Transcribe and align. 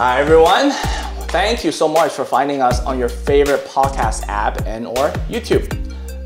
Hi 0.00 0.18
everyone. 0.18 0.70
Thank 1.28 1.62
you 1.62 1.70
so 1.70 1.86
much 1.86 2.12
for 2.12 2.24
finding 2.24 2.62
us 2.62 2.80
on 2.86 2.98
your 2.98 3.10
favorite 3.10 3.66
podcast 3.66 4.26
app 4.28 4.64
and 4.64 4.86
or 4.86 5.10
YouTube. 5.28 5.68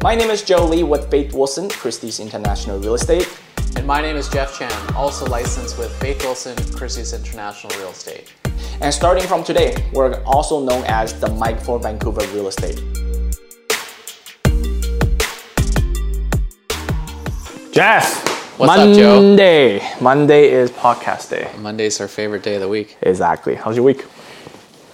My 0.01 0.15
name 0.15 0.31
is 0.31 0.45
Joe 0.45 0.65
Lee 0.65 0.85
with 0.85 1.11
Faith 1.11 1.35
Wilson, 1.35 1.69
Christie's 1.69 2.21
International 2.21 2.79
Real 2.79 2.95
Estate. 2.95 3.29
And 3.75 3.85
my 3.85 4.01
name 4.01 4.15
is 4.15 4.29
Jeff 4.29 4.57
Chan, 4.57 4.71
also 4.95 5.27
licensed 5.27 5.77
with 5.77 5.91
Faith 5.97 6.23
Wilson, 6.23 6.57
Christie's 6.73 7.13
International 7.13 7.77
Real 7.81 7.91
Estate. 7.91 8.33
And 8.81 8.95
starting 8.95 9.27
from 9.27 9.43
today, 9.43 9.75
we're 9.93 10.23
also 10.23 10.65
known 10.65 10.85
as 10.87 11.19
the 11.19 11.31
Mic 11.31 11.59
for 11.59 11.81
Vancouver 11.81 12.25
Real 12.33 12.47
Estate. 12.47 12.81
Jeff, 17.73 18.34
What's 18.57 18.73
up, 18.73 18.95
Joe? 18.95 19.21
Monday. 19.21 19.81
Monday 20.01 20.51
is 20.53 20.71
podcast 20.71 21.29
day. 21.29 21.51
Monday's 21.59 22.01
our 22.01 22.07
favorite 22.07 22.45
day 22.45 22.55
of 22.55 22.61
the 22.61 22.69
week. 22.69 22.97
Exactly. 23.03 23.57
How's 23.57 23.75
your 23.75 23.85
week? 23.85 24.05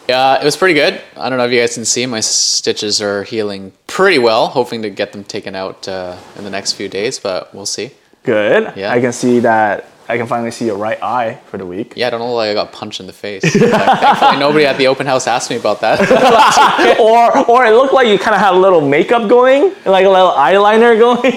Yeah, 0.08 0.40
it 0.40 0.44
was 0.44 0.56
pretty 0.56 0.72
good. 0.72 0.98
I 1.14 1.28
don't 1.28 1.36
know 1.36 1.44
if 1.44 1.52
you 1.52 1.60
guys 1.60 1.74
can 1.74 1.84
see, 1.84 2.06
my 2.06 2.20
stitches 2.20 3.02
are 3.02 3.22
healing 3.22 3.72
pretty 3.86 4.18
well. 4.18 4.46
Hoping 4.46 4.80
to 4.80 4.88
get 4.88 5.12
them 5.12 5.24
taken 5.24 5.54
out 5.54 5.86
uh, 5.86 6.16
in 6.38 6.44
the 6.44 6.50
next 6.50 6.72
few 6.72 6.88
days, 6.88 7.18
but 7.18 7.54
we'll 7.54 7.66
see. 7.66 7.90
Good. 8.22 8.72
Yeah. 8.76 8.92
I 8.92 9.00
can 9.00 9.12
see 9.12 9.40
that. 9.40 9.84
I 10.10 10.16
can 10.16 10.26
finally 10.26 10.50
see 10.50 10.66
your 10.66 10.76
right 10.76 11.00
eye 11.00 11.38
for 11.46 11.56
the 11.56 11.64
week. 11.64 11.94
Yeah, 11.96 12.08
I 12.08 12.10
don't 12.10 12.18
know 12.18 12.34
like 12.34 12.50
I 12.50 12.54
got 12.54 12.72
punched 12.72 12.98
in 12.98 13.06
the 13.06 13.12
face. 13.12 13.44
Like, 13.44 13.70
thankfully, 14.00 14.38
nobody 14.38 14.66
at 14.66 14.76
the 14.76 14.88
open 14.88 15.06
house 15.06 15.28
asked 15.28 15.50
me 15.50 15.56
about 15.56 15.80
that. 15.82 16.00
or 17.00 17.48
or 17.48 17.64
it 17.66 17.70
looked 17.70 17.94
like 17.94 18.08
you 18.08 18.18
kind 18.18 18.34
of 18.34 18.40
had 18.40 18.54
a 18.54 18.58
little 18.58 18.80
makeup 18.80 19.28
going, 19.28 19.72
like 19.84 20.04
a 20.04 20.10
little 20.10 20.32
eyeliner 20.32 20.98
going. 20.98 21.20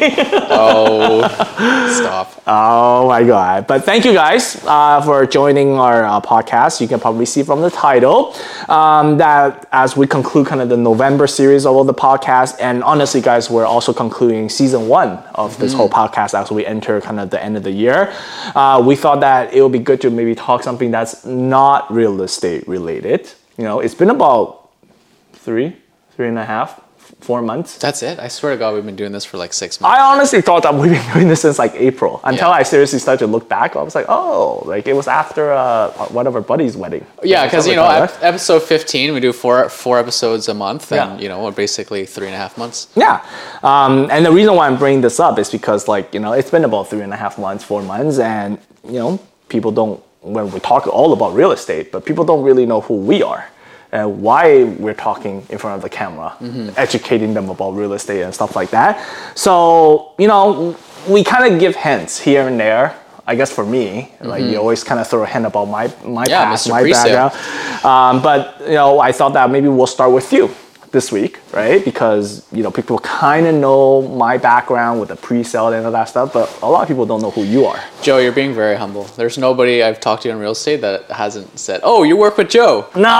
oh, 0.49 1.21
stop. 1.99 2.41
oh 2.47 3.07
my 3.07 3.23
god! 3.23 3.67
But 3.67 3.83
thank 3.83 4.05
you 4.05 4.13
guys 4.13 4.63
uh, 4.65 5.01
for 5.01 5.25
joining 5.27 5.73
our 5.73 6.03
uh, 6.03 6.19
podcast. 6.21 6.81
You 6.81 6.87
can 6.87 6.99
probably 6.99 7.27
see 7.27 7.43
from 7.43 7.61
the 7.61 7.69
title 7.69 8.35
um, 8.69 9.17
that 9.17 9.67
as 9.71 9.95
we 9.95 10.07
conclude 10.07 10.47
kind 10.47 10.61
of 10.61 10.69
the 10.69 10.77
November 10.77 11.27
series 11.27 11.67
of 11.67 11.75
all 11.75 11.83
the 11.83 11.93
podcast, 11.93 12.55
and 12.59 12.83
honestly, 12.83 13.21
guys, 13.21 13.51
we're 13.51 13.65
also 13.65 13.93
concluding 13.93 14.49
season 14.49 14.87
one 14.87 15.19
of 15.35 15.57
this 15.59 15.73
whole 15.73 15.89
podcast 15.89 16.33
as 16.33 16.51
we 16.51 16.65
enter 16.65 16.99
kind 17.01 17.19
of 17.19 17.29
the 17.29 17.43
end 17.43 17.55
of 17.55 17.63
the 17.63 17.71
year. 17.71 18.13
Uh, 18.63 18.79
we 18.79 18.95
thought 18.95 19.19
that 19.19 19.53
it 19.53 19.61
would 19.61 19.73
be 19.73 19.85
good 19.89 19.99
to 19.99 20.09
maybe 20.09 20.33
talk 20.33 20.63
something 20.63 20.89
that's 20.89 21.25
not 21.25 21.91
real 21.91 22.21
estate 22.21 22.65
related. 22.65 23.29
You 23.57 23.65
know, 23.65 23.81
it's 23.81 23.93
been 23.93 24.09
about 24.09 24.69
three, 25.33 25.75
three 26.15 26.29
and 26.29 26.39
a 26.39 26.45
half, 26.45 26.79
four 27.23 27.41
months. 27.41 27.77
That's 27.77 28.03
it. 28.03 28.19
I 28.19 28.27
swear 28.27 28.51
to 28.53 28.57
God, 28.59 28.75
we've 28.75 28.85
been 28.85 28.95
doing 29.03 29.11
this 29.17 29.25
for 29.25 29.37
like 29.37 29.53
six 29.53 29.79
months. 29.81 29.97
I 29.97 30.01
honestly 30.11 30.41
thought 30.41 30.63
that 30.63 30.73
we've 30.81 30.91
been 30.91 31.13
doing 31.13 31.27
this 31.27 31.41
since 31.41 31.57
like 31.57 31.73
April 31.75 32.19
until 32.23 32.49
Yeah. 32.49 32.59
I 32.61 32.63
seriously 32.63 32.99
started 32.99 33.25
to 33.25 33.31
look 33.35 33.47
back. 33.49 33.75
I 33.75 33.81
was 33.81 33.95
like, 33.95 34.05
oh, 34.09 34.61
like 34.65 34.85
it 34.87 34.95
was 35.01 35.07
after 35.07 35.51
uh, 35.53 35.89
one 36.19 36.27
of 36.27 36.35
our 36.35 36.41
buddies' 36.41 36.75
wedding. 36.77 37.05
Yeah, 37.23 37.45
because 37.45 37.67
you 37.67 37.75
know, 37.75 37.87
ep- 37.89 38.21
episode 38.21 38.61
fifteen, 38.63 39.13
we 39.13 39.19
do 39.19 39.33
four 39.33 39.69
four 39.69 39.95
episodes 39.99 40.47
a 40.49 40.53
month, 40.53 40.91
and 40.91 40.99
Yeah. 41.19 41.23
you 41.23 41.29
know, 41.29 41.43
we're 41.43 41.51
basically 41.65 42.05
three 42.05 42.27
and 42.27 42.35
a 42.35 42.39
half 42.45 42.57
months. 42.57 42.87
Yeah, 42.95 43.15
um, 43.63 44.07
and 44.11 44.25
the 44.25 44.31
reason 44.31 44.55
why 44.55 44.67
I'm 44.67 44.77
bringing 44.77 45.01
this 45.01 45.19
up 45.19 45.39
is 45.39 45.49
because 45.49 45.87
like 45.87 46.13
you 46.13 46.19
know 46.19 46.33
it's 46.33 46.51
been 46.51 46.65
about 46.65 46.89
three 46.89 47.01
and 47.07 47.13
a 47.13 47.17
half 47.23 47.37
months, 47.37 47.63
four 47.63 47.81
months, 47.81 48.19
and 48.19 48.57
you 48.85 48.99
know 48.99 49.19
people 49.49 49.71
don't 49.71 49.99
when 50.21 50.49
we 50.51 50.59
talk 50.59 50.87
all 50.87 51.11
about 51.13 51.33
real 51.33 51.51
estate, 51.51 51.91
but 51.91 52.05
people 52.05 52.23
don't 52.23 52.43
really 52.43 52.65
know 52.65 52.79
who 52.81 52.95
we 52.95 53.21
are 53.23 53.43
and 53.93 54.21
why 54.21 54.63
we're 54.63 54.95
talking 55.09 55.45
in 55.49 55.57
front 55.59 55.75
of 55.77 55.81
the 55.83 55.89
camera, 55.89 56.35
educating 56.75 57.33
them 57.33 57.49
about 57.49 57.71
real 57.75 57.93
estate 57.93 58.23
and 58.23 58.33
stuff 58.33 58.55
like 58.55 58.69
that. 58.71 58.93
So 59.37 60.13
you 60.17 60.27
know 60.27 60.75
we 61.07 61.23
kind 61.23 61.45
of 61.53 61.59
give 61.59 61.75
hints 61.75 62.19
here 62.19 62.47
and 62.47 62.59
there. 62.59 62.95
I 63.25 63.35
guess 63.35 63.51
for 63.53 63.65
me, 63.65 64.11
like 64.19 64.43
you 64.43 64.57
always 64.57 64.83
kind 64.83 64.99
of 64.99 65.07
throw 65.07 65.23
a 65.23 65.27
hint 65.27 65.45
about 65.45 65.65
my 65.77 65.85
my 66.03 66.25
Yeah, 66.27 66.43
past, 66.43 66.67
Mr. 66.67 66.71
my 66.71 66.81
Pre-sale. 66.81 67.29
background. 67.29 67.85
Um, 67.85 68.21
but 68.21 68.41
you 68.67 68.73
know, 68.81 68.99
I 68.99 69.11
thought 69.13 69.33
that 69.33 69.49
maybe 69.49 69.69
we'll 69.69 69.87
start 69.87 70.11
with 70.11 70.33
you 70.33 70.49
this 70.93 71.11
week, 71.11 71.39
right? 71.51 71.83
Because 71.83 72.45
you 72.53 72.61
know, 72.63 72.71
people 72.71 72.99
kind 72.99 73.47
of 73.47 73.55
know 73.55 74.03
my 74.03 74.37
background 74.37 74.99
with 74.99 75.09
the 75.09 75.15
pre-sale 75.15 75.73
and 75.73 75.85
all 75.85 75.91
that 75.91 76.07
stuff, 76.07 76.31
but 76.31 76.47
a 76.61 76.69
lot 76.69 76.83
of 76.83 76.87
people 76.87 77.05
don't 77.05 77.21
know 77.21 77.31
who 77.31 77.43
you 77.43 77.65
are. 77.65 77.83
Joe, 78.03 78.19
you're 78.19 78.31
being 78.31 78.53
very 78.53 78.75
humble. 78.77 79.03
There's 79.17 79.37
nobody 79.37 79.81
I've 79.81 79.99
talked 79.99 80.21
to 80.23 80.29
in 80.29 80.37
real 80.37 80.51
estate 80.51 80.81
that 80.81 81.09
hasn't 81.09 81.57
said, 81.57 81.81
"Oh, 81.83 82.03
you 82.03 82.15
work 82.15 82.37
with 82.37 82.49
Joe." 82.49 82.87
No, 82.95 83.09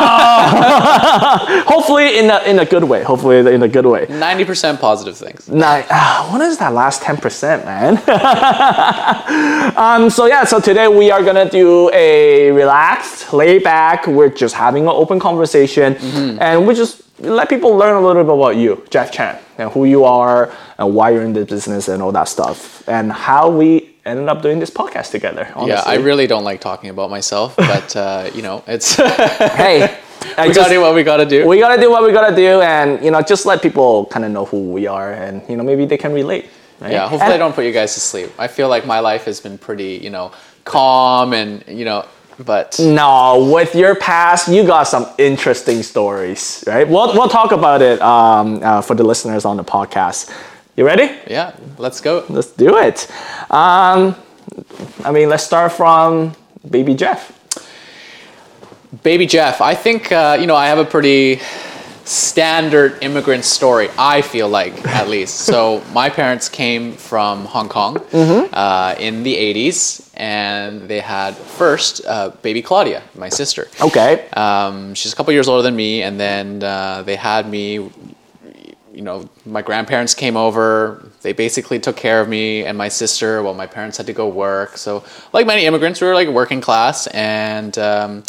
hopefully 1.68 2.20
in 2.20 2.30
a 2.30 2.44
in 2.44 2.60
a 2.60 2.66
good 2.66 2.84
way. 2.84 3.04
Hopefully 3.04 3.40
in 3.40 3.64
a 3.64 3.68
good 3.68 3.88
way. 3.88 4.06
Ninety 4.08 4.46
percent 4.46 4.80
positive 4.80 5.18
things. 5.18 5.50
Nine. 5.50 5.84
ah, 5.90 6.30
what 6.32 6.42
is 6.42 6.60
that 6.60 6.74
last 6.74 7.02
ten 7.02 7.18
percent, 7.18 7.66
man? 7.66 7.98
um. 9.78 10.10
So 10.12 10.28
yeah. 10.28 10.44
So 10.44 10.60
today 10.60 10.88
we 10.88 11.10
are 11.10 11.24
gonna 11.24 11.50
do 11.50 11.90
a 11.92 12.52
relaxed, 12.52 13.34
laid 13.34 13.64
back. 13.64 14.06
We're 14.06 14.30
just 14.30 14.54
having 14.54 14.84
an 14.84 14.90
open 14.90 15.20
conversation, 15.20 15.96
and 16.40 16.68
we're 16.68 16.76
just 16.76 17.02
let 17.20 17.50
people 17.50 17.76
learn 17.76 17.96
a 17.96 18.06
little 18.06 18.24
bit 18.24 18.34
about 18.34 18.56
you, 18.58 18.84
Jeff 18.90 19.12
Chan, 19.12 19.38
and 19.58 19.72
who 19.72 19.86
you 19.86 20.04
are, 20.04 20.52
and 20.78 20.96
why 20.96 21.12
you're 21.12 21.22
in 21.24 21.34
the 21.34 21.46
business, 21.46 21.88
and 21.88 22.02
all 22.02 22.12
that 22.12 22.28
stuff, 22.28 22.88
and 22.88 23.12
how 23.12 23.50
we 23.50 23.96
ended 24.06 24.28
up 24.28 24.42
doing 24.42 24.60
this 24.60 24.70
podcast 24.70 25.12
together. 25.12 25.48
Yeah, 25.66 25.82
I 25.86 25.96
really 25.96 26.28
don't 26.28 26.44
like 26.44 26.60
talking 26.60 26.90
about 26.90 27.10
myself, 27.10 27.56
but 27.58 27.96
uh, 27.96 28.30
you 28.34 28.42
know, 28.42 28.64
it's 28.68 28.96
hey. 28.96 29.98
I 30.38 30.48
we 30.48 30.54
just- 30.54 30.60
gotta 30.60 30.74
do 30.74 30.82
what 30.82 30.96
we 30.96 31.04
gotta 31.04 31.26
do. 31.26 31.46
we 31.48 31.60
gotta 31.60 31.80
do 31.82 31.92
what 31.92 32.04
we 32.04 32.12
gotta 32.14 32.36
do, 32.36 32.62
and 32.62 33.04
you 33.04 33.12
know, 33.12 33.22
just 33.22 33.46
let 33.46 33.62
people 33.62 34.06
kind 34.06 34.26
of 34.26 34.32
know 34.32 34.46
who 34.46 34.72
we 34.72 34.88
are, 34.88 35.12
and 35.12 35.42
you 35.50 35.56
know, 35.58 35.64
maybe 35.64 35.86
they 35.86 35.98
can 35.98 36.14
relate. 36.14 36.46
Right? 36.80 36.94
yeah, 36.94 37.02
hopefully 37.08 37.22
And- 37.22 37.34
I 37.34 37.38
don't 37.38 37.54
put 37.54 37.66
you 37.66 37.72
guys 37.72 37.94
to 37.94 38.00
sleep. 38.00 38.32
I 38.40 38.48
feel 38.48 38.68
like 38.70 38.86
my 38.86 39.00
life 39.00 39.26
has 39.26 39.40
been 39.40 39.58
pretty, 39.58 40.00
you 40.02 40.10
know, 40.10 40.32
calm 40.64 41.34
and 41.34 41.64
you 41.68 41.86
know, 41.86 42.06
but 42.40 42.80
No, 42.80 43.50
with 43.54 43.76
your 43.76 43.96
past, 43.96 44.48
you 44.48 44.66
got 44.66 44.84
some 44.88 45.08
interesting 45.18 45.84
stories, 45.84 46.64
right? 46.68 46.88
We'll, 46.88 47.14
we'll 47.14 47.30
talk 47.30 47.52
about 47.52 47.82
it 47.82 48.02
um, 48.02 48.62
uh, 48.64 48.82
for 48.82 48.96
the 48.96 49.04
listeners 49.04 49.46
on 49.46 49.58
the 49.58 49.64
podcast. 49.64 50.32
You 50.76 50.86
ready? 50.86 51.16
yeah, 51.28 51.56
let's 51.78 52.02
go. 52.02 52.26
Let's 52.30 52.52
do 52.52 52.78
it. 52.78 53.08
Um, 53.52 54.16
I 55.04 55.12
mean, 55.12 55.30
let's 55.30 55.44
start 55.44 55.72
from 55.72 56.34
Baby 56.70 56.96
Jeff. 56.96 57.32
Baby 59.04 59.26
Jeff, 59.26 59.60
I 59.62 59.76
think 59.76 60.12
uh, 60.12 60.38
you 60.40 60.46
know 60.48 60.56
I 60.56 60.68
have 60.68 60.78
a 60.80 60.86
pretty 60.86 61.42
standard 62.06 63.02
immigrant 63.02 63.44
story. 63.46 63.90
I 63.98 64.22
feel 64.22 64.50
like 64.50 64.86
at 64.88 65.08
least. 65.10 65.36
So 65.42 65.84
my 65.94 66.10
parents 66.10 66.50
came 66.50 66.94
from 66.94 67.46
Hong 67.46 67.70
Kong 67.70 67.98
uh, 68.54 68.96
in 69.00 69.24
the 69.24 69.36
'80s, 69.36 70.03
and 70.16 70.88
they 70.88 71.00
had 71.00 71.36
first 71.36 72.06
uh, 72.06 72.30
baby 72.42 72.62
Claudia, 72.62 73.04
my 73.16 73.30
sister. 73.30 73.68
Okay. 73.82 74.30
Um, 74.32 74.94
she's 74.94 75.12
a 75.14 75.16
couple 75.16 75.34
years 75.34 75.48
older 75.48 75.64
than 75.64 75.76
me, 75.76 76.04
and 76.04 76.20
then 76.20 76.64
uh, 76.64 77.02
they 77.04 77.16
had 77.16 77.50
me. 77.50 77.90
You 78.94 79.02
know, 79.02 79.28
my 79.44 79.64
grandparents 79.64 80.14
came 80.14 80.38
over. 80.38 81.10
They 81.24 81.34
basically 81.34 81.80
took 81.80 81.96
care 81.96 82.22
of 82.22 82.30
me 82.30 82.64
and 82.64 82.78
my 82.78 82.90
sister 82.90 83.42
while 83.42 83.56
my 83.56 83.66
parents 83.66 83.98
had 83.98 84.06
to 84.06 84.14
go 84.14 84.28
work. 84.28 84.78
So, 84.78 85.04
like 85.32 85.48
many 85.48 85.66
immigrants, 85.66 86.00
we 86.00 86.06
were 86.06 86.14
like 86.14 86.28
working 86.28 86.62
class, 86.62 87.08
and 87.08 87.76
um, 87.80 88.24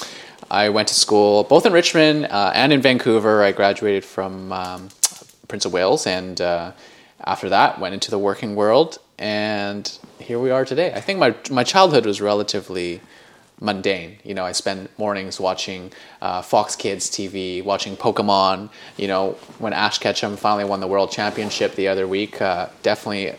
I 0.50 0.70
went 0.70 0.88
to 0.88 0.94
school 0.94 1.44
both 1.44 1.66
in 1.66 1.72
Richmond 1.74 2.26
uh, 2.26 2.52
and 2.54 2.72
in 2.72 2.80
Vancouver. 2.80 3.42
I 3.42 3.52
graduated 3.52 4.06
from 4.06 4.52
um, 4.52 4.88
Prince 5.48 5.66
of 5.66 5.72
Wales, 5.74 6.06
and 6.06 6.40
uh, 6.40 6.72
after 7.22 7.50
that, 7.50 7.78
went 7.78 7.92
into 7.92 8.10
the 8.10 8.18
working 8.18 8.54
world. 8.56 8.98
And 9.18 9.98
here 10.18 10.38
we 10.38 10.50
are 10.50 10.64
today. 10.64 10.92
I 10.92 11.00
think 11.00 11.18
my 11.18 11.34
my 11.50 11.64
childhood 11.64 12.06
was 12.06 12.20
relatively 12.20 13.00
mundane. 13.60 14.18
You 14.24 14.34
know, 14.34 14.44
I 14.44 14.52
spend 14.52 14.88
mornings 14.98 15.38
watching 15.38 15.92
uh, 16.20 16.42
Fox 16.42 16.74
Kids 16.74 17.08
TV, 17.10 17.64
watching 17.64 17.96
Pokemon. 17.96 18.70
You 18.96 19.08
know, 19.08 19.32
when 19.58 19.72
Ash 19.72 19.98
Ketchum 19.98 20.36
finally 20.36 20.64
won 20.64 20.80
the 20.80 20.88
world 20.88 21.10
championship 21.12 21.74
the 21.74 21.88
other 21.88 22.06
week, 22.08 22.40
uh, 22.40 22.68
definitely. 22.82 23.34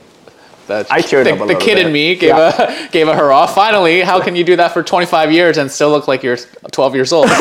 The, 0.68 0.86
I 0.90 1.02
cheered 1.02 1.28
the, 1.28 1.34
up 1.36 1.42
a 1.42 1.46
the 1.46 1.56
kid 1.56 1.76
bit. 1.76 1.86
in 1.88 1.94
me 1.94 2.16
gave 2.16 2.30
Yeah. 2.30 2.62
a 2.88 2.90
gave 2.92 3.08
a 3.08 3.16
hurrah. 3.16 3.46
Finally, 3.48 4.02
how 4.02 4.20
can 4.22 4.36
you 4.36 4.44
do 4.44 4.56
that 4.56 4.74
for 4.74 4.82
25 4.84 5.32
years 5.32 5.58
and 5.58 5.70
still 5.70 5.92
look 5.92 6.08
like 6.08 6.24
you're 6.24 6.38
12 6.72 6.96
years 6.96 7.14
old? 7.14 7.28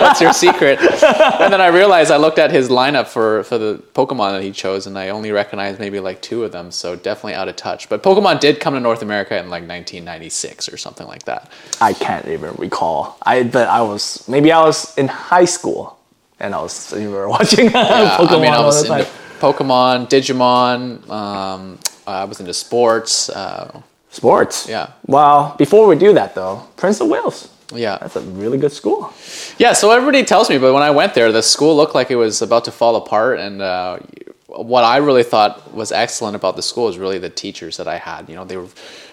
That's 0.00 0.20
your 0.20 0.32
secret. 0.32 0.78
And 0.80 1.52
then 1.52 1.60
I 1.60 1.68
realized 1.68 2.10
I 2.10 2.16
looked 2.16 2.38
at 2.38 2.50
his 2.50 2.68
lineup 2.68 3.06
for, 3.06 3.44
for 3.44 3.58
the 3.58 3.82
Pokemon 3.94 4.32
that 4.32 4.42
he 4.42 4.50
chose, 4.52 4.86
and 4.86 4.98
I 4.98 5.10
only 5.10 5.30
recognized 5.32 5.78
maybe 5.78 6.00
like 6.00 6.20
two 6.20 6.44
of 6.44 6.52
them, 6.52 6.70
so 6.70 6.96
definitely 6.96 7.34
out 7.34 7.48
of 7.48 7.56
touch. 7.56 7.88
But 7.88 8.02
Pokemon 8.02 8.40
did 8.40 8.60
come 8.60 8.74
to 8.74 8.80
North 8.80 9.02
America 9.02 9.34
in 9.36 9.44
like 9.50 9.62
1996 9.68 10.68
or 10.72 10.76
something 10.76 11.06
like 11.06 11.24
that. 11.24 11.50
I 11.80 11.92
can't 11.92 12.26
even 12.28 12.54
recall. 12.54 13.16
I 13.22 13.42
but 13.44 13.68
I 13.68 13.82
was 13.82 14.26
maybe 14.28 14.52
I 14.52 14.62
was 14.62 14.96
in 14.98 15.08
high 15.08 15.44
school, 15.44 15.98
and 16.38 16.54
I 16.54 16.60
was 16.60 16.92
you 16.92 17.10
were 17.10 17.28
watching 17.36 17.66
Yeah, 17.66 18.16
Pokemon 18.18 18.28
I 18.30 18.40
mean, 18.40 18.52
I 18.52 18.56
all 18.56 18.66
was 18.66 18.82
the 18.82 18.88
time. 18.88 19.06
Pokemon, 19.40 20.08
Digimon. 20.08 21.08
Um, 21.10 21.78
I 22.06 22.24
was 22.24 22.40
into 22.40 22.54
sports. 22.54 23.28
Uh, 23.30 23.82
Sports. 24.12 24.68
Yeah. 24.68 24.90
Well, 25.06 25.54
before 25.56 25.86
we 25.86 25.94
do 25.96 26.12
that 26.14 26.34
though, 26.34 26.66
Prince 26.76 27.00
of 27.00 27.06
Wales. 27.08 27.48
yeah, 27.72 27.96
That's 27.98 28.16
a 28.16 28.20
really 28.22 28.58
good 28.58 28.72
school. 28.72 29.12
Yeah, 29.56 29.72
so 29.72 29.92
everybody 29.92 30.24
tells 30.24 30.50
me, 30.50 30.58
but 30.58 30.74
when 30.74 30.82
I 30.82 30.90
went 30.90 31.14
there, 31.14 31.30
the 31.30 31.42
school 31.42 31.76
looked 31.76 31.94
like 31.94 32.10
it 32.10 32.16
was 32.16 32.42
about 32.42 32.64
to 32.64 32.72
fall 32.72 32.96
apart. 32.96 33.38
And 33.38 33.62
uh, 33.62 34.00
what 34.48 34.82
I 34.82 34.96
really 34.96 35.22
thought 35.22 35.72
was 35.72 35.92
excellent 35.92 36.34
about 36.34 36.56
the 36.56 36.62
school 36.62 36.88
is 36.88 36.98
really 36.98 37.18
the 37.20 37.30
teachers 37.30 37.76
that 37.76 37.86
I 37.86 37.98
had. 37.98 38.28
You 38.28 38.34
know, 38.34 38.44
they 38.44 38.56
were 38.56 38.66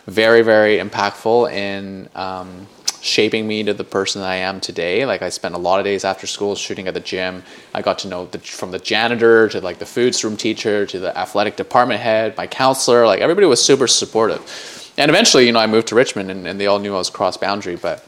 very, 0.07 0.41
very 0.41 0.79
impactful 0.79 1.51
in 1.53 2.09
um, 2.15 2.65
shaping 3.07 3.47
me 3.47 3.63
to 3.63 3.73
the 3.73 3.83
person 3.83 4.21
I 4.21 4.35
am 4.35 4.59
today. 4.59 5.05
Like 5.05 5.21
I 5.21 5.29
spent 5.29 5.55
a 5.55 5.57
lot 5.57 5.79
of 5.79 5.85
days 5.85 6.03
after 6.05 6.27
school 6.27 6.55
shooting 6.55 6.87
at 6.87 6.93
the 6.93 6.99
gym. 6.99 7.43
I 7.73 7.81
got 7.81 7.99
to 7.99 8.07
know 8.07 8.25
the, 8.25 8.39
from 8.39 8.71
the 8.71 8.79
janitor 8.79 9.49
to 9.49 9.61
like 9.61 9.79
the 9.79 9.85
food 9.85 10.21
room 10.23 10.37
teacher 10.37 10.85
to 10.85 10.99
the 10.99 11.17
athletic 11.17 11.55
department 11.55 12.01
head, 12.01 12.35
my 12.37 12.47
counselor. 12.47 13.05
Like 13.05 13.21
everybody 13.21 13.47
was 13.47 13.63
super 13.63 13.87
supportive. 13.87 14.93
And 14.97 15.09
eventually, 15.09 15.45
you 15.45 15.51
know, 15.51 15.59
I 15.59 15.67
moved 15.67 15.87
to 15.89 15.95
Richmond 15.95 16.31
and, 16.31 16.47
and 16.47 16.59
they 16.59 16.67
all 16.67 16.79
knew 16.79 16.93
I 16.93 16.97
was 16.97 17.09
cross 17.09 17.37
boundary, 17.37 17.75
but 17.75 18.05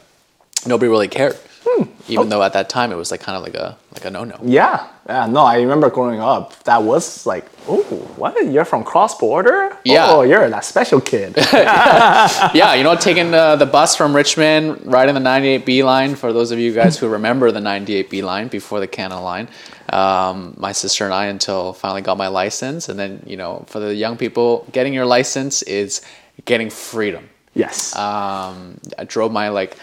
nobody 0.66 0.88
really 0.88 1.08
cared. 1.08 1.38
Hmm. 1.84 2.12
Even 2.12 2.26
oh. 2.26 2.30
though 2.30 2.42
at 2.42 2.52
that 2.52 2.68
time 2.68 2.92
it 2.92 2.96
was 2.96 3.10
like 3.10 3.20
kind 3.20 3.36
of 3.36 3.42
like 3.42 3.54
a 3.54 3.76
like 3.92 4.04
a 4.04 4.10
no 4.10 4.24
no. 4.24 4.38
Yeah, 4.42 4.86
yeah. 5.06 5.26
No, 5.26 5.44
I 5.44 5.56
remember 5.56 5.90
growing 5.90 6.20
up. 6.20 6.62
That 6.64 6.82
was 6.82 7.26
like, 7.26 7.46
oh, 7.68 7.82
what? 8.16 8.34
You're 8.46 8.64
from 8.64 8.84
cross 8.84 9.18
border? 9.18 9.76
Yeah. 9.84 10.06
Oh, 10.08 10.22
you're 10.22 10.48
that 10.48 10.64
special 10.64 11.00
kid. 11.00 11.34
yeah, 11.52 12.74
you 12.74 12.82
know, 12.82 12.96
taking 12.96 13.32
uh, 13.32 13.56
the 13.56 13.66
bus 13.66 13.96
from 13.96 14.14
Richmond, 14.14 14.82
riding 14.84 15.14
the 15.14 15.20
98B 15.20 15.84
line. 15.84 16.14
For 16.14 16.32
those 16.32 16.50
of 16.50 16.58
you 16.58 16.74
guys 16.74 16.98
who 16.98 17.08
remember 17.08 17.50
the 17.50 17.60
98B 17.60 18.22
line 18.22 18.48
before 18.48 18.80
the 18.80 18.88
Canada 18.88 19.20
line, 19.20 19.48
um, 19.92 20.54
my 20.58 20.72
sister 20.72 21.04
and 21.04 21.14
I 21.14 21.26
until 21.26 21.72
finally 21.72 22.02
got 22.02 22.16
my 22.18 22.28
license, 22.28 22.88
and 22.88 22.98
then 22.98 23.22
you 23.26 23.36
know, 23.36 23.64
for 23.66 23.80
the 23.80 23.94
young 23.94 24.16
people, 24.16 24.66
getting 24.72 24.92
your 24.92 25.06
license 25.06 25.62
is 25.62 26.02
getting 26.44 26.70
freedom. 26.70 27.28
Yes. 27.54 27.96
Um, 27.96 28.80
I 28.98 29.04
drove 29.04 29.32
my 29.32 29.48
like 29.48 29.76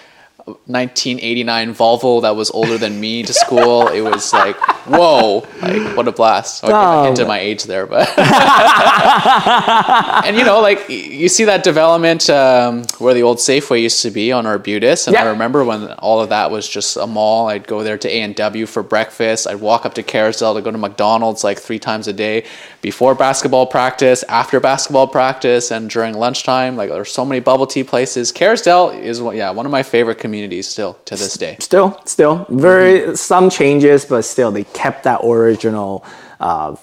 1989 0.47 1.75
Volvo 1.75 2.21
that 2.21 2.37
was 2.37 2.49
older 2.51 2.77
than 2.77 3.01
me 3.01 3.21
to 3.21 3.33
school. 3.33 3.89
It 3.89 3.99
was 3.99 4.31
like, 4.31 4.55
whoa, 4.87 5.45
like 5.61 5.97
what 5.97 6.07
a 6.07 6.13
blast. 6.13 6.63
I 6.63 6.69
oh, 6.71 7.09
into 7.09 7.25
my 7.25 7.39
age 7.39 7.65
there, 7.65 7.85
but 7.85 8.07
and 10.25 10.37
you 10.37 10.45
know, 10.45 10.61
like 10.61 10.87
you 10.87 11.27
see 11.27 11.43
that 11.43 11.65
development 11.65 12.29
um, 12.29 12.85
where 12.99 13.13
the 13.13 13.23
old 13.23 13.39
Safeway 13.39 13.81
used 13.81 14.01
to 14.03 14.11
be 14.11 14.31
on 14.31 14.45
Arbutus, 14.45 15.07
and 15.07 15.15
yeah. 15.15 15.25
I 15.25 15.31
remember 15.31 15.65
when 15.65 15.91
all 15.93 16.21
of 16.21 16.29
that 16.29 16.49
was 16.49 16.67
just 16.67 16.95
a 16.95 17.05
mall. 17.05 17.49
I'd 17.49 17.67
go 17.67 17.83
there 17.83 17.97
to 17.97 18.09
A 18.09 18.21
and 18.21 18.33
W 18.35 18.65
for 18.65 18.83
breakfast. 18.83 19.47
I'd 19.47 19.59
walk 19.59 19.85
up 19.85 19.95
to 19.95 20.03
Kerrisdale 20.03 20.55
to 20.55 20.61
go 20.61 20.71
to 20.71 20.77
McDonald's 20.77 21.43
like 21.43 21.59
three 21.59 21.79
times 21.79 22.07
a 22.07 22.13
day 22.13 22.45
before 22.81 23.15
basketball 23.15 23.65
practice, 23.65 24.23
after 24.23 24.61
basketball 24.61 25.07
practice, 25.07 25.71
and 25.71 25.89
during 25.89 26.13
lunchtime. 26.13 26.77
Like 26.77 26.89
there's 26.89 27.11
so 27.11 27.25
many 27.25 27.41
bubble 27.41 27.67
tea 27.67 27.83
places. 27.83 28.31
Kerrisdale 28.31 28.97
is 28.97 29.19
yeah 29.19 29.49
one 29.49 29.65
of 29.65 29.73
my 29.73 29.83
favorite 29.83 30.19
communities 30.19 30.36
communities 30.37 30.67
still 30.67 30.93
to 31.05 31.15
this 31.15 31.33
day. 31.35 31.57
Still, 31.59 31.99
still 32.05 32.45
very 32.49 32.99
mm-hmm. 32.99 33.15
some 33.15 33.49
changes, 33.49 34.05
but 34.05 34.21
still 34.21 34.51
they 34.51 34.65
kept 34.65 35.03
that 35.03 35.21
original. 35.23 36.05
Uh, 36.39 36.75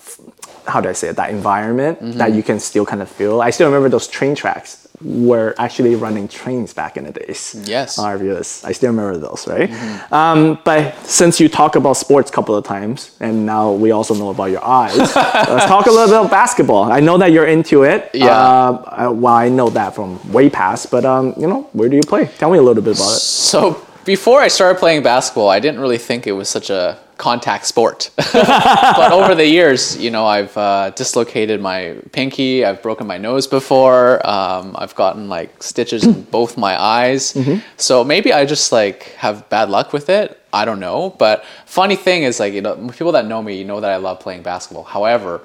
how 0.67 0.81
do 0.81 0.89
I 0.89 0.93
say 0.93 1.09
it? 1.09 1.17
That 1.17 1.31
environment 1.31 2.01
mm-hmm. 2.01 2.19
that 2.19 2.33
you 2.33 2.43
can 2.43 2.59
still 2.59 2.85
kind 2.85 3.01
of 3.01 3.09
feel. 3.09 3.41
I 3.41 3.51
still 3.51 3.69
remember 3.69 3.89
those 3.89 4.09
train 4.09 4.35
tracks 4.35 4.84
were 5.05 5.55
actually 5.59 5.95
running 5.95 6.27
trains 6.27 6.73
back 6.73 6.97
in 6.97 7.05
the 7.05 7.12
days. 7.12 7.55
Yes. 7.65 7.99
On 7.99 8.05
I 8.05 8.73
still 8.73 8.91
remember 8.91 9.19
those, 9.19 9.47
right? 9.47 9.71
Mm-hmm. 9.71 10.15
Um, 10.15 10.59
but 10.65 10.97
since 11.06 11.39
you 11.39 11.49
talk 11.49 11.77
about 11.77 11.95
sports 11.95 12.31
a 12.31 12.33
couple 12.33 12.56
of 12.56 12.65
times, 12.65 13.15
and 13.21 13.45
now 13.45 13.73
we 13.73 13.91
also 13.91 14.15
know 14.15 14.31
about 14.31 14.51
your 14.51 14.65
eyes, 14.65 14.97
let's 15.17 15.67
talk 15.67 15.87
a 15.87 15.91
little 15.91 16.06
bit 16.06 16.19
about 16.19 16.31
basketball. 16.31 16.91
I 16.91 17.01
know 17.01 17.19
that 17.19 17.33
you're 17.33 17.47
into 17.47 17.83
it. 17.83 18.11
Yeah. 18.15 18.31
Uh, 18.31 19.12
well, 19.15 19.35
I 19.35 19.49
know 19.49 19.69
that 19.71 19.95
from 19.95 20.33
way 20.33 20.49
past, 20.49 20.91
but 20.91 21.05
um, 21.05 21.35
you 21.37 21.47
know, 21.47 21.69
where 21.73 21.89
do 21.89 21.97
you 21.97 22.03
play? 22.03 22.27
Tell 22.39 22.51
me 22.51 22.59
a 22.59 22.62
little 22.62 22.83
bit 22.83 22.97
about 22.97 23.12
it. 23.12 23.21
So 23.21 23.85
before 24.05 24.41
I 24.41 24.49
started 24.49 24.79
playing 24.79 25.03
basketball, 25.03 25.51
I 25.51 25.61
didn't 25.61 25.81
really 25.81 25.99
think 25.99 26.27
it 26.27 26.33
was 26.33 26.49
such 26.49 26.71
a 26.71 26.99
contact 27.17 27.67
sport. 27.67 28.11
but 28.33 29.13
over 29.13 29.35
the 29.35 29.47
years, 29.47 29.97
you 29.97 30.11
know, 30.11 30.27
I've 30.27 30.57
uh, 30.57 30.91
dislocated 30.91 31.61
my 31.61 31.97
pinky. 32.13 32.65
I've 32.65 32.83
broken 32.83 33.07
my 33.07 33.19
nose 33.19 33.47
before. 33.47 34.25
Um, 34.27 34.75
I've 34.79 34.95
gotten 34.95 35.29
like 35.29 35.63
stitches 35.63 36.05
in 36.05 36.23
both 36.31 36.57
my 36.57 36.81
eyes. 36.81 37.33
Mm-hmm. 37.35 37.61
So 37.77 38.05
maybe 38.05 38.33
I 38.33 38.45
just 38.45 38.73
like 38.73 39.05
have 39.17 39.49
bad 39.49 39.71
luck 39.71 39.93
with 39.93 40.09
it. 40.09 40.41
I 40.53 40.65
don't 40.65 40.81
know. 40.81 41.11
But 41.19 41.45
funny 41.67 41.97
thing 41.97 42.23
is, 42.23 42.39
like, 42.39 42.53
you 42.55 42.63
know, 42.63 42.77
people 42.89 43.13
that 43.13 43.27
know 43.27 43.43
me, 43.43 43.59
you 43.59 43.65
know 43.65 43.81
that 43.81 43.91
I 43.91 43.97
love 43.97 44.21
playing 44.21 44.43
basketball. 44.43 44.85
However, 44.85 45.41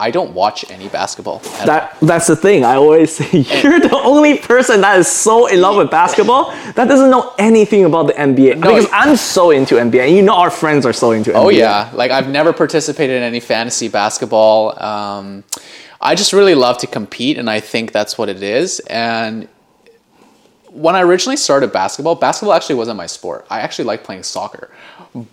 I 0.00 0.10
don't 0.10 0.32
watch 0.32 0.64
any 0.70 0.88
basketball. 0.88 1.40
That 1.66 1.94
that's 2.00 2.26
the 2.26 2.34
thing. 2.34 2.64
I 2.64 2.76
always 2.76 3.14
say 3.14 3.30
you're 3.62 3.80
the 3.80 4.00
only 4.02 4.38
person 4.38 4.80
that 4.80 4.98
is 4.98 5.06
so 5.06 5.46
in 5.46 5.60
love 5.60 5.76
with 5.76 5.90
basketball 5.90 6.50
that 6.74 6.86
doesn't 6.88 7.10
know 7.10 7.34
anything 7.38 7.84
about 7.84 8.06
the 8.06 8.14
NBA. 8.14 8.58
No, 8.58 8.68
because 8.68 8.88
I'm 8.92 9.14
so 9.16 9.50
into 9.50 9.74
NBA, 9.74 10.06
and 10.06 10.16
you 10.16 10.22
know 10.22 10.36
our 10.36 10.50
friends 10.50 10.86
are 10.86 10.94
so 10.94 11.10
into 11.10 11.32
NBA. 11.32 11.34
Oh 11.34 11.50
yeah, 11.50 11.90
like 11.92 12.10
I've 12.10 12.30
never 12.30 12.54
participated 12.54 13.16
in 13.16 13.22
any 13.22 13.40
fantasy 13.40 13.88
basketball. 13.88 14.82
Um, 14.82 15.44
I 16.00 16.14
just 16.14 16.32
really 16.32 16.54
love 16.54 16.78
to 16.78 16.86
compete, 16.86 17.36
and 17.36 17.50
I 17.50 17.60
think 17.60 17.92
that's 17.92 18.16
what 18.16 18.30
it 18.30 18.42
is. 18.42 18.80
And 18.80 19.48
when 20.70 20.96
I 20.96 21.02
originally 21.02 21.36
started 21.36 21.74
basketball, 21.74 22.14
basketball 22.14 22.54
actually 22.54 22.76
wasn't 22.76 22.96
my 22.96 23.06
sport. 23.06 23.46
I 23.50 23.60
actually 23.60 23.84
like 23.84 24.02
playing 24.02 24.22
soccer, 24.22 24.70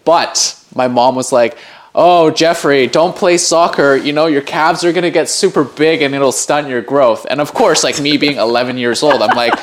but 0.03 0.61
my 0.75 0.89
mom 0.89 1.15
was 1.15 1.31
like 1.31 1.57
oh, 1.97 2.29
Jeffrey, 2.29 2.85
don't 2.85 3.15
play 3.15 3.39
soccer. 3.39 3.95
You 3.95 4.13
know, 4.13 4.27
your 4.27 4.43
calves 4.43 4.85
are 4.85 4.93
going 4.93 5.03
to 5.03 5.11
get 5.11 5.27
super 5.27 5.63
big 5.63 6.03
and 6.03 6.13
it'll 6.13 6.31
stunt 6.31 6.69
your 6.69 6.81
growth. 6.81 7.25
And 7.27 7.41
of 7.41 7.55
course, 7.55 7.83
like 7.83 7.99
me 7.99 8.17
being 8.17 8.37
11 8.37 8.77
years 8.77 9.01
old, 9.01 9.19
I'm 9.19 9.35
like, 9.35 9.53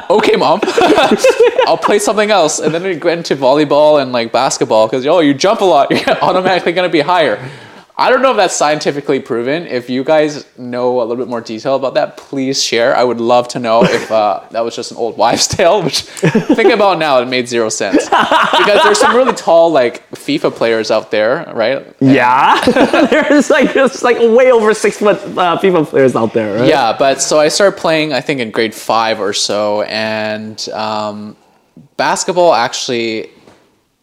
okay, 0.10 0.34
mom, 0.34 0.60
I'll 1.66 1.78
play 1.78 2.00
something 2.00 2.32
else. 2.32 2.58
And 2.58 2.74
then 2.74 2.82
we 2.82 2.96
get 2.96 3.16
into 3.16 3.36
volleyball 3.36 4.02
and 4.02 4.10
like 4.10 4.32
basketball 4.32 4.88
because, 4.88 5.06
oh, 5.06 5.20
you 5.20 5.32
jump 5.32 5.60
a 5.60 5.64
lot, 5.64 5.90
you're 6.06 6.18
automatically 6.18 6.72
going 6.72 6.88
to 6.88 6.92
be 6.92 7.00
higher. 7.00 7.48
I 7.96 8.10
don't 8.10 8.22
know 8.22 8.32
if 8.32 8.36
that's 8.36 8.56
scientifically 8.56 9.20
proven. 9.20 9.68
If 9.68 9.88
you 9.88 10.02
guys 10.02 10.44
know 10.58 11.00
a 11.00 11.04
little 11.04 11.16
bit 11.16 11.28
more 11.28 11.40
detail 11.40 11.76
about 11.76 11.94
that, 11.94 12.16
please 12.16 12.60
share. 12.60 12.96
I 12.96 13.04
would 13.04 13.20
love 13.20 13.46
to 13.48 13.60
know 13.60 13.84
if 13.84 14.10
uh, 14.10 14.42
that 14.50 14.64
was 14.64 14.74
just 14.74 14.90
an 14.90 14.96
old 14.96 15.16
wives' 15.16 15.46
tale. 15.46 15.80
Which, 15.80 16.00
think 16.00 16.72
about 16.72 16.98
now, 16.98 17.20
it 17.20 17.26
made 17.26 17.46
zero 17.46 17.68
sense 17.68 18.04
because 18.04 18.82
there's 18.82 18.98
some 18.98 19.14
really 19.14 19.32
tall 19.32 19.70
like 19.70 20.10
FIFA 20.10 20.52
players 20.56 20.90
out 20.90 21.12
there, 21.12 21.52
right? 21.54 21.86
And 22.00 22.12
yeah, 22.12 22.60
there's 23.10 23.48
like 23.48 23.72
there's 23.72 24.02
like 24.02 24.18
way 24.18 24.50
over 24.50 24.74
six 24.74 24.98
foot 24.98 25.18
uh, 25.38 25.56
FIFA 25.60 25.86
players 25.86 26.16
out 26.16 26.32
there, 26.32 26.58
right? 26.58 26.68
Yeah, 26.68 26.96
but 26.98 27.22
so 27.22 27.38
I 27.38 27.46
started 27.46 27.78
playing, 27.78 28.12
I 28.12 28.20
think 28.20 28.40
in 28.40 28.50
grade 28.50 28.74
five 28.74 29.20
or 29.20 29.32
so, 29.32 29.82
and 29.82 30.68
um, 30.70 31.36
basketball 31.96 32.54
actually 32.54 33.30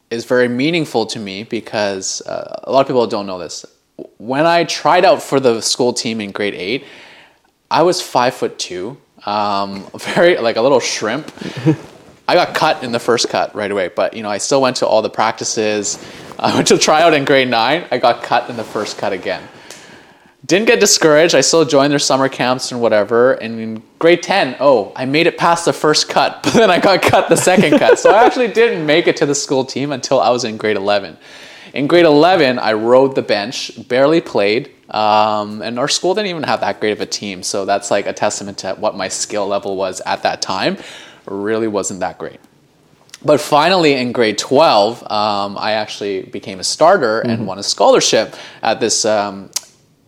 is 0.09 0.23
very 0.23 0.47
meaningful 0.47 1.05
to 1.07 1.19
me 1.19 1.43
because 1.43 2.21
uh, 2.21 2.61
a 2.63 2.71
lot 2.71 2.81
of 2.81 2.87
people 2.87 3.05
don't 3.07 3.25
know 3.25 3.37
this 3.37 3.65
when 4.17 4.45
I 4.45 4.63
tried 4.63 5.05
out 5.05 5.21
for 5.21 5.39
the 5.39 5.61
school 5.61 5.93
team 5.93 6.21
in 6.21 6.31
grade 6.31 6.55
eight, 6.55 6.85
I 7.69 7.83
was 7.83 8.01
five 8.01 8.33
foot 8.33 8.59
two, 8.59 8.97
um, 9.25 9.87
very 9.99 10.37
like 10.37 10.57
a 10.57 10.61
little 10.61 10.79
shrimp. 10.79 11.31
I 12.27 12.35
got 12.35 12.55
cut 12.55 12.83
in 12.83 12.91
the 12.91 12.99
first 12.99 13.29
cut 13.29 13.53
right 13.55 13.71
away, 13.71 13.89
but 13.89 14.13
you 14.13 14.23
know 14.23 14.29
I 14.29 14.37
still 14.37 14.61
went 14.61 14.77
to 14.77 14.87
all 14.87 15.01
the 15.01 15.09
practices. 15.09 16.03
I 16.39 16.55
went 16.55 16.67
to 16.67 16.77
try 16.77 17.01
out 17.01 17.13
in 17.13 17.25
grade 17.25 17.49
nine. 17.49 17.85
I 17.91 17.97
got 17.97 18.23
cut 18.23 18.49
in 18.49 18.57
the 18.57 18.63
first 18.63 18.97
cut 18.97 19.13
again. 19.13 19.47
Didn't 20.45 20.65
get 20.65 20.79
discouraged. 20.79 21.35
I 21.35 21.41
still 21.41 21.65
joined 21.65 21.91
their 21.91 21.99
summer 21.99 22.27
camps 22.27 22.71
and 22.71 22.81
whatever. 22.81 23.33
And 23.33 23.59
in 23.59 23.83
grade 23.99 24.23
10, 24.23 24.57
oh, 24.59 24.91
I 24.95 25.05
made 25.05 25.27
it 25.27 25.37
past 25.37 25.65
the 25.65 25.73
first 25.73 26.09
cut, 26.09 26.41
but 26.43 26.53
then 26.53 26.71
I 26.71 26.79
got 26.79 27.01
cut 27.03 27.29
the 27.29 27.37
second 27.37 27.77
cut. 27.77 27.99
So 27.99 28.09
I 28.09 28.25
actually 28.25 28.47
didn't 28.47 28.85
make 28.85 29.07
it 29.07 29.17
to 29.17 29.25
the 29.27 29.35
school 29.35 29.63
team 29.63 29.91
until 29.91 30.19
I 30.19 30.29
was 30.31 30.43
in 30.43 30.57
grade 30.57 30.77
11. 30.77 31.17
In 31.73 31.87
grade 31.87 32.05
11, 32.05 32.59
I 32.59 32.73
rode 32.73 33.15
the 33.15 33.21
bench, 33.21 33.71
barely 33.87 34.19
played, 34.19 34.71
um, 34.89 35.61
and 35.61 35.79
our 35.79 35.87
school 35.87 36.13
didn't 36.13 36.29
even 36.29 36.43
have 36.43 36.59
that 36.61 36.81
great 36.81 36.91
of 36.91 37.01
a 37.01 37.05
team. 37.05 37.43
So 37.43 37.65
that's 37.65 37.89
like 37.89 38.07
a 38.07 38.13
testament 38.13 38.57
to 38.59 38.73
what 38.73 38.95
my 38.95 39.07
skill 39.07 39.47
level 39.47 39.77
was 39.77 40.01
at 40.01 40.23
that 40.23 40.41
time. 40.41 40.77
really 41.25 41.67
wasn't 41.67 42.01
that 42.01 42.17
great. 42.17 42.39
But 43.23 43.39
finally, 43.39 43.93
in 43.93 44.11
grade 44.11 44.37
12, 44.37 45.03
um, 45.03 45.57
I 45.57 45.73
actually 45.73 46.23
became 46.23 46.59
a 46.59 46.63
starter 46.63 47.21
mm-hmm. 47.21 47.29
and 47.29 47.47
won 47.47 47.59
a 47.59 47.63
scholarship 47.63 48.35
at 48.63 48.79
this 48.79 49.05
um, 49.05 49.49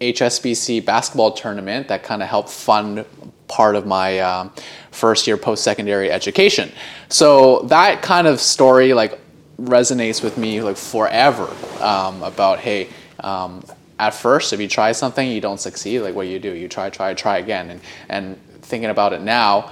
HSBC 0.01 0.83
basketball 0.83 1.31
tournament 1.31 1.87
that 1.87 2.03
kind 2.03 2.21
of 2.21 2.27
helped 2.27 2.49
fund 2.49 3.05
part 3.47 3.75
of 3.75 3.85
my 3.85 4.19
um, 4.19 4.51
first 4.91 5.27
year 5.27 5.37
post 5.37 5.63
secondary 5.63 6.11
education. 6.11 6.71
So 7.09 7.61
that 7.63 8.01
kind 8.01 8.25
of 8.25 8.41
story, 8.41 8.93
like 8.93 9.19
resonates 9.65 10.23
with 10.23 10.37
me 10.37 10.61
like 10.61 10.77
forever 10.77 11.53
um, 11.81 12.21
about 12.23 12.59
hey 12.59 12.89
um, 13.19 13.63
at 13.99 14.13
first 14.13 14.53
if 14.53 14.59
you 14.59 14.67
try 14.67 14.91
something 14.91 15.29
you 15.29 15.41
don't 15.41 15.59
succeed 15.59 15.99
like 15.99 16.15
what 16.15 16.23
do 16.23 16.29
you 16.29 16.39
do 16.39 16.53
you 16.53 16.67
try 16.67 16.89
try 16.89 17.13
try 17.13 17.37
again 17.37 17.69
and 17.69 17.81
and 18.09 18.39
thinking 18.61 18.89
about 18.89 19.13
it 19.13 19.21
now 19.21 19.71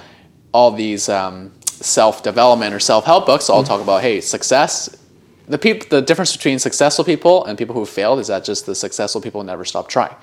all 0.54 0.72
these 0.72 1.10
um, 1.10 1.52
self-development 1.66 2.74
or 2.74 2.80
self-help 2.80 3.26
books 3.26 3.50
all 3.50 3.62
mm-hmm. 3.62 3.68
talk 3.68 3.82
about 3.82 4.02
hey 4.02 4.22
success 4.22 4.96
the 5.48 5.58
people 5.58 5.86
the 5.90 6.02
difference 6.02 6.36
between 6.36 6.60
successful 6.60 7.04
people 7.04 7.46
and 7.46 7.58
people 7.58 7.76
who 7.76 7.86
failed 7.86 8.20
is 8.20 8.28
that 8.28 8.44
just 8.44 8.66
the 8.66 8.76
successful 8.76 9.20
people 9.20 9.44
never 9.44 9.66
stop 9.66 9.90
trying 9.90 10.16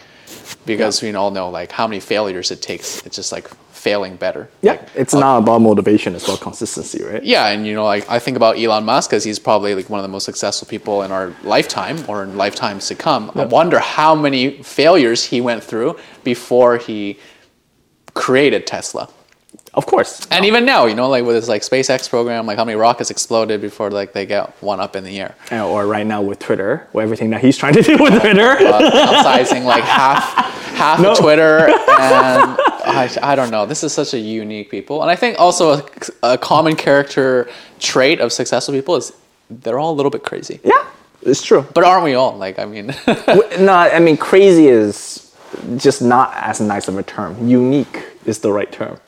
because 0.65 1.03
yeah. 1.03 1.11
we 1.11 1.17
all 1.17 1.31
know 1.31 1.51
like 1.51 1.73
how 1.73 1.87
many 1.87 2.01
failures 2.01 2.51
it 2.51 2.63
takes 2.63 3.05
it's 3.07 3.17
just 3.17 3.33
like 3.33 3.51
failing 3.79 4.17
better. 4.17 4.49
Yeah, 4.63 4.73
like, 4.73 4.89
it's 4.95 5.15
uh, 5.15 5.21
not 5.21 5.39
about 5.39 5.61
motivation; 5.61 6.15
it's 6.15 6.25
about 6.25 6.41
consistency, 6.41 7.03
right? 7.05 7.23
Yeah, 7.23 7.47
and 7.49 7.67
you 7.67 7.75
know, 7.75 7.85
like 7.85 8.09
I 8.11 8.19
think 8.19 8.37
about 8.37 8.59
Elon 8.59 8.85
Musk 8.85 9.13
as 9.13 9.25
he's 9.25 9.39
probably 9.39 9.75
like 9.75 9.89
one 9.89 10.01
of 10.01 10.03
the 10.05 10.09
most 10.09 10.25
successful 10.25 10.67
people 10.69 11.03
in 11.03 11.13
our 11.13 11.33
lifetime 11.45 11.99
or 12.09 12.23
in 12.25 12.37
lifetimes 12.37 12.89
to 12.89 12.95
come. 12.95 13.31
I 13.35 13.45
wonder 13.45 13.79
how 13.79 14.15
many 14.15 14.63
failures 14.63 15.25
he 15.25 15.41
went 15.41 15.63
through 15.65 15.97
before 16.25 16.77
he 16.79 17.19
created 18.15 18.67
Tesla. 18.67 19.09
Of 19.75 19.87
course. 19.87 20.27
And 20.31 20.45
even 20.45 20.65
now, 20.65 20.87
you 20.87 20.95
know, 20.95 21.09
like 21.09 21.25
with 21.25 21.37
this 21.37 21.49
like 21.49 21.63
SpaceX 21.63 22.09
program, 22.09 22.47
like 22.47 22.57
how 22.59 22.65
many 22.65 22.77
rockets 22.77 23.11
exploded 23.11 23.61
before 23.61 23.91
like 23.91 24.13
they 24.13 24.27
get 24.27 24.51
one 24.63 24.81
up 24.81 24.97
in 24.97 25.05
the 25.05 25.21
air. 25.21 25.35
Or 25.53 25.87
right 25.87 26.07
now 26.07 26.21
with 26.21 26.39
Twitter, 26.41 26.89
or 26.93 27.03
everything 27.03 27.31
that 27.31 27.43
he's 27.43 27.57
trying 27.57 27.75
to 27.75 27.83
do 27.83 27.97
with 27.97 28.15
Twitter. 28.21 28.51
Uh, 28.53 28.91
downsizing 28.91 29.65
like 29.65 29.85
half 29.85 30.23
half 30.75 31.01
No. 31.03 31.13
of 31.13 31.19
Twitter, 31.19 31.69
and 32.01 32.59
I, 32.89 33.11
I 33.23 33.35
don't 33.35 33.51
know. 33.51 33.67
This 33.67 33.85
is 33.85 33.93
such 33.93 34.15
a 34.15 34.19
unique 34.19 34.71
people, 34.71 35.03
and 35.03 35.11
I 35.11 35.17
think 35.17 35.39
also 35.39 35.75
a, 35.75 35.85
a 36.23 36.39
common 36.39 36.77
character 36.77 37.49
trait 37.79 38.21
of 38.21 38.33
successful 38.33 38.75
people 38.75 38.97
is 38.97 39.13
they're 39.51 39.79
all 39.79 39.93
a 39.93 39.97
little 39.97 40.11
bit 40.11 40.23
crazy. 40.23 40.61
yeah, 40.65 40.87
it's 41.23 41.43
true. 41.43 41.67
But 41.75 41.85
aren't 41.85 42.05
we 42.05 42.15
all? 42.15 42.37
Like, 42.37 42.59
I 42.59 42.65
mean, 42.65 42.95
no, 43.07 43.73
I 43.73 43.99
mean 43.99 44.17
crazy 44.17 44.69
is 44.69 45.35
just 45.77 46.03
not 46.03 46.33
as 46.35 46.61
nice 46.61 46.89
of 46.89 46.99
a 46.99 47.03
term. 47.03 47.49
Unique 47.49 48.05
is 48.25 48.39
the 48.41 48.53
right 48.53 48.71
term. 48.71 48.99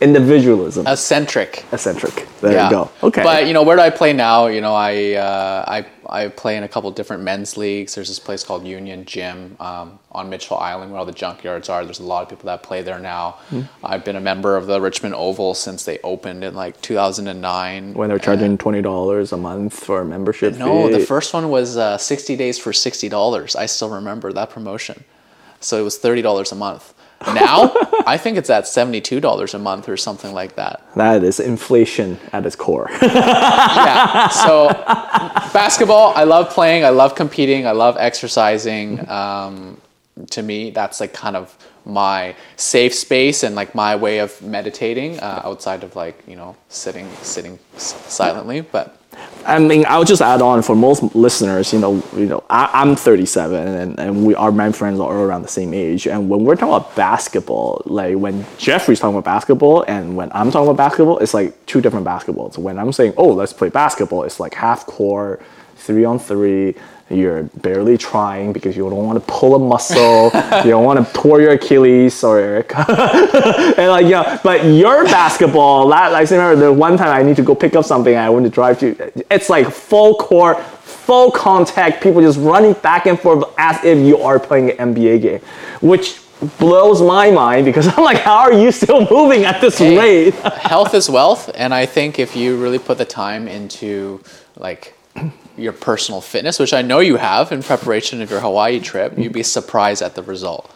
Individualism, 0.00 0.86
eccentric. 0.86 1.64
eccentric. 1.72 2.28
There 2.42 2.64
you 2.64 2.70
go. 2.70 2.90
Okay. 3.02 3.22
But 3.22 3.46
you 3.46 3.54
know, 3.54 3.62
where 3.62 3.76
do 3.76 3.82
I 3.82 3.88
play 3.90 4.12
now? 4.12 4.46
You 4.46 4.60
know, 4.60 4.74
I 4.74 5.14
uh, 5.14 5.64
I 5.66 5.86
I 6.10 6.28
play 6.28 6.56
in 6.56 6.62
a 6.62 6.68
couple 6.68 6.90
different 6.90 7.22
men's 7.22 7.56
leagues. 7.56 7.94
There's 7.94 8.08
this 8.08 8.18
place 8.18 8.44
called 8.44 8.66
Union 8.66 9.04
Gym 9.04 9.56
um, 9.60 9.98
on 10.12 10.28
Mitchell 10.30 10.56
Island 10.56 10.90
where 10.92 10.98
all 11.00 11.06
the 11.06 11.12
junkyards 11.12 11.68
are. 11.70 11.84
There's 11.84 12.00
a 12.00 12.04
lot 12.04 12.22
of 12.22 12.28
people 12.28 12.46
that 12.46 12.62
play 12.62 12.82
there 12.82 12.98
now. 12.98 13.32
Hmm. 13.50 13.62
I've 13.84 14.04
been 14.04 14.16
a 14.16 14.20
member 14.20 14.56
of 14.56 14.66
the 14.66 14.80
Richmond 14.80 15.14
Oval 15.14 15.54
since 15.54 15.84
they 15.84 15.98
opened 16.04 16.44
in 16.44 16.54
like 16.54 16.80
2009. 16.80 17.94
when 17.94 18.08
they're 18.08 18.18
charging 18.18 18.58
twenty 18.58 18.82
dollars 18.82 19.32
a 19.32 19.36
month 19.36 19.74
for 19.78 20.00
a 20.00 20.04
membership 20.04 20.56
No, 20.56 20.90
the 20.90 21.00
first 21.00 21.32
one 21.34 21.48
was 21.50 21.76
uh, 21.76 21.98
60 21.98 22.36
days 22.36 22.58
for 22.58 22.72
$60. 22.72 23.56
I 23.56 23.66
still 23.66 23.90
remember 23.90 24.32
that 24.32 24.50
promotion. 24.50 25.04
So 25.60 25.78
it 25.80 25.82
was 25.82 25.98
$30 25.98 26.52
a 26.52 26.54
month. 26.54 26.94
Now, 27.34 27.74
I 28.06 28.18
think 28.18 28.36
it's 28.36 28.50
at 28.50 28.64
$72 28.64 29.54
a 29.54 29.58
month 29.58 29.88
or 29.88 29.96
something 29.96 30.32
like 30.32 30.54
that. 30.56 30.82
that 30.96 31.24
is 31.24 31.40
inflation 31.40 32.18
at 32.32 32.46
its 32.46 32.56
core. 32.56 32.88
Yeah. 33.02 34.28
So 34.28 34.68
basketball, 35.52 36.12
I 36.14 36.24
love 36.24 36.50
playing. 36.50 36.84
I 36.84 36.90
love 36.90 37.14
competing. 37.14 37.66
I 37.66 37.72
love 37.72 37.96
exercising. 37.98 39.08
Um, 39.08 39.80
to 40.30 40.42
me, 40.42 40.70
that's 40.70 41.00
like 41.00 41.12
kind 41.12 41.36
of 41.36 41.56
my 41.86 42.34
safe 42.56 42.94
space 42.94 43.42
and 43.44 43.54
like 43.54 43.74
my 43.74 43.94
way 43.96 44.18
of 44.18 44.40
meditating 44.42 45.18
uh, 45.20 45.42
outside 45.44 45.84
of 45.84 45.94
like 45.96 46.22
you 46.26 46.36
know 46.36 46.56
sitting 46.68 47.08
sitting 47.22 47.58
silently. 47.76 48.60
But 48.60 49.00
I 49.46 49.60
mean, 49.60 49.84
I'll 49.86 50.04
just 50.04 50.20
add 50.20 50.42
on 50.42 50.62
for 50.62 50.74
most 50.74 51.14
listeners, 51.14 51.72
you 51.72 51.78
know, 51.78 52.02
you 52.16 52.26
know, 52.26 52.42
I, 52.50 52.68
I'm 52.72 52.96
37 52.96 53.68
and, 53.68 53.98
and 53.98 54.26
we 54.26 54.34
our 54.34 54.50
my 54.50 54.72
friends 54.72 54.98
are 54.98 55.04
all 55.04 55.22
around 55.22 55.42
the 55.42 55.48
same 55.48 55.72
age. 55.72 56.08
And 56.08 56.28
when 56.28 56.44
we're 56.44 56.56
talking 56.56 56.74
about 56.74 56.96
basketball, 56.96 57.82
like 57.86 58.16
when 58.16 58.44
Jeffrey's 58.58 58.98
talking 58.98 59.16
about 59.16 59.24
basketball 59.24 59.82
and 59.82 60.16
when 60.16 60.30
I'm 60.32 60.50
talking 60.50 60.68
about 60.68 60.76
basketball, 60.76 61.18
it's 61.18 61.32
like 61.32 61.64
two 61.66 61.80
different 61.80 62.04
basketballs. 62.04 62.58
When 62.58 62.78
I'm 62.78 62.92
saying, 62.92 63.14
oh, 63.16 63.28
let's 63.28 63.52
play 63.52 63.68
basketball, 63.68 64.24
it's 64.24 64.40
like 64.40 64.54
half 64.54 64.84
court, 64.86 65.40
three 65.76 66.04
on 66.04 66.18
three. 66.18 66.74
You're 67.08 67.44
barely 67.44 67.96
trying 67.96 68.52
because 68.52 68.76
you 68.76 68.82
don't 68.90 69.04
want 69.04 69.24
to 69.24 69.32
pull 69.32 69.54
a 69.54 69.58
muscle. 69.60 70.30
you 70.64 70.70
don't 70.70 70.84
want 70.84 71.06
to 71.06 71.12
tore 71.14 71.40
your 71.40 71.52
Achilles. 71.52 72.14
Sorry, 72.14 72.42
Eric. 72.42 72.72
and 72.76 73.88
like 73.90 74.06
yeah, 74.06 74.40
but 74.42 74.64
your 74.64 75.04
basketball, 75.04 75.88
that 75.90 76.10
like 76.10 76.30
I 76.32 76.34
remember 76.34 76.66
the 76.66 76.72
one 76.72 76.96
time 76.96 77.08
I 77.08 77.22
need 77.22 77.36
to 77.36 77.42
go 77.42 77.54
pick 77.54 77.76
up 77.76 77.84
something 77.84 78.16
I 78.16 78.28
want 78.28 78.44
to 78.44 78.50
drive 78.50 78.80
to. 78.80 79.12
It's 79.32 79.48
like 79.48 79.70
full 79.70 80.16
court, 80.16 80.60
full 80.82 81.30
contact, 81.30 82.02
people 82.02 82.20
just 82.22 82.40
running 82.40 82.72
back 82.72 83.06
and 83.06 83.18
forth 83.20 83.44
as 83.56 83.84
if 83.84 83.98
you 84.04 84.18
are 84.18 84.40
playing 84.40 84.70
an 84.72 84.92
NBA 84.94 85.22
game, 85.22 85.40
which 85.80 86.20
blows 86.58 87.00
my 87.00 87.30
mind 87.30 87.66
because 87.66 87.86
I'm 87.96 88.02
like, 88.02 88.18
how 88.18 88.38
are 88.38 88.52
you 88.52 88.72
still 88.72 89.06
moving 89.08 89.44
at 89.44 89.60
this 89.60 89.78
Hey. 89.78 89.96
rate? 89.96 90.34
health 90.34 90.92
is 90.92 91.08
wealth, 91.08 91.52
and 91.54 91.72
I 91.72 91.86
think 91.86 92.18
if 92.18 92.34
you 92.34 92.60
really 92.60 92.80
put 92.80 92.98
the 92.98 93.04
time 93.04 93.46
into 93.46 94.20
like 94.56 94.94
your 95.56 95.72
personal 95.72 96.20
fitness, 96.20 96.58
which 96.58 96.72
I 96.72 96.82
know 96.82 97.00
you 97.00 97.16
have 97.16 97.52
in 97.52 97.62
preparation 97.62 98.22
of 98.22 98.30
your 98.30 98.40
Hawaii 98.40 98.80
trip, 98.80 99.18
you'd 99.18 99.32
be 99.32 99.42
surprised 99.42 100.02
at 100.02 100.14
the 100.14 100.22
result. 100.22 100.72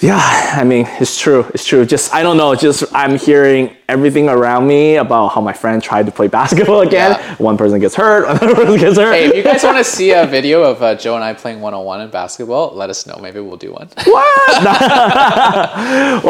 Yeah, 0.00 0.18
I 0.20 0.62
mean, 0.62 0.86
it's 1.00 1.18
true. 1.18 1.46
It's 1.54 1.64
true. 1.64 1.86
Just 1.86 2.12
I 2.12 2.22
don't 2.22 2.36
know. 2.36 2.54
Just 2.54 2.84
I'm 2.94 3.16
hearing 3.18 3.74
everything 3.88 4.28
around 4.28 4.66
me 4.66 4.96
about 4.96 5.28
how 5.28 5.40
my 5.40 5.54
friend 5.54 5.82
tried 5.82 6.04
to 6.04 6.12
play 6.12 6.28
basketball 6.40 6.82
again. 6.82 7.12
Yeah. 7.12 7.36
One 7.36 7.56
person 7.56 7.80
gets 7.80 7.94
hurt, 7.94 8.24
another 8.28 8.54
person 8.54 8.78
gets 8.78 8.98
hurt. 8.98 9.14
Hey, 9.14 9.28
if 9.28 9.36
you 9.36 9.42
guys 9.42 9.64
want 9.64 9.78
to 9.78 9.84
see 9.96 10.10
a 10.10 10.26
video 10.26 10.62
of 10.62 10.82
uh, 10.82 10.96
Joe 10.96 11.14
and 11.14 11.24
I 11.24 11.32
playing 11.32 11.62
one 11.62 11.72
on 11.72 11.84
one 11.84 12.02
in 12.02 12.10
basketball, 12.10 12.74
let 12.74 12.90
us 12.90 13.06
know. 13.06 13.16
Maybe 13.22 13.40
we'll 13.40 13.56
do 13.56 13.72
one. 13.72 13.88
What? 14.04 14.66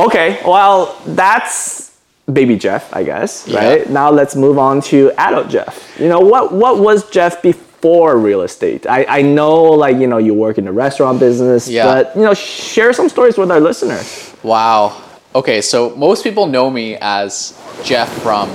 okay, 0.06 0.40
well, 0.46 0.96
that's 1.08 1.95
baby 2.32 2.56
Jeff, 2.56 2.92
I 2.94 3.02
guess, 3.04 3.46
Yeah. 3.46 3.64
right? 3.68 3.90
Now 3.90 4.10
let's 4.10 4.34
move 4.36 4.58
on 4.58 4.80
to 4.82 5.12
adult 5.18 5.48
Jeff. 5.48 5.96
You 5.98 6.08
know, 6.08 6.20
what 6.20 6.52
what 6.52 6.78
was 6.78 7.08
Jeff 7.10 7.40
before 7.42 8.18
real 8.18 8.42
estate? 8.42 8.86
I, 8.86 9.04
I 9.08 9.22
know 9.22 9.62
like, 9.62 9.96
you 9.96 10.06
know, 10.08 10.18
you 10.18 10.34
work 10.34 10.58
in 10.58 10.64
the 10.64 10.72
restaurant 10.72 11.20
business, 11.20 11.68
Yeah. 11.68 11.84
but 11.86 12.16
you 12.16 12.22
know, 12.22 12.34
share 12.34 12.92
some 12.92 13.08
stories 13.08 13.38
with 13.38 13.50
our 13.50 13.60
listeners. 13.60 14.32
Wow. 14.42 15.00
Okay, 15.34 15.60
so 15.60 15.94
most 15.96 16.24
people 16.24 16.46
know 16.46 16.70
me 16.70 16.96
as 17.00 17.56
Jeff 17.84 18.08
from 18.22 18.48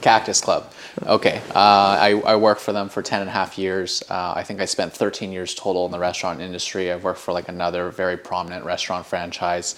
Cactus 0.00 0.40
Club. 0.40 0.68
Okay, 1.06 1.40
uh, 1.54 1.58
I, 2.00 2.20
I 2.26 2.36
worked 2.36 2.60
for 2.60 2.72
them 2.72 2.88
for 2.88 3.00
10 3.02 3.20
and 3.22 3.28
a 3.30 3.32
half 3.32 3.58
years. 3.58 4.02
Uh, 4.10 4.34
I 4.36 4.42
think 4.44 4.60
I 4.60 4.66
spent 4.66 4.92
13 4.92 5.32
years 5.32 5.54
total 5.54 5.86
in 5.86 5.92
the 5.92 5.98
restaurant 5.98 6.40
industry. 6.40 6.92
I've 6.92 7.02
worked 7.02 7.18
for 7.20 7.32
like 7.32 7.48
another 7.48 7.90
very 7.90 8.16
prominent 8.16 8.64
restaurant 8.64 9.06
franchise. 9.06 9.74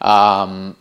Um, 0.00 0.76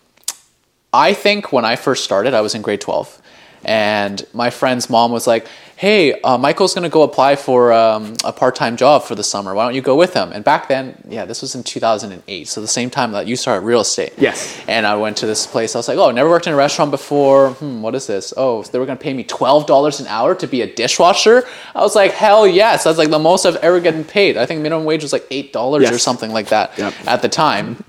I 0.94 1.14
think 1.14 1.52
when 1.52 1.66
I 1.66 1.76
first 1.76 2.04
started, 2.04 2.34
I 2.34 2.42
was 2.42 2.56
in 2.56 2.62
grade 2.62 2.82
12. 2.82 3.22
And 3.66 4.26
my 4.34 4.50
friend's 4.50 4.90
mom 4.90 5.12
was 5.12 5.28
like, 5.28 5.48
hey, 5.76 6.20
uh, 6.22 6.38
Michael's 6.38 6.74
going 6.74 6.84
to 6.84 6.90
go 6.94 7.02
apply 7.02 7.36
for 7.36 7.74
um, 7.74 8.16
a 8.24 8.32
part 8.32 8.56
time 8.56 8.78
job 8.78 9.04
for 9.04 9.14
the 9.16 9.24
summer. 9.24 9.54
Why 9.54 9.66
don't 9.66 9.76
you 9.76 9.82
go 9.82 9.96
with 9.96 10.14
him? 10.14 10.32
And 10.32 10.44
back 10.46 10.68
then, 10.70 11.04
yeah, 11.10 11.26
this 11.26 11.42
was 11.42 11.54
in 11.54 11.64
2008. 11.64 12.48
So 12.48 12.62
the 12.62 12.68
same 12.68 12.90
time 12.90 13.12
that 13.12 13.28
you 13.28 13.36
started 13.36 13.66
real 13.66 13.82
estate. 13.82 14.14
Yes. 14.18 14.58
And 14.68 14.86
I 14.86 14.96
went 14.96 15.18
to 15.18 15.26
this 15.26 15.46
place. 15.46 15.76
I 15.76 15.80
was 15.80 15.88
like, 15.88 15.98
oh, 15.98 16.12
never 16.12 16.30
worked 16.30 16.48
in 16.48 16.54
a 16.54 16.56
restaurant 16.56 16.92
before. 16.92 17.52
Hmm, 17.54 17.82
what 17.82 17.94
is 17.96 18.08
this? 18.08 18.34
Oh, 18.38 18.64
they 18.64 18.80
were 18.80 18.86
going 18.86 18.98
to 18.98 19.04
pay 19.04 19.14
me 19.14 19.24
$12 19.26 20.00
an 20.00 20.08
hour 20.08 20.34
to 20.36 20.48
be 20.48 20.62
a 20.62 20.74
dishwasher? 20.74 21.44
I 21.76 21.82
was 21.82 21.96
like, 21.96 22.12
hell 22.12 22.48
yes. 22.48 22.86
That's 22.86 22.98
like 23.00 23.10
the 23.10 23.20
most 23.20 23.46
I've 23.46 23.58
ever 23.58 23.82
gotten 23.82 24.04
paid. 24.06 24.38
I 24.38 24.46
think 24.46 24.62
minimum 24.62 24.86
wage 24.86 25.04
was 25.04 25.14
like 25.14 25.28
$8 25.30 25.92
or 25.92 25.98
something 25.98 26.32
like 26.32 26.50
that 26.50 26.78
Yep. 26.78 26.94
at 27.06 27.22
the 27.22 27.30
time. 27.30 27.84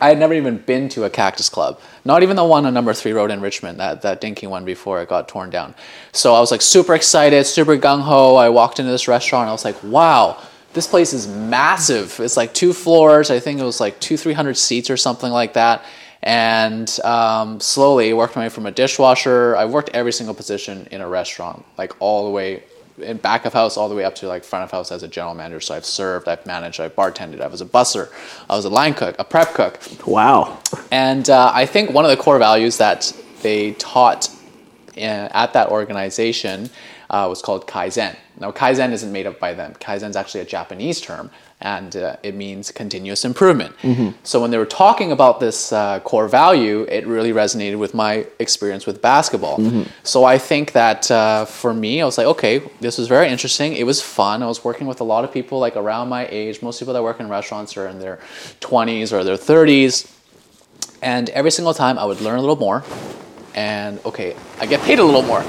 I 0.00 0.08
had 0.08 0.18
never 0.18 0.34
even 0.34 0.58
been 0.58 0.88
to 0.90 1.04
a 1.04 1.10
cactus 1.10 1.48
club. 1.48 1.80
Not 2.04 2.22
even 2.22 2.36
the 2.36 2.44
one 2.44 2.66
on 2.66 2.74
number 2.74 2.94
three 2.94 3.12
road 3.12 3.30
in 3.30 3.40
Richmond, 3.40 3.80
that, 3.80 4.02
that 4.02 4.20
dinky 4.20 4.46
one 4.46 4.64
before 4.64 5.02
it 5.02 5.08
got 5.08 5.28
torn 5.28 5.50
down. 5.50 5.74
So 6.12 6.34
I 6.34 6.40
was 6.40 6.50
like 6.50 6.62
super 6.62 6.94
excited, 6.94 7.44
super 7.46 7.76
gung 7.76 8.02
ho. 8.02 8.36
I 8.36 8.48
walked 8.48 8.78
into 8.78 8.90
this 8.90 9.08
restaurant. 9.08 9.48
I 9.48 9.52
was 9.52 9.64
like, 9.64 9.82
wow, 9.82 10.40
this 10.72 10.86
place 10.86 11.12
is 11.12 11.26
massive. 11.26 12.18
It's 12.20 12.36
like 12.36 12.54
two 12.54 12.72
floors. 12.72 13.30
I 13.30 13.40
think 13.40 13.60
it 13.60 13.64
was 13.64 13.80
like 13.80 13.98
two, 14.00 14.16
300 14.16 14.56
seats 14.56 14.90
or 14.90 14.96
something 14.96 15.32
like 15.32 15.54
that. 15.54 15.84
And 16.22 16.88
um, 17.04 17.60
slowly 17.60 18.12
worked 18.12 18.36
my 18.36 18.42
way 18.42 18.48
from 18.48 18.66
a 18.66 18.70
dishwasher. 18.70 19.56
I 19.56 19.64
worked 19.64 19.90
every 19.94 20.12
single 20.12 20.34
position 20.34 20.88
in 20.90 21.00
a 21.00 21.08
restaurant, 21.08 21.64
like 21.76 21.92
all 22.00 22.24
the 22.24 22.30
way 22.30 22.64
in 23.00 23.16
back 23.16 23.44
of 23.44 23.52
house 23.52 23.76
all 23.76 23.88
the 23.88 23.94
way 23.94 24.04
up 24.04 24.14
to 24.16 24.28
like 24.28 24.44
front 24.44 24.64
of 24.64 24.70
house 24.70 24.92
as 24.92 25.02
a 25.02 25.08
general 25.08 25.34
manager. 25.34 25.60
So 25.60 25.74
I've 25.74 25.84
served, 25.84 26.28
I've 26.28 26.44
managed, 26.46 26.80
I've 26.80 26.94
bartended, 26.94 27.40
I 27.40 27.46
was 27.46 27.60
a 27.60 27.66
busser, 27.66 28.10
I 28.48 28.56
was 28.56 28.64
a 28.64 28.70
line 28.70 28.94
cook, 28.94 29.16
a 29.18 29.24
prep 29.24 29.54
cook. 29.54 29.80
Wow. 30.06 30.58
And 30.90 31.28
uh, 31.30 31.50
I 31.54 31.66
think 31.66 31.90
one 31.90 32.04
of 32.04 32.10
the 32.10 32.16
core 32.16 32.38
values 32.38 32.78
that 32.78 33.12
they 33.42 33.72
taught 33.72 34.30
in, 34.94 35.28
at 35.32 35.52
that 35.52 35.68
organization 35.68 36.70
uh, 37.10 37.26
was 37.28 37.40
called 37.42 37.66
Kaizen. 37.66 38.16
Now, 38.38 38.52
Kaizen 38.52 38.92
isn't 38.92 39.10
made 39.10 39.26
up 39.26 39.40
by 39.40 39.54
them. 39.54 39.74
Kaizen 39.80 40.10
is 40.10 40.16
actually 40.16 40.42
a 40.42 40.44
Japanese 40.44 41.00
term, 41.00 41.30
and 41.60 41.96
uh, 41.96 42.16
it 42.22 42.34
means 42.36 42.70
continuous 42.70 43.24
improvement. 43.24 43.74
So 44.22 44.40
when 44.40 44.50
they 44.52 44.58
were 44.58 44.66
talking 44.66 45.10
about 45.10 45.40
this 45.40 45.72
uh, 45.72 46.00
core 46.00 46.28
value, 46.28 46.82
it 46.88 47.06
really 47.06 47.32
resonated 47.32 47.78
with 47.78 47.94
my 47.94 48.26
experience 48.38 48.86
with 48.86 49.00
basketball. 49.02 49.56
So 50.04 50.24
I 50.24 50.38
think 50.38 50.72
that 50.72 51.10
uh, 51.10 51.46
for 51.46 51.72
me, 51.74 52.00
I 52.00 52.04
was 52.04 52.16
like, 52.18 52.28
okay, 52.28 52.60
this 52.80 52.98
was 52.98 53.08
very 53.08 53.28
interesting. 53.28 53.72
It 53.72 53.86
was 53.86 54.00
fun. 54.00 54.42
I 54.42 54.46
was 54.46 54.62
working 54.62 54.86
with 54.86 55.00
a 55.00 55.04
lot 55.04 55.24
of 55.24 55.32
people 55.32 55.58
like 55.58 55.76
around 55.76 56.08
my 56.08 56.28
age. 56.30 56.62
Most 56.62 56.78
people 56.78 56.94
that 56.94 57.02
work 57.02 57.18
in 57.20 57.28
restaurants 57.28 57.76
are 57.76 57.88
in 57.88 57.98
their 57.98 58.18
20s 58.60 59.12
or 59.12 59.24
their 59.24 59.36
30s. 59.36 60.12
And 61.02 61.30
every 61.30 61.50
single 61.50 61.74
time 61.74 61.98
I 61.98 62.04
would 62.04 62.20
learn 62.20 62.38
a 62.38 62.40
little 62.40 62.56
more. 62.56 62.84
And 63.54 63.98
okay, 64.04 64.36
I 64.60 64.66
get 64.66 64.80
paid 64.82 64.98
a 65.00 65.04
little 65.04 65.22
more. 65.22 65.42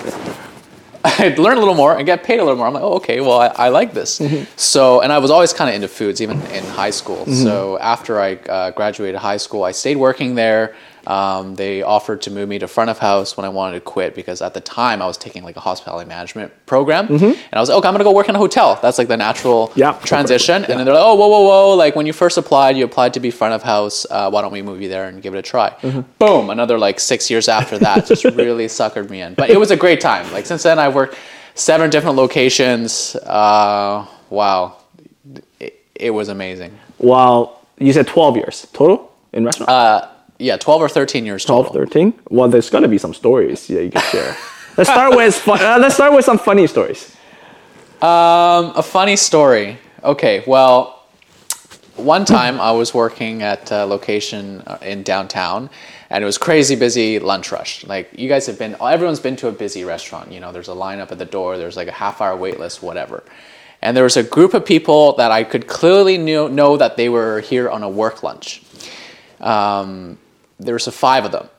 I'd 1.03 1.39
learn 1.39 1.56
a 1.58 1.60
little 1.60 1.75
more 1.75 1.96
and 1.98 2.06
get 2.06 2.24
paid 2.24 2.39
a 2.39 2.44
little 2.44 2.58
more. 2.58 2.68
I'm 2.68 2.74
like, 2.74 2.84
oh, 2.84 2.96
okay, 2.96 3.22
well, 3.22 3.39
I, 3.39 3.48
I 3.48 3.70
like 3.70 3.94
this. 3.94 4.20
So, 4.58 5.01
and 5.01 5.13
I 5.13 5.18
was 5.20 5.32
always 5.32 5.53
kind 5.53 5.70
of 5.70 5.75
into 5.75 5.88
foods, 5.88 6.22
even 6.22 6.41
in 6.48 6.63
high 6.65 6.89
school. 6.89 7.25
So, 7.25 7.77
after 7.79 8.20
I 8.20 8.36
uh, 8.36 8.72
graduated 8.72 9.20
high 9.20 9.38
school, 9.38 9.63
I 9.63 9.72
stayed 9.72 9.96
working 9.98 10.36
there. 10.36 10.75
Um, 11.08 11.56
they 11.56 11.82
offered 11.82 12.22
to 12.24 12.32
move 12.32 12.48
me 12.50 12.60
to 12.60 12.68
front 12.68 12.89
of 12.89 13.00
house 13.00 13.36
when 13.38 13.46
I 13.46 13.50
wanted 13.50 13.75
to 13.75 13.82
quit 13.82 14.15
because 14.15 14.41
at 14.41 14.53
the 14.53 14.62
time 14.62 15.01
I 15.01 15.08
was 15.08 15.18
taking 15.18 15.44
like 15.44 15.56
a 15.58 15.60
hospitality 15.60 16.08
management 16.08 16.51
program, 16.65 17.08
and 17.08 17.36
I 17.53 17.60
was 17.60 17.70
like, 17.70 17.77
okay, 17.79 17.88
I'm 17.88 17.94
gonna 17.94 18.03
go 18.03 18.12
work 18.12 18.29
in 18.29 18.36
a 18.36 18.39
hotel. 18.39 18.77
That's 18.82 18.98
like 18.98 19.08
the 19.08 19.18
natural 19.18 19.72
Yeah. 19.75 19.94
transition. 20.03 20.65
And 20.65 20.77
then 20.79 20.86
they're 20.86 20.94
like, 20.94 21.03
oh, 21.03 21.15
whoa, 21.15 21.27
whoa, 21.27 21.41
whoa! 21.41 21.75
Like 21.75 21.96
when 21.96 22.06
you 22.06 22.13
first 22.13 22.38
applied, 22.38 22.77
you 22.77 22.86
applied 22.86 23.13
to 23.15 23.20
be 23.20 23.32
front 23.32 23.53
of 23.53 23.63
house. 23.63 24.06
Uh, 24.10 24.29
why 24.29 24.41
don't 24.41 24.51
we 24.51 24.62
move 24.62 24.82
you 24.82 24.89
there 24.89 25.08
and 25.08 25.22
give 25.22 25.34
it 25.34 25.38
a 25.38 25.41
try? 25.41 25.70
Boom! 26.20 26.50
Another 26.50 26.77
like 26.77 27.00
six 27.00 27.29
years 27.29 27.48
after 27.48 27.77
that, 27.79 28.06
just 28.06 28.24
really 28.36 28.68
suckered 28.68 29.10
me 29.10 29.22
in. 29.22 29.34
But 29.36 29.50
it 29.50 29.60
was 29.60 29.72
a 29.72 29.77
great 29.77 30.01
time. 30.01 30.32
Like 30.32 30.46
since 30.46 30.63
then, 30.63 30.79
I've 30.79 30.96
worked 30.96 31.15
seven 31.56 31.89
different 31.89 32.18
locations. 32.18 33.15
Uh, 33.15 34.06
wow, 34.29 34.77
it, 35.60 35.79
it 35.96 36.12
was 36.12 36.29
amazing. 36.29 36.77
Well, 36.98 37.62
you 37.77 37.94
said 37.94 38.08
12 38.08 38.36
years 38.38 38.68
total 38.74 39.12
in 39.34 39.46
restaurant? 39.46 39.70
Uh, 39.70 40.08
yeah, 40.39 40.58
twelve 40.58 40.81
or 40.81 40.89
thirteen 40.89 41.25
years 41.25 41.46
12, 41.46 41.67
total. 41.67 41.86
13? 41.86 42.13
Well, 42.29 42.50
there's 42.50 42.69
got 42.69 42.79
to 42.79 42.88
be 42.88 42.98
some 42.98 43.13
stories 43.13 43.67
that 43.67 43.84
you 43.84 43.91
can 43.91 44.01
share. 44.01 44.36
let's 44.77 44.89
start 44.89 45.15
with 45.15 45.36
fun, 45.36 45.62
uh, 45.62 45.77
let's 45.77 45.96
start 45.96 46.13
with 46.13 46.25
some 46.25 46.39
funny 46.39 46.65
stories. 46.65 47.15
Um, 48.01 48.72
a 48.75 48.84
funny 48.84 49.17
story. 49.17 49.77
Okay, 50.03 50.43
well, 50.48 51.03
one 51.98 52.24
time 52.24 52.62
I 52.62 52.72
was 52.72 52.93
working 52.93 53.43
at 53.43 53.72
a 53.72 53.84
location 53.86 54.62
uh, 54.65 54.77
in 54.81 55.03
downtown, 55.03 55.69
and 56.10 56.24
it 56.24 56.25
was 56.25 56.38
crazy 56.38 56.75
busy 56.75 57.19
lunch 57.19 57.51
rush. 57.51 57.86
Like 57.86 58.10
you 58.17 58.29
guys 58.29 58.48
have 58.48 58.58
been, 58.58 58.75
everyone's 58.81 59.19
been 59.19 59.36
to 59.38 59.50
a 59.50 59.51
busy 59.51 59.84
restaurant. 59.84 60.31
You 60.31 60.39
know, 60.39 60.51
there's 60.53 60.69
a 60.69 60.74
lineup 60.74 61.12
at 61.12 61.17
the 61.17 61.25
door. 61.25 61.58
There's 61.58 61.75
like 61.75 61.89
a 61.89 61.91
half 61.93 62.22
hour 62.22 62.36
wait 62.38 62.60
list, 62.60 62.81
whatever. 62.81 63.24
And 63.81 63.96
there 63.96 64.03
was 64.03 64.17
a 64.17 64.24
group 64.24 64.53
of 64.53 64.65
people 64.65 65.13
that 65.17 65.31
I 65.31 65.43
could 65.43 65.67
clearly 65.67 66.17
know, 66.17 66.48
know 66.48 66.77
that 66.77 66.98
they 66.98 67.10
were 67.10 67.41
here 67.41 67.69
on 67.69 67.84
a 67.84 67.89
work 67.89 68.24
lunch. 68.24 68.62
Um, 69.39 70.17
there 70.60 70.74
was 70.74 70.88
a 70.88 70.92
five 70.92 71.25
of 71.25 71.32
them, 71.32 71.50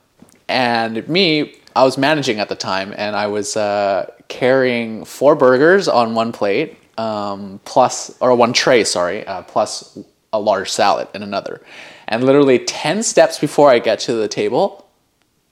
and 0.48 1.08
me, 1.08 1.54
I 1.76 1.84
was 1.84 1.96
managing 1.96 2.40
at 2.40 2.48
the 2.48 2.54
time, 2.56 2.92
and 2.96 3.14
I 3.16 3.28
was 3.28 3.56
uh, 3.56 4.10
carrying 4.28 5.04
four 5.04 5.34
burgers 5.34 5.88
on 5.88 6.14
one 6.14 6.32
plate, 6.32 6.76
um, 6.98 7.60
plus 7.64 8.16
or 8.20 8.34
one 8.34 8.52
tray, 8.52 8.84
sorry, 8.84 9.26
uh, 9.26 9.42
plus 9.42 9.98
a 10.32 10.40
large 10.40 10.70
salad 10.70 11.08
in 11.14 11.22
another. 11.22 11.60
And 12.08 12.24
literally 12.24 12.58
ten 12.58 13.02
steps 13.02 13.38
before 13.38 13.70
I 13.70 13.78
get 13.78 14.00
to 14.00 14.14
the 14.14 14.28
table, 14.28 14.88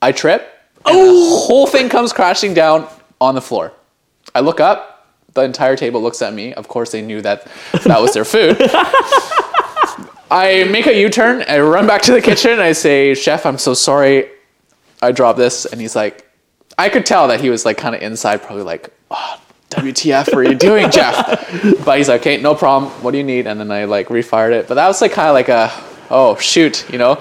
I 0.02 0.12
trip, 0.12 0.52
and 0.85 0.97
the 0.97 1.12
whole 1.47 1.67
thing 1.67 1.88
comes 1.88 2.12
crashing 2.12 2.55
down 2.55 2.88
on 3.21 3.35
the 3.35 3.40
floor. 3.40 3.73
I 4.35 4.40
look 4.40 4.61
up. 4.61 4.95
The 5.35 5.43
entire 5.43 5.76
table 5.76 6.02
looks 6.02 6.23
at 6.23 6.33
me. 6.33 6.55
Of 6.55 6.69
course, 6.69 6.90
they 6.90 7.02
knew 7.02 7.21
that 7.23 7.47
that 7.85 8.00
was 8.00 8.14
their 8.14 8.25
food. 8.25 8.59
I 10.30 10.64
make 10.64 10.87
a 10.87 10.94
U-turn. 10.94 11.44
I 11.49 11.61
run 11.61 11.87
back 11.87 12.02
to 12.02 12.12
the 12.12 12.20
kitchen. 12.20 12.52
And 12.52 12.61
I 12.61 12.73
say, 12.73 13.14
"Chef, 13.14 13.47
I'm 13.47 13.58
so 13.58 13.75
sorry. 13.75 14.28
I 15.00 15.12
dropped 15.12 15.38
this." 15.38 15.64
And 15.64 15.80
he's 15.80 15.97
like, 15.97 16.28
I 16.76 16.88
could 16.88 17.06
tell 17.06 17.28
that 17.28 17.40
he 17.40 17.50
was 17.50 17.64
like 17.64 17.76
kind 17.76 17.94
of 17.94 18.02
inside, 18.02 18.42
probably 18.42 18.64
like, 18.64 18.90
oh, 19.11 19.40
"WTF? 19.70 20.32
Are 20.35 20.42
you 20.42 20.54
doing, 20.54 20.90
Jeff?" 20.90 21.16
But 21.85 21.99
he's 21.99 22.08
like, 22.08 22.20
"Okay, 22.20 22.40
no 22.40 22.54
problem. 22.54 22.90
What 23.02 23.12
do 23.12 23.18
you 23.18 23.25
need?" 23.25 23.47
And 23.47 23.58
then 23.58 23.70
I 23.70 23.85
like 23.85 24.08
refired 24.08 24.52
it. 24.52 24.68
But 24.68 24.75
that 24.75 24.87
was 24.87 25.00
like 25.00 25.12
kind 25.12 25.28
of 25.28 25.35
like 25.35 25.49
a, 25.49 25.73
"Oh 26.11 26.37
shoot," 26.37 26.88
you 26.90 26.99
know. 26.99 27.20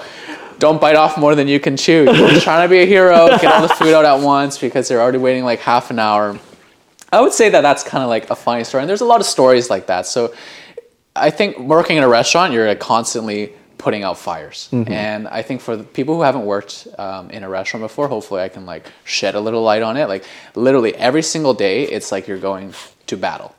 Don't 0.58 0.80
bite 0.80 0.96
off 0.96 1.16
more 1.16 1.36
than 1.36 1.46
you 1.46 1.60
can 1.60 1.76
chew. 1.76 2.04
You're 2.12 2.40
trying 2.40 2.64
to 2.66 2.68
be 2.68 2.80
a 2.80 2.86
hero, 2.86 3.28
get 3.38 3.44
all 3.44 3.62
the 3.62 3.68
food 3.68 3.94
out 3.94 4.04
at 4.04 4.20
once 4.20 4.58
because 4.58 4.88
they're 4.88 5.00
already 5.00 5.18
waiting 5.18 5.44
like 5.44 5.60
half 5.60 5.92
an 5.92 6.00
hour. 6.00 6.36
I 7.12 7.20
would 7.20 7.32
say 7.32 7.48
that 7.48 7.60
that's 7.60 7.84
kind 7.84 8.02
of 8.02 8.10
like 8.10 8.28
a 8.28 8.34
funny 8.34 8.64
story, 8.64 8.82
and 8.82 8.88
there's 8.88 9.00
a 9.00 9.06
lot 9.06 9.20
of 9.20 9.26
stories 9.26 9.70
like 9.70 9.86
that. 9.86 10.04
So 10.04 10.34
I 11.20 11.30
think 11.30 11.58
working 11.58 11.96
in 11.96 12.02
a 12.04 12.08
restaurant, 12.08 12.52
you're 12.52 12.74
constantly 12.76 13.52
putting 13.78 14.02
out 14.02 14.18
fires, 14.18 14.68
and 14.72 15.28
I 15.28 15.42
think 15.42 15.60
for 15.60 15.76
the 15.76 15.84
people 15.84 16.14
who 16.16 16.22
haven't 16.22 16.44
worked 16.44 16.88
um, 16.98 17.30
in 17.30 17.44
a 17.44 17.48
restaurant 17.48 17.82
before, 17.84 18.08
hopefully 18.08 18.42
I 18.42 18.48
can 18.48 18.66
like 18.66 18.86
shed 19.04 19.34
a 19.34 19.40
little 19.40 19.62
light 19.62 19.82
on 19.82 19.96
it. 19.96 20.08
Like 20.08 20.24
literally 20.54 20.94
every 20.96 21.22
single 21.22 21.54
day, 21.54 21.84
it's 21.84 22.10
like 22.10 22.26
you're 22.28 22.38
going 22.50 22.74
to 23.06 23.16
battle. 23.16 23.54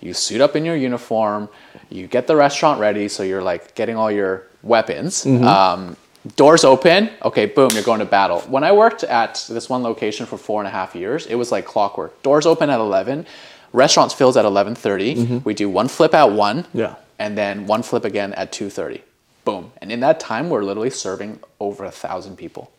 You 0.00 0.14
suit 0.14 0.40
up 0.40 0.54
in 0.56 0.64
your 0.64 0.76
uniform, 0.76 1.48
you 1.90 2.06
get 2.06 2.26
the 2.26 2.36
restaurant 2.36 2.80
ready, 2.80 3.08
so 3.08 3.22
you're 3.22 3.42
like 3.42 3.74
getting 3.74 3.96
all 3.96 4.10
your 4.10 4.44
weapons. 4.62 5.26
Um, 5.26 5.96
doors 6.36 6.64
open, 6.64 7.10
okay, 7.22 7.46
boom, 7.46 7.70
you're 7.72 7.82
going 7.82 8.00
to 8.00 8.06
battle. 8.06 8.40
When 8.42 8.64
I 8.64 8.72
worked 8.72 9.04
at 9.04 9.44
this 9.48 9.68
one 9.68 9.82
location 9.82 10.26
for 10.26 10.38
four 10.38 10.60
and 10.60 10.68
a 10.68 10.70
half 10.70 10.94
years, 10.94 11.26
it 11.26 11.34
was 11.34 11.50
like 11.52 11.66
clockwork. 11.66 12.22
Doors 12.22 12.46
open 12.46 12.70
at 12.70 12.80
11, 12.80 13.26
restaurants 13.72 14.14
fills 14.14 14.36
at 14.36 14.44
11.30. 14.44 15.44
We 15.44 15.54
do 15.54 15.68
one 15.68 15.88
flip 15.88 16.14
at 16.14 16.30
1, 16.30 16.66
Yeah. 16.72 16.94
And 17.18 17.36
then 17.36 17.66
one 17.66 17.82
flip 17.82 18.04
again 18.04 18.32
at 18.34 18.52
2.30. 18.52 19.02
Boom. 19.44 19.72
And 19.78 19.92
in 19.92 20.00
that 20.00 20.18
time, 20.20 20.50
we're 20.50 20.64
literally 20.64 20.90
serving 20.90 21.40
over 21.60 21.84
a 21.84 21.90
thousand 21.90 22.36
people. 22.36 22.70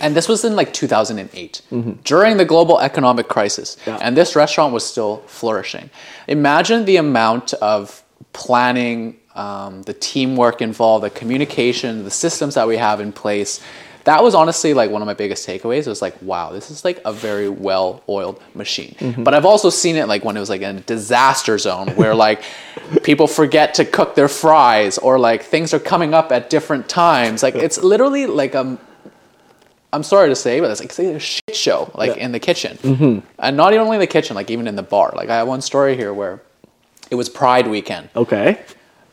And 0.00 0.16
this 0.16 0.28
was 0.28 0.44
in 0.44 0.56
like 0.56 0.72
2008, 0.72 1.62
during 2.02 2.36
the 2.36 2.44
global 2.44 2.80
economic 2.80 3.28
crisis. 3.28 3.76
Yeah. 3.86 3.98
And 4.02 4.16
this 4.16 4.34
restaurant 4.34 4.72
was 4.72 4.84
still 4.84 5.18
flourishing. 5.26 5.90
Imagine 6.26 6.84
the 6.86 6.96
amount 6.96 7.54
of 7.54 8.02
planning, 8.32 9.18
um, 9.34 9.82
the 9.82 9.94
teamwork 9.94 10.60
involved, 10.60 11.04
the 11.04 11.10
communication, 11.10 12.04
the 12.04 12.10
systems 12.10 12.54
that 12.54 12.66
we 12.66 12.78
have 12.78 13.00
in 13.00 13.12
place. 13.12 13.60
That 14.04 14.22
was 14.22 14.34
honestly 14.34 14.74
like 14.74 14.90
one 14.90 15.02
of 15.02 15.06
my 15.06 15.14
biggest 15.14 15.46
takeaways. 15.46 15.80
It 15.80 15.88
was 15.88 16.02
like, 16.02 16.20
wow, 16.22 16.52
this 16.52 16.70
is 16.70 16.84
like 16.84 17.00
a 17.04 17.12
very 17.12 17.48
well 17.48 18.02
oiled 18.08 18.42
machine. 18.54 18.94
Mm-hmm. 18.98 19.22
But 19.22 19.34
I've 19.34 19.44
also 19.44 19.70
seen 19.70 19.96
it 19.96 20.08
like 20.08 20.24
when 20.24 20.36
it 20.36 20.40
was 20.40 20.50
like 20.50 20.62
in 20.62 20.78
a 20.78 20.80
disaster 20.80 21.58
zone 21.58 21.90
where 21.90 22.14
like 22.14 22.42
people 23.02 23.26
forget 23.26 23.74
to 23.74 23.84
cook 23.84 24.14
their 24.14 24.28
fries 24.28 24.98
or 24.98 25.18
like 25.18 25.42
things 25.42 25.72
are 25.72 25.78
coming 25.78 26.14
up 26.14 26.32
at 26.32 26.50
different 26.50 26.88
times. 26.88 27.42
Like 27.42 27.54
it's 27.54 27.78
literally 27.82 28.26
like 28.26 28.54
a 28.54 28.78
I'm 29.92 30.02
sorry 30.02 30.30
to 30.30 30.36
say, 30.36 30.58
but 30.60 30.70
it's 30.70 30.80
like, 30.80 30.88
it's 30.88 30.98
a 30.98 31.18
shit 31.18 31.54
show, 31.54 31.90
like 31.94 32.16
Yeah. 32.16 32.24
in 32.24 32.32
the 32.32 32.40
kitchen, 32.40 32.78
mm-hmm. 32.78 33.26
and 33.38 33.56
not 33.58 33.74
even 33.74 33.84
only 33.84 33.96
in 33.96 34.00
the 34.00 34.06
kitchen, 34.06 34.34
like 34.34 34.50
even 34.50 34.66
in 34.66 34.74
the 34.74 34.82
bar. 34.82 35.12
Like 35.14 35.28
I 35.28 35.36
have 35.36 35.48
one 35.48 35.60
story 35.60 35.96
here 35.96 36.14
where 36.14 36.40
it 37.10 37.14
was 37.14 37.28
Pride 37.28 37.68
weekend. 37.68 38.08
Okay. 38.16 38.58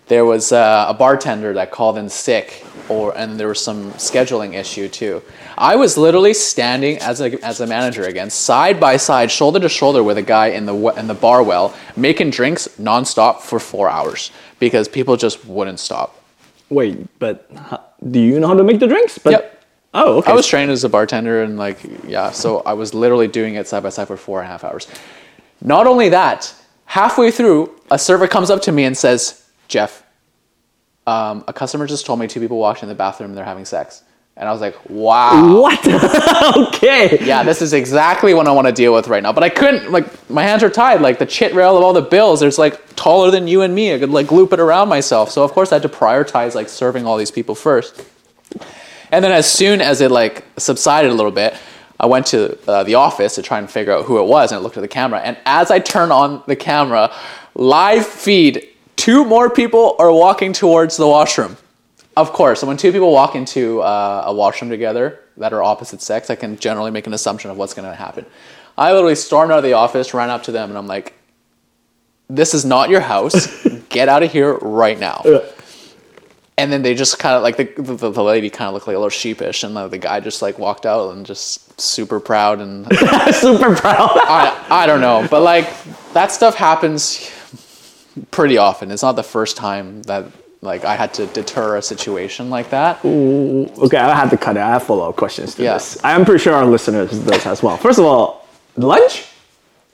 There 0.10 0.26
was 0.26 0.52
uh, 0.52 0.88
a 0.90 0.94
bartender 0.96 1.54
that 1.54 1.70
called 1.70 1.96
in 2.00 2.10
sick, 2.10 2.66
or 2.90 3.16
and 3.16 3.40
there 3.40 3.48
was 3.48 3.64
some 3.64 3.92
scheduling 3.92 4.56
issue 4.56 4.90
too. 4.90 5.22
I 5.56 5.76
was 5.76 5.98
literally 5.98 6.34
standing 6.34 6.98
as 6.98 7.22
a 7.22 7.44
as 7.46 7.62
a 7.62 7.68
manager 7.68 8.04
again, 8.06 8.32
side 8.32 8.80
by 8.80 8.98
side, 8.98 9.30
shoulder 9.30 9.60
to 9.60 9.70
shoulder 9.70 10.04
with 10.04 10.18
a 10.18 10.24
guy 10.24 10.48
in 10.48 10.66
the 10.66 10.76
in 10.98 11.06
the 11.06 11.14
bar 11.14 11.44
well, 11.44 11.76
making 11.96 12.32
drinks 12.32 12.68
nonstop 12.80 13.42
for 13.42 13.60
four 13.60 13.88
hours 13.88 14.32
because 14.58 14.88
people 14.88 15.16
just 15.16 15.46
wouldn't 15.46 15.80
stop. 15.80 16.20
Wait, 16.70 17.08
but 17.20 17.48
do 18.12 18.20
you 18.20 18.40
know 18.40 18.48
how 18.48 18.56
to 18.56 18.64
make 18.64 18.80
the 18.80 18.88
drinks? 18.88 19.20
But, 19.20 19.32
Yep. 19.32 19.64
Oh, 19.94 20.18
okay. 20.18 20.32
I 20.32 20.36
was 20.36 20.48
trained 20.48 20.72
as 20.72 20.84
a 20.84 20.90
bartender 20.90 21.44
and 21.44 21.58
like 21.58 21.80
yeah, 22.08 22.32
so 22.32 22.62
I 22.62 22.74
was 22.74 22.96
literally 22.96 23.28
doing 23.28 23.56
it 23.56 23.68
side 23.68 23.84
by 23.84 23.90
side 23.90 24.08
for 24.08 24.18
four 24.18 24.40
and 24.40 24.48
a 24.48 24.52
half 24.52 24.64
hours. 24.64 24.88
Not 25.62 25.86
only 25.86 26.10
that, 26.10 26.52
halfway 26.86 27.30
through, 27.30 27.80
a 27.92 28.00
server 28.00 28.28
comes 28.28 28.50
up 28.50 28.62
to 28.64 28.72
me 28.72 28.86
and 28.86 28.98
says, 28.98 29.39
"Jeff, 29.70 30.04
um, 31.08 31.46
a 31.48 31.54
customer 31.54 31.88
just 31.88 32.06
told 32.06 32.20
me 32.20 32.28
two 32.28 32.42
people 32.42 32.58
walked 32.58 32.84
in 32.84 32.90
the 32.90 32.96
bathroom 32.96 33.30
and 33.30 33.38
they're 33.38 33.46
having 33.46 33.66
sex." 33.66 34.04
And 34.36 34.48
I 34.48 34.52
was 34.54 34.62
like, 34.62 34.76
"Wow." 34.90 35.62
What? 35.62 35.80
okay. 36.74 37.26
Yeah, 37.26 37.44
this 37.44 37.62
is 37.62 37.74
exactly 37.74 38.34
what 38.34 38.48
I 38.48 38.52
want 38.52 38.68
to 38.68 38.74
deal 38.74 38.94
with 38.94 39.08
right 39.08 39.22
now. 39.22 39.34
But 39.34 39.44
I 39.44 39.50
couldn't, 39.50 39.92
like, 39.92 40.30
my 40.30 40.44
hands 40.44 40.64
are 40.64 40.70
tied. 40.70 41.02
Like, 41.02 41.20
the 41.20 41.26
chit 41.26 41.54
rail 41.54 41.78
of 41.78 41.84
all 41.84 41.92
the 41.92 42.02
bills, 42.02 42.40
there's 42.40 42.58
like 42.58 42.96
taller 42.96 43.32
than 43.32 43.48
you 43.48 43.62
and 43.62 43.76
me. 43.76 43.94
I 43.94 44.00
could, 44.00 44.12
like, 44.12 44.32
loop 44.32 44.54
it 44.54 44.60
around 44.60 44.88
myself. 44.88 45.30
So, 45.30 45.44
of 45.44 45.52
course, 45.52 45.72
I 45.72 45.76
had 45.76 45.82
to 45.84 45.90
prioritize, 45.90 46.56
like, 46.56 46.70
serving 46.70 47.06
all 47.06 47.18
these 47.18 47.32
people 47.32 47.54
first. 47.54 48.02
And 49.12 49.26
then, 49.26 49.34
as 49.34 49.52
soon 49.52 49.82
as 49.82 50.00
it, 50.00 50.10
like, 50.10 50.46
subsided 50.58 51.12
a 51.12 51.14
little 51.14 51.32
bit, 51.32 51.54
I 52.00 52.06
went 52.06 52.28
to 52.28 52.58
uh, 52.70 52.84
the 52.84 52.96
office 52.96 53.36
to 53.36 53.42
try 53.42 53.60
and 53.60 53.70
figure 53.70 53.92
out 53.92 54.06
who 54.06 54.20
it 54.20 54.26
was. 54.26 54.54
And 54.54 54.60
I 54.60 54.62
looked 54.62 54.78
at 54.78 54.82
the 54.82 54.88
camera. 54.88 55.20
And 55.20 55.36
as 55.46 55.70
I 55.70 55.80
turn 55.80 56.14
on 56.14 56.44
the 56.48 56.56
camera, 56.56 57.12
live 57.56 58.06
feed, 58.06 58.70
two 59.10 59.26
more 59.26 59.50
people 59.50 59.96
are 59.98 60.12
walking 60.12 60.54
towards 60.54 60.96
the 60.96 61.08
washroom. 61.08 61.58
Of 62.16 62.32
course, 62.32 62.62
when 62.64 62.78
two 62.78 62.92
people 62.92 63.12
walk 63.12 63.34
into 63.34 63.82
uh, 63.82 64.24
a 64.28 64.32
washroom 64.32 64.70
together 64.70 65.20
that 65.38 65.52
are 65.52 65.64
opposite 65.64 66.04
sex, 66.04 66.30
I 66.30 66.36
can 66.36 66.60
generally 66.60 66.92
make 66.92 67.08
an 67.08 67.14
assumption 67.16 67.50
of 67.50 67.58
what's 67.58 67.74
going 67.74 67.90
to 67.90 67.96
happen. 67.96 68.28
I 68.78 68.94
literally 68.94 69.16
stormed 69.16 69.52
out 69.52 69.58
of 69.58 69.64
the 69.64 69.74
office, 69.74 70.14
ran 70.14 70.30
up 70.30 70.44
to 70.44 70.52
them, 70.52 70.70
and 70.70 70.78
I'm 70.78 70.86
like, 70.86 71.16
"This 72.28 72.54
is 72.54 72.66
not 72.66 72.92
your 72.92 73.00
house. 73.00 73.68
Get 73.90 74.10
out 74.10 74.22
of 74.22 74.32
here 74.32 74.54
right 74.62 75.00
now." 75.00 75.24
And 76.56 76.72
then 76.72 76.84
they 76.84 76.94
just 76.94 77.18
kind 77.18 77.36
of 77.36 77.42
like 77.42 77.58
the, 77.58 77.82
the 77.82 78.12
the 78.12 78.24
lady 78.24 78.52
kind 78.52 78.68
of 78.68 78.76
looked 78.76 78.86
like 78.86 78.96
a 78.96 79.00
little 79.00 79.10
sheepish, 79.10 79.64
and 79.64 79.76
the, 79.76 79.88
the 79.88 79.98
guy 79.98 80.20
just 80.20 80.44
like 80.44 80.60
walked 80.60 80.86
out 80.86 81.16
and 81.16 81.26
just 81.26 81.82
super 81.82 82.20
proud 82.20 82.60
and 82.62 82.86
Super 83.34 83.76
proud. 83.76 84.12
I 84.14 84.68
I 84.70 84.86
don't 84.86 85.02
know, 85.02 85.28
but 85.32 85.42
like 85.42 85.68
that 86.14 86.32
stuff 86.32 86.54
happens 86.54 87.32
pretty 88.32 88.58
often. 88.58 88.92
It's 88.92 89.04
not 89.04 89.16
the 89.16 89.24
first 89.24 89.58
time 89.58 90.04
that 90.04 90.26
like 90.62 90.84
I 90.84 90.96
had 90.96 91.14
to 91.16 91.26
deter 91.28 91.78
a 91.78 91.82
situation 91.82 92.50
like 92.50 92.70
that. 92.72 93.04
okay, 93.06 93.98
I 93.98 94.14
have 94.16 94.30
to 94.32 94.38
cut 94.38 94.58
it. 94.58 94.60
I 94.60 94.70
have 94.72 94.84
follow-up 94.84 95.16
questions 95.16 95.56
to 95.56 95.64
Yeah. 95.64 95.74
this. 95.76 95.98
I'm 96.04 96.26
pretty 96.26 96.44
sure 96.44 96.54
our 96.54 96.66
listeners 96.66 97.12
does 97.20 97.46
as 97.46 97.64
well. 97.64 97.78
First 97.78 97.98
of 98.00 98.06
all, 98.06 98.46
lunch? 98.76 99.26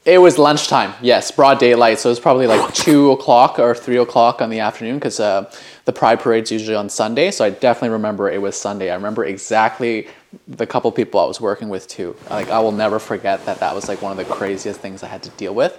It 0.06 0.20
was 0.20 0.38
lunchtime, 0.38 0.94
yes, 1.02 1.32
broad 1.32 1.58
daylight. 1.58 1.98
So 2.00 2.10
it 2.10 2.12
was 2.12 2.20
probably 2.20 2.46
like 2.46 2.74
two 2.76 3.12
o'clock 3.12 3.58
or 3.58 3.74
three 3.74 3.98
o'clock 3.98 4.40
on 4.40 4.52
the 4.52 4.60
afternoon 4.60 4.96
because 4.98 5.20
uh, 5.20 5.52
the 5.86 5.94
Pride 5.94 6.20
Parade's 6.20 6.52
usually 6.52 6.76
on 6.76 6.90
Sunday, 6.90 7.32
so 7.32 7.44
I 7.44 7.50
definitely 7.50 7.90
remember 7.90 8.30
it 8.30 8.40
was 8.40 8.56
Sunday. 8.56 8.92
I 8.92 8.96
remember 8.96 9.26
exactly 9.26 10.08
the 10.48 10.68
couple 10.68 10.92
people 10.92 11.20
I 11.20 11.26
was 11.26 11.42
working 11.42 11.70
with 11.70 11.88
too. 11.88 12.16
Like 12.30 12.50
I 12.52 12.60
will 12.60 12.72
never 12.72 13.00
forget 13.00 13.46
that 13.48 13.60
that 13.62 13.74
was 13.74 13.88
like 13.88 14.04
one 14.04 14.12
of 14.12 14.18
the 14.20 14.32
craziest 14.32 14.80
things 14.80 15.02
I 15.02 15.08
had 15.08 15.24
to 15.24 15.30
deal 15.32 15.56
with. 15.56 15.74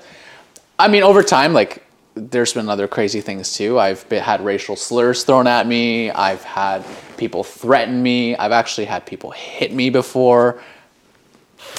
I 0.76 0.88
mean, 0.88 1.04
over 1.04 1.22
time, 1.22 1.52
like 1.52 1.84
there's 2.16 2.54
been 2.54 2.68
other 2.68 2.88
crazy 2.88 3.20
things 3.20 3.52
too. 3.52 3.78
I've 3.78 4.08
been, 4.08 4.22
had 4.22 4.42
racial 4.42 4.74
slurs 4.74 5.22
thrown 5.22 5.46
at 5.46 5.66
me. 5.66 6.10
I've 6.10 6.42
had 6.42 6.82
people 7.18 7.44
threaten 7.44 8.02
me. 8.02 8.34
I've 8.36 8.52
actually 8.52 8.86
had 8.86 9.04
people 9.04 9.30
hit 9.30 9.72
me 9.72 9.90
before. 9.90 10.60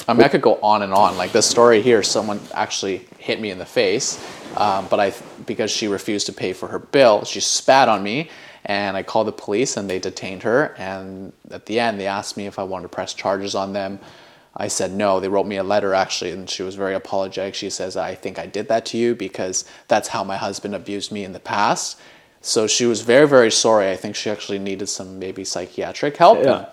I 0.06 0.14
mean, 0.14 0.22
I 0.22 0.28
could 0.28 0.42
go 0.42 0.56
on 0.62 0.82
and 0.82 0.94
on. 0.94 1.16
Like 1.16 1.32
this 1.32 1.46
story 1.46 1.82
here, 1.82 2.02
someone 2.04 2.40
actually 2.54 3.06
hit 3.18 3.40
me 3.40 3.50
in 3.50 3.58
the 3.58 3.66
face, 3.66 4.24
um, 4.56 4.86
but 4.88 5.00
I 5.00 5.12
because 5.44 5.70
she 5.70 5.88
refused 5.88 6.26
to 6.26 6.32
pay 6.32 6.52
for 6.52 6.68
her 6.68 6.78
bill, 6.78 7.24
she 7.24 7.40
spat 7.40 7.88
on 7.88 8.02
me, 8.02 8.30
and 8.64 8.96
I 8.96 9.02
called 9.02 9.26
the 9.26 9.32
police 9.32 9.76
and 9.76 9.90
they 9.90 9.98
detained 9.98 10.44
her. 10.44 10.74
And 10.78 11.32
at 11.50 11.66
the 11.66 11.80
end, 11.80 11.98
they 11.98 12.06
asked 12.06 12.36
me 12.36 12.46
if 12.46 12.58
I 12.58 12.62
wanted 12.62 12.84
to 12.84 12.88
press 12.90 13.12
charges 13.12 13.54
on 13.54 13.72
them. 13.72 13.98
I 14.58 14.68
said 14.68 14.92
no. 14.92 15.20
They 15.20 15.28
wrote 15.28 15.46
me 15.46 15.56
a 15.56 15.62
letter 15.62 15.94
actually, 15.94 16.32
and 16.32 16.50
she 16.50 16.62
was 16.62 16.74
very 16.74 16.94
apologetic. 16.94 17.54
She 17.54 17.70
says, 17.70 17.96
I 17.96 18.14
think 18.14 18.38
I 18.38 18.46
did 18.46 18.68
that 18.68 18.84
to 18.86 18.98
you 18.98 19.14
because 19.14 19.64
that's 19.86 20.08
how 20.08 20.24
my 20.24 20.36
husband 20.36 20.74
abused 20.74 21.12
me 21.12 21.24
in 21.24 21.32
the 21.32 21.40
past. 21.40 21.98
So 22.40 22.66
she 22.66 22.84
was 22.86 23.02
very, 23.02 23.28
very 23.28 23.50
sorry. 23.50 23.90
I 23.90 23.96
think 23.96 24.16
she 24.16 24.30
actually 24.30 24.58
needed 24.58 24.88
some 24.88 25.18
maybe 25.18 25.44
psychiatric 25.44 26.16
help. 26.16 26.38
Yeah. 26.42 26.66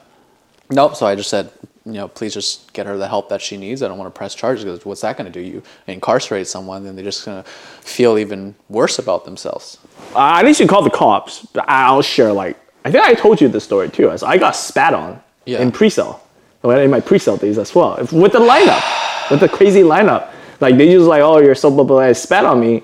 Nope. 0.69 0.95
So 0.95 1.05
I 1.05 1.15
just 1.15 1.29
said, 1.29 1.51
you 1.85 1.93
know, 1.93 2.07
please 2.07 2.33
just 2.33 2.73
get 2.73 2.87
her 2.87 2.97
the 2.97 3.07
help 3.07 3.29
that 3.29 3.41
she 3.41 3.55
needs. 3.57 3.83
I 3.83 3.87
don't 3.87 3.97
want 3.99 4.11
to 4.13 4.17
press 4.17 4.33
charges 4.33 4.63
because 4.65 4.83
what's 4.85 5.01
that 5.01 5.17
going 5.17 5.31
to 5.31 5.39
do? 5.39 5.45
You 5.45 5.61
incarcerate 5.85 6.47
someone, 6.47 6.83
then 6.83 6.95
they're 6.95 7.05
just 7.05 7.23
going 7.25 7.43
to 7.43 7.47
feel 7.49 8.17
even 8.17 8.55
worse 8.69 8.97
about 8.97 9.25
themselves. 9.25 9.77
Uh, 10.15 10.37
at 10.39 10.45
least 10.45 10.59
you 10.59 10.67
called 10.67 10.85
the 10.87 10.89
cops. 10.91 11.45
I'll 11.67 12.01
share 12.01 12.33
like 12.33 12.57
I 12.83 12.91
think 12.91 13.03
I 13.03 13.13
told 13.13 13.41
you 13.41 13.47
this 13.47 13.63
story 13.63 13.89
too. 13.89 14.09
As 14.11 14.23
I 14.23 14.37
got 14.37 14.55
spat 14.55 14.93
on 14.93 15.21
Yeah. 15.45 15.59
in 15.61 15.71
pre-sale, 15.71 16.21
well, 16.65 16.79
in 16.79 16.89
my 16.91 16.99
pre-sale 16.99 17.37
days 17.37 17.57
as 17.57 17.73
well, 17.75 17.95
If- 17.95 18.11
with 18.13 18.31
the 18.33 18.39
lineup, 18.39 18.83
with 19.31 19.39
the 19.39 19.49
crazy 19.49 19.81
lineup. 19.81 20.29
Like 20.61 20.77
they 20.77 20.89
just 20.91 21.05
like, 21.07 21.21
oh, 21.21 21.39
you're 21.39 21.55
so 21.55 21.69
blah 21.69 21.83
blah. 21.83 21.97
blah, 22.05 22.13
spat 22.13 22.45
on 22.45 22.59
me. 22.59 22.83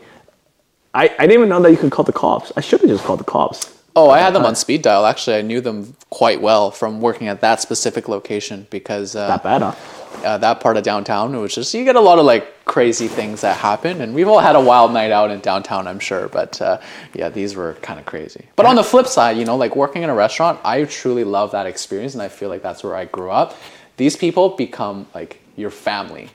I, 0.93 1.05
I 1.05 1.21
didn't 1.27 1.31
even 1.33 1.49
know 1.49 1.61
that 1.61 1.71
you 1.71 1.77
could 1.77 1.91
call 1.91 2.03
the 2.03 2.11
cops. 2.11 2.51
I 2.57 2.61
should 2.61 2.81
have 2.81 2.89
just 2.89 3.03
called 3.05 3.19
the 3.21 3.23
cops. 3.23 3.77
Oh, 3.95 4.09
I 4.09 4.19
had 4.19 4.33
them 4.35 4.45
on 4.45 4.55
speed 4.55 4.81
dial. 4.81 5.05
Actually, 5.05 5.37
I 5.37 5.41
knew 5.41 5.61
them 5.61 5.95
quite 6.09 6.41
well 6.41 6.69
from 6.71 6.99
working 7.01 7.27
at 7.27 7.39
that 7.41 7.61
specific 7.61 8.07
location 8.09 8.67
because 8.69 9.15
uh, 9.15 9.27
That 9.27 9.43
bad, 9.43 9.61
huh? 9.61 9.75
Uh, 10.23 10.37
that 10.37 10.59
part 10.59 10.77
of 10.77 10.83
downtown. 10.83 11.33
It 11.33 11.39
was 11.39 11.55
just 11.55 11.73
you 11.73 11.83
get 11.83 11.95
a 11.95 12.01
lot 12.01 12.19
of 12.19 12.25
like 12.25 12.65
crazy 12.65 13.07
things 13.07 13.41
that 13.41 13.57
happen, 13.57 14.01
and 14.01 14.13
we've 14.13 14.27
all 14.27 14.39
had 14.39 14.55
a 14.55 14.61
wild 14.61 14.93
night 14.93 15.11
out 15.11 15.31
in 15.31 15.39
downtown, 15.39 15.87
I'm 15.87 15.99
sure. 15.99 16.27
But 16.27 16.61
uh, 16.61 16.79
yeah, 17.13 17.29
these 17.29 17.55
were 17.55 17.73
kind 17.81 17.99
of 17.99 18.05
crazy. 18.05 18.45
But 18.55 18.65
on 18.65 18.75
the 18.75 18.83
flip 18.83 19.07
side, 19.07 19.37
you 19.37 19.45
know, 19.45 19.57
like 19.57 19.75
working 19.75 20.03
in 20.03 20.09
a 20.09 20.15
restaurant, 20.15 20.59
I 20.63 20.83
truly 20.85 21.23
love 21.23 21.51
that 21.51 21.65
experience, 21.65 22.13
and 22.13 22.21
I 22.21 22.27
feel 22.27 22.49
like 22.49 22.61
that's 22.61 22.83
where 22.83 22.95
I 22.95 23.05
grew 23.05 23.31
up. 23.31 23.57
These 23.97 24.15
people 24.15 24.49
become 24.49 25.07
like 25.13 25.41
your 25.55 25.71
family. 25.71 26.29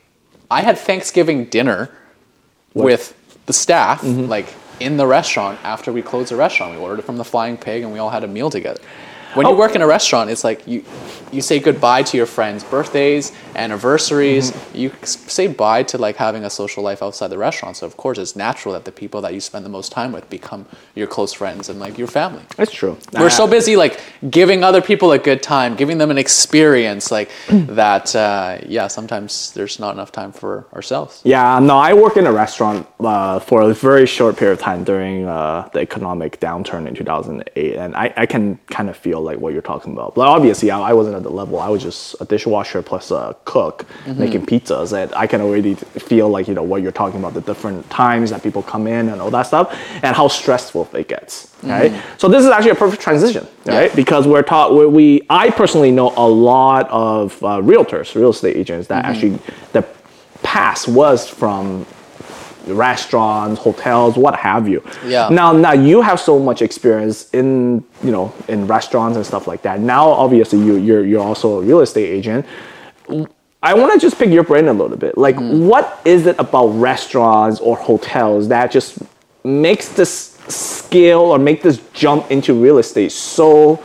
I 0.51 0.63
had 0.63 0.79
Thanksgiving 0.79 1.47
dinner 1.47 1.91
with 2.75 3.15
the 3.47 3.53
staff, 3.53 4.03
like 4.05 4.53
in 4.81 4.97
the 4.97 5.07
restaurant 5.07 5.59
after 5.65 5.93
we 5.93 6.03
closed 6.03 6.31
the 6.31 6.37
restaurant. 6.37 6.75
We 6.75 6.79
ordered 6.79 7.01
it 7.01 7.05
from 7.07 7.17
the 7.17 7.25
Flying 7.25 7.57
Pig, 7.57 7.83
and 7.83 7.93
we 7.93 7.99
all 7.99 8.11
had 8.11 8.25
a 8.25 8.29
meal 8.29 8.51
together. 8.51 8.81
When 9.37 9.47
you 9.47 9.53
Oh. 9.53 9.57
work 9.57 9.75
in 9.77 9.83
a 9.83 9.87
restaurant, 9.87 10.31
it's 10.31 10.45
like 10.45 10.67
you 10.67 10.83
you 11.33 11.43
say 11.43 11.59
goodbye 11.59 12.03
to 12.05 12.17
your 12.17 12.27
friends' 12.27 12.63
birthdays, 12.65 13.33
anniversaries. 13.57 14.53
You 14.75 14.93
say 15.03 15.47
bye 15.49 15.83
to 15.85 15.99
like 15.99 16.17
having 16.17 16.45
a 16.45 16.51
social 16.51 16.83
life 16.83 17.03
outside 17.03 17.29
the 17.29 17.39
restaurant. 17.39 17.77
So 17.77 17.87
of 17.87 17.97
course, 17.97 18.17
it's 18.19 18.37
natural 18.37 18.73
that 18.75 18.85
the 18.85 18.93
people 18.93 19.21
that 19.23 19.35
you 19.35 19.41
spend 19.41 19.65
the 19.65 19.69
most 19.79 19.91
time 19.93 20.13
with 20.13 20.29
become 20.31 20.67
your 20.95 21.07
close 21.07 21.33
friends 21.33 21.69
and 21.69 21.79
like 21.81 21.99
your 21.99 22.07
family. 22.07 22.43
That's 22.57 22.73
true. 22.73 22.97
We're 23.13 23.31
so 23.31 23.47
busy 23.47 23.77
like 23.77 24.01
giving 24.31 24.63
other 24.65 24.81
people 24.81 25.13
a 25.13 25.19
good 25.19 25.43
time, 25.43 25.75
giving 25.77 25.99
them 25.99 26.11
an 26.11 26.19
experience 26.19 27.11
like 27.11 27.31
that. 27.83 28.15
Uh, 28.15 28.59
yeah, 28.69 28.87
sometimes 28.89 29.53
there's 29.53 29.79
not 29.79 29.95
enough 29.95 30.13
time 30.13 30.33
for 30.33 30.67
ourselves. 30.73 31.21
Yeah, 31.25 31.59
no, 31.61 31.77
I 31.77 31.93
work 31.93 32.17
in 32.17 32.27
a 32.27 32.33
restaurant 32.33 32.87
uh, 33.01 33.39
for 33.41 33.63
a 33.63 33.75
very 33.75 34.07
short 34.07 34.37
period 34.37 34.55
of 34.55 34.61
time 34.61 34.85
during 34.85 35.27
uh, 35.27 35.69
the 35.73 35.81
economic 35.81 36.41
downturn 36.41 36.87
in 36.89 36.95
2008, 36.95 37.77
and 37.77 37.95
I, 37.97 38.13
I 38.17 38.27
can 38.27 38.59
kind 38.71 38.89
of 38.89 38.97
feel 38.97 39.21
like 39.27 39.39
what 39.39 39.53
you're 39.53 39.63
talking 39.63 39.93
about. 39.93 40.15
But 40.15 40.27
obviously, 40.29 40.71
I, 40.71 40.91
I 40.91 40.93
wasn't 40.95 41.17
at 41.17 41.23
the 41.23 41.31
level. 41.31 41.59
I 41.61 41.69
was 41.69 41.83
just 41.83 42.17
a 42.21 42.25
dishwasher 42.25 42.81
plus 42.81 43.11
a 43.11 43.37
cook 43.45 43.87
mm-hmm. 44.05 44.19
making 44.19 44.47
pizzas, 44.47 44.93
and 44.97 45.13
I 45.15 45.27
can 45.27 45.41
already 45.43 45.75
feel 45.75 46.31
like 46.31 46.49
you 46.49 46.55
know 46.55 46.63
what 46.63 46.81
you're 46.83 46.93
talking 46.93 47.19
about, 47.19 47.35
the 47.35 47.43
different 47.43 47.89
times 47.91 48.31
that 48.31 48.43
people 48.43 48.63
come 48.63 48.87
in 48.87 49.09
and 49.11 49.21
all 49.21 49.31
that 49.31 49.43
stuff, 49.43 49.79
and 50.03 50.17
how 50.17 50.29
stressful 50.29 50.89
it 50.95 51.09
gets. 51.09 51.47
Mm-hmm. 51.57 51.69
Right. 51.71 52.03
So 52.17 52.29
this 52.29 52.45
is 52.45 52.51
actually 52.51 52.71
a 52.71 52.77
perfect 52.77 53.03
transition, 53.03 53.47
right? 53.67 53.91
Yeah. 53.91 53.95
Because 53.95 54.27
we're 54.27 54.43
taught 54.43 54.75
we, 54.75 54.87
we 54.87 55.27
I 55.29 55.51
personally 55.51 55.91
know 55.91 56.15
a 56.17 56.29
lot 56.29 56.89
of 56.91 57.43
uh, 57.43 57.61
realtors, 57.61 58.15
real 58.15 58.31
estate 58.31 58.57
agents 58.57 58.89
that 58.89 59.05
mm-hmm. 59.05 59.13
actually 59.13 59.39
the 59.73 59.85
past 60.43 60.89
was 60.89 61.29
from 61.29 61.85
restaurants, 62.67 63.61
hotels, 63.61 64.17
what 64.17 64.37
have 64.37 64.69
you. 64.69 64.83
Yeah. 65.05 65.29
Now, 65.31 65.53
now 65.53 65.73
you 65.73 66.03
have 66.03 66.21
so 66.21 66.39
much 66.39 66.63
experience 66.63 67.31
in 67.31 67.85
you 68.03 68.11
know 68.11 68.33
in 68.49 68.67
restaurants 68.67 69.17
and 69.17 69.25
stuff 69.25 69.47
like 69.47 69.63
that. 69.63 69.81
Now, 69.81 70.09
obviously, 70.09 70.59
you 70.59 70.77
you're 70.77 71.05
you're 71.05 71.23
also 71.23 71.61
a 71.61 71.63
real 71.63 71.81
estate 71.81 72.09
agent. 72.09 72.47
I 73.63 73.75
want 73.75 73.93
to 73.95 73.99
just 73.99 74.19
pick 74.19 74.31
your 74.31 74.45
brain 74.45 74.69
a 74.69 74.73
little 74.73 74.97
bit. 74.97 75.17
Like, 75.17 75.37
mm. 75.37 75.67
what 75.67 76.01
is 76.05 76.27
it 76.27 76.39
about 76.39 76.69
restaurants 76.69 77.59
or 77.61 77.77
hotels 77.77 78.49
that 78.49 78.71
just 78.71 78.99
makes 79.45 79.89
this 79.89 80.37
scale 80.49 81.21
or 81.21 81.39
make 81.39 81.63
this 81.63 81.81
jump 81.93 82.31
into 82.31 82.55
real 82.55 82.79
estate 82.79 83.13
so 83.13 83.83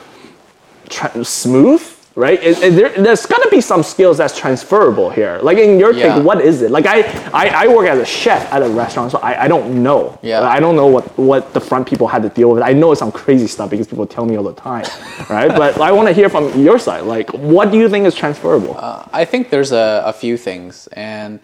tra- 0.89 1.23
smooth? 1.23 1.81
Right? 2.21 2.41
Is, 2.43 2.61
is 2.61 2.75
there, 2.75 2.89
there's 2.89 3.25
to 3.25 3.47
be 3.49 3.61
some 3.61 3.81
skills 3.81 4.17
that's 4.19 4.37
transferable 4.37 5.09
here. 5.09 5.39
Like 5.41 5.57
in 5.57 5.79
your 5.79 5.91
Yeah. 5.91 6.15
case, 6.15 6.23
what 6.23 6.39
is 6.39 6.61
it? 6.61 6.69
Like 6.69 6.85
I, 6.85 7.01
I, 7.33 7.65
I 7.65 7.67
work 7.67 7.87
as 7.87 7.97
a 7.97 8.05
chef 8.05 8.51
at 8.53 8.61
a 8.61 8.69
restaurant, 8.69 9.11
so 9.11 9.17
I, 9.19 9.45
I 9.45 9.47
don't 9.47 9.81
know. 9.81 10.19
Yeah. 10.21 10.41
I 10.41 10.59
don't 10.59 10.75
know 10.75 10.85
what, 10.85 11.05
what 11.17 11.51
the 11.53 11.59
front 11.59 11.87
people 11.87 12.07
had 12.07 12.21
to 12.21 12.29
deal 12.29 12.51
with. 12.51 12.61
I 12.61 12.73
know 12.73 12.93
some 12.93 13.11
crazy 13.11 13.47
stuff 13.47 13.71
because 13.71 13.87
people 13.87 14.05
tell 14.05 14.25
me 14.25 14.37
all 14.37 14.43
the 14.43 14.53
time, 14.53 14.85
right? 15.31 15.49
but 15.49 15.81
I 15.81 15.91
want 15.91 16.07
to 16.09 16.13
hear 16.13 16.29
from 16.29 16.63
your 16.63 16.77
side. 16.77 17.05
Like, 17.05 17.29
what 17.33 17.71
do 17.71 17.77
you 17.79 17.89
think 17.89 18.05
is 18.05 18.13
transferable? 18.13 18.77
Uh, 18.77 19.07
I 19.11 19.25
think 19.25 19.49
there's 19.49 19.71
a, 19.71 20.03
a 20.05 20.13
few 20.13 20.37
things. 20.37 20.87
And 20.93 21.39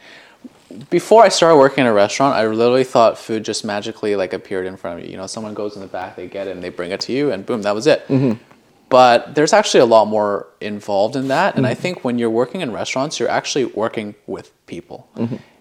before 0.91 1.23
I 1.23 1.29
started 1.29 1.57
working 1.57 1.81
in 1.85 1.87
a 1.87 1.93
restaurant, 1.93 2.35
I 2.35 2.45
literally 2.45 2.83
thought 2.83 3.17
food 3.17 3.43
just 3.43 3.65
magically 3.65 4.15
like 4.15 4.33
appeared 4.33 4.67
in 4.67 4.77
front 4.77 4.99
of 4.99 5.05
you. 5.05 5.11
You 5.11 5.17
know, 5.17 5.25
someone 5.25 5.55
goes 5.55 5.75
in 5.75 5.81
the 5.81 5.87
back, 5.87 6.15
they 6.15 6.27
get 6.27 6.47
it, 6.47 6.51
and 6.51 6.63
they 6.63 6.69
bring 6.69 6.91
it 6.91 6.99
to 7.01 7.13
you, 7.13 7.31
and 7.31 7.45
boom, 7.45 7.63
that 7.63 7.73
was 7.73 7.87
it. 7.87 8.07
Mm-hmm. 8.07 8.43
But 8.89 9.35
there's 9.35 9.53
actually 9.53 9.81
a 9.81 9.85
lot 9.85 10.05
more 10.07 10.47
involved 10.61 11.15
in 11.15 11.27
that. 11.27 11.55
And 11.57 11.67
I 11.67 11.73
think 11.73 12.05
when 12.05 12.17
you're 12.17 12.29
working 12.29 12.61
in 12.61 12.71
restaurants, 12.71 13.19
you're 13.19 13.29
actually 13.29 13.65
working 13.65 14.15
with 14.27 14.51
people. 14.65 15.09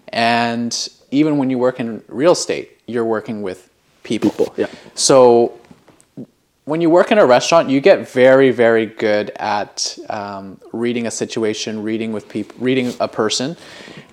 And 0.09 0.89
even 1.11 1.37
when 1.37 1.49
you 1.49 1.57
work 1.57 1.79
in 1.79 2.03
real 2.07 2.31
estate, 2.31 2.79
you're 2.85 3.05
working 3.05 3.41
with 3.41 3.69
people. 4.03 4.29
People, 4.29 4.53
yeah. 4.55 4.67
So 4.95 5.59
when 6.63 6.81
you 6.81 6.89
work 6.89 7.11
in 7.11 7.17
a 7.17 7.25
restaurant, 7.25 7.69
you 7.69 7.79
get 7.81 8.09
very, 8.09 8.51
very 8.51 8.85
good 8.85 9.31
at 9.37 9.97
um, 10.09 10.59
reading 10.71 11.07
a 11.07 11.11
situation, 11.11 11.83
reading 11.83 12.13
with 12.13 12.27
people, 12.29 12.55
reading 12.59 12.93
a 12.99 13.07
person, 13.07 13.57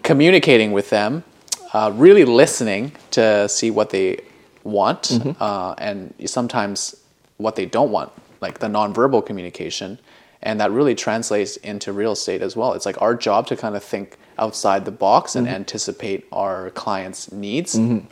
communicating 0.02 0.72
with 0.72 0.90
them, 0.90 1.24
uh, 1.72 1.92
really 1.94 2.24
listening 2.24 2.92
to 3.10 3.48
see 3.48 3.70
what 3.70 3.90
they 3.90 4.20
want, 4.64 5.20
uh, 5.40 5.74
and 5.78 6.14
sometimes 6.26 6.96
what 7.38 7.56
they 7.56 7.66
don't 7.66 7.90
want, 7.90 8.12
like 8.46 8.58
the 8.64 8.70
nonverbal 8.78 9.24
communication, 9.28 9.98
and 10.42 10.60
that 10.60 10.70
really 10.78 10.94
translates 10.94 11.56
into 11.70 11.88
real 11.92 12.12
estate 12.12 12.42
as 12.42 12.54
well. 12.58 12.70
It's 12.76 12.86
like 12.86 13.00
our 13.00 13.14
job 13.26 13.46
to 13.48 13.56
kind 13.56 13.74
of 13.78 13.82
think 13.82 14.06
outside 14.38 14.84
the 14.84 14.96
box 15.06 15.36
and 15.36 15.46
mm-hmm. 15.46 15.56
anticipate 15.60 16.20
our 16.30 16.70
clients' 16.82 17.32
needs 17.32 17.74
mm-hmm. 17.74 18.06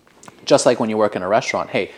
just 0.45 0.66
like 0.66 0.81
when 0.81 0.90
you 0.90 0.97
work 0.97 1.14
in 1.16 1.23
a 1.23 1.29
restaurant, 1.29 1.68
hey, 1.71 1.90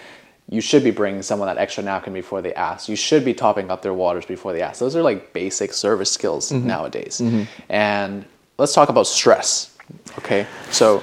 you 0.48 0.60
should 0.60 0.84
be 0.84 0.90
bringing 0.90 1.22
someone 1.22 1.46
that 1.48 1.58
extra 1.58 1.82
napkin 1.82 2.12
before 2.12 2.42
they 2.42 2.54
ask. 2.54 2.88
You 2.88 2.96
should 2.96 3.24
be 3.24 3.34
topping 3.34 3.70
up 3.70 3.80
their 3.82 3.94
waters 3.94 4.26
before 4.26 4.52
they 4.52 4.62
ask. 4.62 4.78
Those 4.80 4.96
are 4.96 5.02
like 5.02 5.32
basic 5.32 5.72
service 5.72 6.10
skills 6.10 6.50
mm-hmm. 6.50 6.66
nowadays. 6.66 7.20
And 7.68 8.24
let's 8.58 8.74
talk 8.74 8.88
about 8.88 9.06
stress. 9.06 9.76
Okay, 10.18 10.46
so 10.70 11.02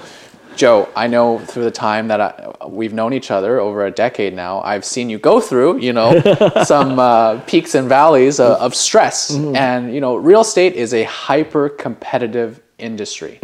Joe, 0.62 0.88
I 0.96 1.08
know 1.08 1.40
through 1.40 1.64
the 1.64 1.72
time 1.72 2.08
that 2.10 2.22
I, 2.22 2.68
we've 2.68 2.94
known 2.94 3.14
each 3.14 3.32
other 3.32 3.60
over 3.60 3.84
a 3.84 3.90
decade 3.90 4.36
now, 4.36 4.62
I've 4.62 4.86
seen 4.86 5.10
you 5.10 5.18
go 5.18 5.42
through, 5.42 5.80
you 5.80 5.92
know, 5.92 6.22
some 6.64 7.00
uh, 7.00 7.40
peaks 7.48 7.74
and 7.74 7.90
valleys 7.90 8.40
uh, 8.40 8.58
of 8.60 8.76
stress. 8.76 9.32
And 9.56 9.92
you 9.92 10.02
know, 10.02 10.16
real 10.16 10.42
estate 10.42 10.76
is 10.76 10.94
a 10.94 11.04
hyper 11.04 11.68
competitive 11.68 12.62
industry 12.78 13.40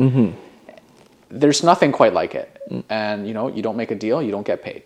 there's 1.30 1.64
nothing 1.64 1.92
quite 1.92 2.14
like 2.14 2.36
it. 2.36 2.50
And 2.90 3.28
you 3.28 3.34
know, 3.34 3.48
you 3.48 3.62
don't 3.62 3.78
make 3.78 3.92
a 3.92 3.96
deal, 3.96 4.22
you 4.22 4.32
don't 4.32 4.46
get 4.46 4.62
paid 4.62 4.84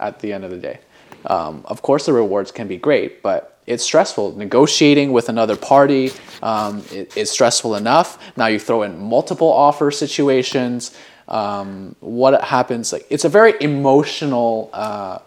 at 0.00 0.20
the 0.20 0.32
end 0.32 0.44
of 0.44 0.50
the 0.50 0.56
day. 0.56 0.80
Um, 1.26 1.62
of 1.66 1.82
course, 1.82 2.06
the 2.06 2.12
rewards 2.12 2.50
can 2.50 2.66
be 2.66 2.76
great, 2.76 3.22
but 3.22 3.60
it's 3.66 3.84
stressful. 3.84 4.36
Negotiating 4.36 5.12
with 5.12 5.28
another 5.28 5.56
party 5.56 6.10
um, 6.42 6.82
it, 6.90 7.28
stressful 7.28 7.76
enough. 7.76 8.18
Now 8.36 8.46
you 8.46 8.58
throw 8.58 8.82
in 8.82 8.98
multiple 8.98 9.52
offer 9.52 9.90
situations. 9.90 10.96
Um, 11.28 11.96
what 12.00 12.42
happens? 12.42 12.92
Like 12.92 13.06
it's 13.10 13.24
a 13.24 13.28
very 13.28 13.54
emotional 13.60 14.70
uh, 14.72 15.18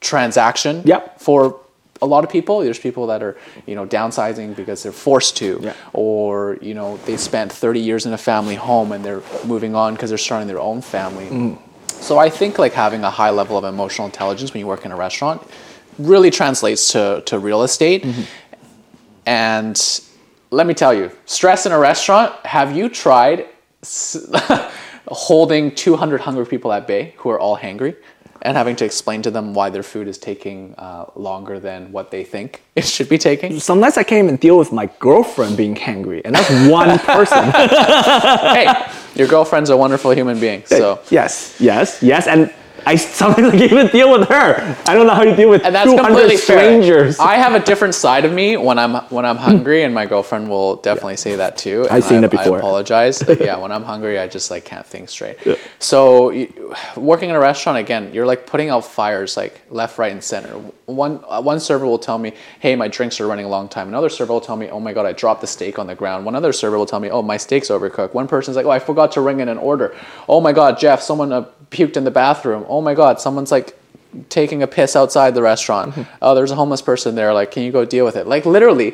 transaction 0.00 0.82
Yep. 0.84 1.20
for 1.20 1.60
a 2.02 2.06
lot 2.06 2.24
of 2.24 2.30
people. 2.30 2.60
There's 2.60 2.78
people 2.78 3.06
that 3.08 3.22
are, 3.22 3.36
you 3.66 3.74
know, 3.74 3.86
downsizing 3.86 4.54
because 4.54 4.82
they're 4.82 4.92
forced 4.92 5.36
to, 5.38 5.60
Yeah. 5.62 5.72
or 5.92 6.58
you 6.60 6.74
know, 6.74 6.98
they 7.06 7.16
spent 7.16 7.50
30 7.52 7.80
years 7.80 8.06
in 8.06 8.12
a 8.12 8.18
family 8.18 8.54
home 8.54 8.92
and 8.92 9.04
they're 9.04 9.22
moving 9.46 9.74
on 9.74 9.94
because 9.94 10.10
they're 10.10 10.18
starting 10.18 10.46
their 10.48 10.60
own 10.60 10.82
family. 10.82 11.26
Mm. 11.26 11.58
So 11.88 12.18
I 12.18 12.28
think 12.28 12.58
like 12.58 12.74
having 12.74 13.02
a 13.04 13.10
high 13.10 13.30
level 13.30 13.56
of 13.56 13.64
emotional 13.64 14.06
intelligence 14.06 14.52
when 14.52 14.60
you 14.60 14.66
work 14.66 14.84
in 14.84 14.92
a 14.92 14.96
restaurant 14.96 15.40
really 15.98 16.30
translates 16.30 16.92
to 16.92 17.22
to 17.26 17.38
real 17.38 17.62
estate. 17.62 18.04
Mm-hmm. 18.04 18.22
And 19.24 20.00
let 20.50 20.66
me 20.66 20.74
tell 20.74 20.92
you, 20.94 21.10
stress 21.24 21.66
in 21.66 21.72
a 21.72 21.78
restaurant. 21.78 22.34
Have 22.46 22.76
you 22.76 22.88
tried 22.88 23.46
holding 25.08 25.74
200 25.74 26.20
hungry 26.20 26.46
people 26.46 26.72
at 26.72 26.86
bay 26.86 27.14
who 27.18 27.30
are 27.30 27.38
all 27.38 27.56
hangry? 27.56 27.96
And 28.42 28.56
having 28.56 28.76
to 28.76 28.84
explain 28.84 29.22
to 29.22 29.30
them 29.30 29.54
why 29.54 29.70
their 29.70 29.82
food 29.82 30.06
is 30.06 30.18
taking 30.18 30.74
uh, 30.76 31.06
longer 31.16 31.58
than 31.58 31.90
what 31.90 32.10
they 32.10 32.22
think 32.22 32.62
it 32.76 32.84
should 32.84 33.08
be 33.08 33.18
taking. 33.18 33.58
Sometimes 33.58 33.96
I 33.96 34.02
can't 34.04 34.24
even 34.24 34.36
deal 34.36 34.58
with 34.58 34.72
my 34.72 34.86
girlfriend 34.98 35.56
being 35.56 35.74
hangry, 35.74 36.20
and 36.24 36.34
that's 36.34 36.50
one 36.70 36.98
person. 37.16 37.44
hey, 37.50 38.66
your 39.14 39.26
girlfriend's 39.26 39.70
a 39.70 39.76
wonderful 39.76 40.10
human 40.12 40.38
being. 40.38 40.62
So 40.66 41.00
yes, 41.10 41.56
yes, 41.58 42.02
yes, 42.02 42.26
and 42.28 42.52
I 42.86 42.94
sometimes 42.94 43.48
I 43.52 43.58
can't 43.58 43.72
even 43.72 43.88
deal 43.88 44.16
with 44.16 44.28
her. 44.28 44.76
I 44.86 44.94
don't 44.94 45.08
know 45.08 45.14
how 45.14 45.24
you 45.24 45.34
deal 45.34 45.50
with 45.50 45.64
and 45.64 45.74
that's 45.74 45.90
200 45.90 46.06
completely 46.06 46.36
strangers. 46.36 47.16
Fair. 47.16 47.26
I 47.26 47.34
have 47.34 47.54
a 47.54 47.64
different 47.64 47.96
side 47.96 48.24
of 48.24 48.32
me 48.32 48.56
when 48.56 48.78
I'm 48.78 48.94
when 49.06 49.26
I'm 49.26 49.36
hungry, 49.36 49.82
and 49.82 49.92
my 49.92 50.06
girlfriend 50.06 50.48
will 50.48 50.76
definitely 50.76 51.16
say 51.16 51.34
that 51.34 51.56
too. 51.56 51.86
I've 51.90 52.04
seen 52.04 52.22
I, 52.22 52.26
it 52.26 52.30
before. 52.30 52.56
I 52.56 52.58
apologize. 52.60 53.24
yeah, 53.40 53.58
when 53.58 53.72
I'm 53.72 53.82
hungry, 53.82 54.20
I 54.20 54.28
just 54.28 54.52
like 54.52 54.64
can't 54.64 54.86
think 54.86 55.08
straight. 55.08 55.36
So, 55.80 56.30
you, 56.30 56.74
working 56.96 57.30
in 57.30 57.36
a 57.36 57.40
restaurant 57.40 57.78
again, 57.78 58.14
you're 58.14 58.26
like 58.26 58.46
putting 58.46 58.70
out 58.70 58.84
fires 58.84 59.36
like 59.36 59.60
left, 59.68 59.98
right, 59.98 60.12
and 60.12 60.22
center. 60.22 60.52
One 60.86 61.24
uh, 61.28 61.42
one 61.42 61.58
server 61.58 61.86
will 61.86 61.98
tell 61.98 62.18
me, 62.18 62.34
"Hey, 62.60 62.76
my 62.76 62.86
drinks 62.86 63.20
are 63.20 63.26
running 63.26 63.46
a 63.46 63.48
long 63.48 63.68
time." 63.68 63.88
Another 63.88 64.08
server 64.08 64.32
will 64.32 64.40
tell 64.40 64.56
me, 64.56 64.70
"Oh 64.70 64.78
my 64.78 64.92
god, 64.92 65.06
I 65.06 65.12
dropped 65.12 65.40
the 65.40 65.48
steak 65.48 65.80
on 65.80 65.88
the 65.88 65.96
ground." 65.96 66.24
One 66.24 66.36
other 66.36 66.52
server 66.52 66.78
will 66.78 66.86
tell 66.86 67.00
me, 67.00 67.10
"Oh, 67.10 67.22
my 67.22 67.36
steak's 67.36 67.68
overcooked." 67.68 68.14
One 68.14 68.28
person's 68.28 68.56
like, 68.56 68.66
"Oh, 68.66 68.70
I 68.70 68.78
forgot 68.78 69.10
to 69.12 69.20
ring 69.20 69.40
in 69.40 69.48
an 69.48 69.58
order." 69.58 69.96
Oh 70.28 70.40
my 70.40 70.52
god, 70.52 70.78
Jeff, 70.78 71.02
someone 71.02 71.32
uh, 71.32 71.46
puked 71.70 71.96
in 71.96 72.04
the 72.04 72.10
bathroom. 72.10 72.64
Oh 72.68 72.75
Oh 72.76 72.82
my 72.82 72.92
god, 72.92 73.18
someone's 73.18 73.50
like 73.50 73.74
taking 74.28 74.62
a 74.62 74.66
piss 74.66 74.96
outside 74.96 75.34
the 75.34 75.40
restaurant. 75.40 75.94
Mm-hmm. 75.94 76.14
Oh, 76.20 76.34
there's 76.34 76.50
a 76.50 76.54
homeless 76.54 76.82
person 76.82 77.14
there. 77.14 77.32
Like, 77.32 77.50
can 77.50 77.62
you 77.62 77.72
go 77.72 77.86
deal 77.86 78.04
with 78.04 78.16
it? 78.16 78.26
Like, 78.26 78.44
literally, 78.44 78.92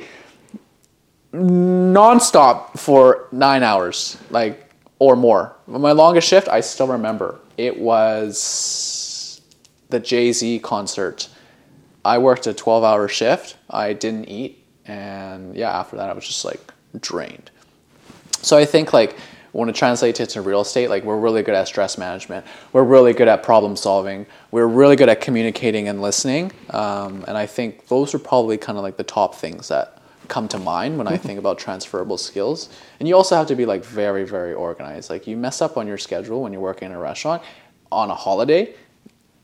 nonstop 1.32 2.78
for 2.78 3.26
nine 3.32 3.64
hours, 3.64 4.16
like 4.30 4.70
or 5.00 5.16
more. 5.16 5.56
My 5.66 5.90
longest 5.90 6.28
shift, 6.28 6.46
I 6.46 6.60
still 6.60 6.86
remember. 6.86 7.40
It 7.58 7.76
was 7.76 9.40
the 9.88 9.98
Jay 9.98 10.32
Z 10.32 10.60
concert. 10.60 11.28
I 12.04 12.18
worked 12.18 12.46
a 12.46 12.54
12 12.54 12.84
hour 12.84 13.08
shift. 13.08 13.56
I 13.68 13.94
didn't 13.94 14.26
eat. 14.26 14.64
And 14.86 15.56
yeah, 15.56 15.76
after 15.76 15.96
that, 15.96 16.08
I 16.08 16.12
was 16.12 16.24
just 16.24 16.44
like 16.44 16.60
drained. 17.00 17.50
So 18.42 18.56
I 18.56 18.64
think 18.64 18.92
like 18.92 19.16
when 19.52 19.68
it 19.68 19.74
translates 19.74 20.18
it 20.20 20.30
to 20.30 20.42
real 20.42 20.62
estate, 20.62 20.88
like 20.88 21.04
we're 21.04 21.18
really 21.18 21.42
good 21.42 21.54
at 21.54 21.68
stress 21.68 21.98
management. 21.98 22.44
We're 22.72 22.84
really 22.84 23.12
good 23.12 23.28
at 23.28 23.42
problem 23.42 23.76
solving. 23.76 24.26
We're 24.50 24.66
really 24.66 24.96
good 24.96 25.08
at 25.08 25.20
communicating 25.20 25.88
and 25.88 26.00
listening. 26.00 26.52
Um, 26.70 27.24
and 27.28 27.36
I 27.36 27.46
think 27.46 27.86
those 27.88 28.14
are 28.14 28.18
probably 28.18 28.56
kind 28.56 28.78
of 28.78 28.82
like 28.82 28.96
the 28.96 29.04
top 29.04 29.34
things 29.34 29.68
that 29.68 29.98
come 30.28 30.48
to 30.48 30.58
mind 30.58 30.96
when 30.96 31.06
I 31.06 31.18
think 31.18 31.38
about 31.38 31.58
transferable 31.58 32.16
skills. 32.16 32.70
And 32.98 33.08
you 33.08 33.14
also 33.14 33.36
have 33.36 33.46
to 33.48 33.54
be 33.54 33.66
like 33.66 33.84
very, 33.84 34.24
very 34.24 34.54
organized. 34.54 35.10
Like 35.10 35.26
you 35.26 35.36
mess 35.36 35.60
up 35.60 35.76
on 35.76 35.86
your 35.86 35.98
schedule 35.98 36.42
when 36.42 36.52
you're 36.52 36.62
working 36.62 36.86
in 36.86 36.96
a 36.96 36.98
restaurant 36.98 37.42
on 37.90 38.10
a 38.10 38.14
holiday, 38.14 38.74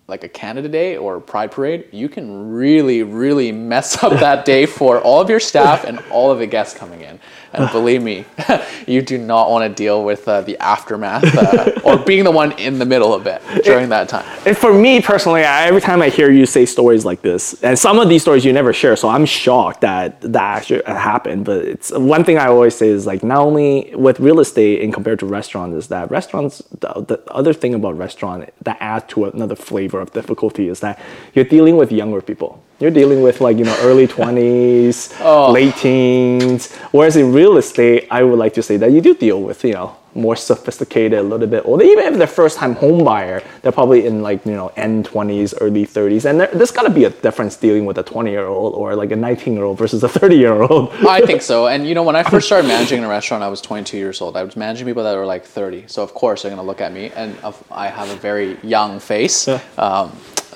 like 0.08 0.24
a 0.24 0.28
Canada 0.28 0.70
Day 0.70 0.96
or 0.96 1.20
Pride 1.20 1.52
Parade, 1.52 1.84
you 1.92 2.08
can 2.08 2.50
really, 2.50 3.02
really 3.02 3.52
mess 3.52 4.02
up 4.02 4.10
that 4.12 4.46
day 4.46 4.64
for 4.64 5.02
all 5.02 5.20
of 5.20 5.28
your 5.28 5.38
staff 5.38 5.84
and 5.84 5.98
all 6.10 6.30
of 6.30 6.38
the 6.38 6.46
guests 6.46 6.76
coming 6.76 7.02
in. 7.02 7.20
And 7.52 7.70
believe 7.72 8.02
me, 8.02 8.24
you 8.86 9.02
do 9.02 9.18
not 9.18 9.50
want 9.50 9.68
to 9.68 9.74
deal 9.74 10.02
with 10.02 10.26
uh, 10.26 10.40
the 10.40 10.56
aftermath 10.58 11.24
uh, 11.36 11.80
or 11.84 11.98
being 12.06 12.24
the 12.24 12.30
one 12.30 12.52
in 12.52 12.78
the 12.78 12.86
middle 12.86 13.12
of 13.12 13.26
it 13.26 13.42
during 13.64 13.90
that 13.90 14.08
time. 14.08 14.24
And 14.46 14.56
for 14.56 14.72
me 14.72 15.02
personally, 15.02 15.44
I, 15.44 15.66
every 15.66 15.82
time 15.82 16.00
I 16.00 16.08
hear 16.08 16.30
you 16.30 16.46
say 16.46 16.64
stories 16.64 17.04
like 17.04 17.20
this, 17.20 17.62
and 17.62 17.78
some 17.78 17.98
of 17.98 18.08
these 18.08 18.22
stories 18.22 18.46
you 18.46 18.52
never 18.54 18.72
share, 18.72 18.96
so 18.96 19.10
I'm 19.10 19.26
shocked 19.26 19.82
that 19.82 20.22
that 20.22 20.56
actually 20.56 20.84
happened. 20.86 21.44
But 21.44 21.66
it's 21.66 21.92
one 21.92 22.24
thing 22.24 22.38
I 22.38 22.46
always 22.46 22.74
say 22.74 22.88
is 22.88 23.06
like 23.06 23.22
not 23.22 23.40
only 23.40 23.94
with 23.94 24.20
real 24.20 24.40
estate 24.40 24.80
in 24.80 24.90
compared 24.90 25.18
to 25.18 25.26
restaurants 25.26 25.76
is 25.76 25.88
that 25.88 26.10
restaurants. 26.10 26.62
The, 26.80 27.04
the 27.06 27.22
other 27.30 27.52
thing 27.52 27.74
about 27.74 27.98
restaurant 27.98 28.48
that 28.62 28.78
adds 28.80 29.04
to 29.08 29.26
another 29.26 29.54
flavor 29.54 29.97
of 30.00 30.12
difficulty 30.12 30.68
is 30.68 30.80
that 30.80 31.00
you're 31.34 31.44
dealing 31.44 31.76
with 31.76 31.90
younger 31.92 32.20
people. 32.20 32.62
You're 32.80 32.90
dealing 32.90 33.22
with 33.22 33.40
like 33.40 33.56
you 33.58 33.64
know 33.64 33.76
early 33.82 34.06
twenties, 34.16 35.14
oh. 35.20 35.50
late 35.52 35.76
teens. 35.76 36.74
Whereas 36.92 37.16
in 37.16 37.32
real 37.32 37.56
estate, 37.56 38.06
I 38.10 38.22
would 38.22 38.38
like 38.38 38.54
to 38.54 38.62
say 38.62 38.76
that 38.78 38.92
you 38.92 39.00
do 39.00 39.14
deal 39.14 39.42
with 39.42 39.64
you 39.64 39.72
know 39.72 39.96
more 40.18 40.36
sophisticated, 40.36 41.18
a 41.18 41.22
little 41.22 41.46
bit 41.46 41.64
older. 41.64 41.84
Even 41.84 42.04
if 42.04 42.18
they're 42.18 42.26
first 42.26 42.58
time 42.58 42.74
home 42.74 43.04
buyer, 43.04 43.42
they're 43.62 43.72
probably 43.72 44.06
in 44.06 44.22
like 44.22 44.44
you 44.44 44.52
know 44.52 44.72
end 44.76 45.06
twenties, 45.06 45.54
early 45.60 45.84
thirties, 45.84 46.26
and 46.26 46.40
there, 46.40 46.50
there's 46.52 46.70
got 46.70 46.82
to 46.82 46.90
be 46.90 47.04
a 47.04 47.10
difference 47.10 47.56
dealing 47.56 47.86
with 47.86 47.98
a 47.98 48.02
twenty 48.02 48.30
year 48.30 48.46
old 48.46 48.74
or 48.74 48.94
like 48.94 49.12
a 49.12 49.16
nineteen 49.16 49.54
year 49.54 49.64
old 49.64 49.78
versus 49.78 50.02
a 50.02 50.08
thirty 50.08 50.36
year 50.36 50.62
old. 50.62 50.90
I 51.08 51.20
think 51.22 51.42
so. 51.42 51.68
And 51.68 51.86
you 51.86 51.94
know, 51.94 52.02
when 52.02 52.16
I 52.16 52.22
first 52.22 52.46
started 52.46 52.68
managing 52.76 52.98
in 52.98 53.04
a 53.04 53.08
restaurant, 53.08 53.42
I 53.42 53.48
was 53.48 53.60
22 53.60 53.96
years 53.96 54.20
old. 54.20 54.36
I 54.36 54.42
was 54.42 54.56
managing 54.56 54.86
people 54.86 55.04
that 55.04 55.16
were 55.16 55.26
like 55.26 55.44
30. 55.44 55.84
So 55.86 56.02
of 56.02 56.14
course 56.14 56.42
they're 56.42 56.50
going 56.50 56.62
to 56.62 56.66
look 56.66 56.80
at 56.80 56.92
me, 56.92 57.10
and 57.14 57.36
I 57.70 57.88
have 57.88 58.10
a 58.10 58.16
very 58.16 58.58
young 58.62 59.00
face. 59.00 59.48
Um, 59.78 60.10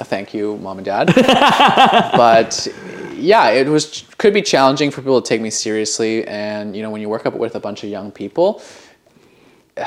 thank 0.05 0.35
you, 0.35 0.57
mom 0.59 0.79
and 0.79 0.85
dad. 0.85 1.07
but 2.17 2.69
yeah, 3.15 3.51
it 3.51 3.69
was 3.69 4.05
could 4.19 4.35
be 4.35 4.43
challenging 4.43 4.91
for 4.91 5.01
people 5.01 5.21
to 5.21 5.29
take 5.29 5.41
me 5.41 5.51
seriously. 5.51 6.27
And 6.27 6.77
you 6.77 6.83
know, 6.83 6.91
when 6.91 7.01
you 7.01 7.09
work 7.09 7.27
up 7.27 7.35
with 7.35 7.55
a 7.55 7.61
bunch 7.61 7.85
of 7.85 7.91
young 7.91 8.11
people, 8.11 8.63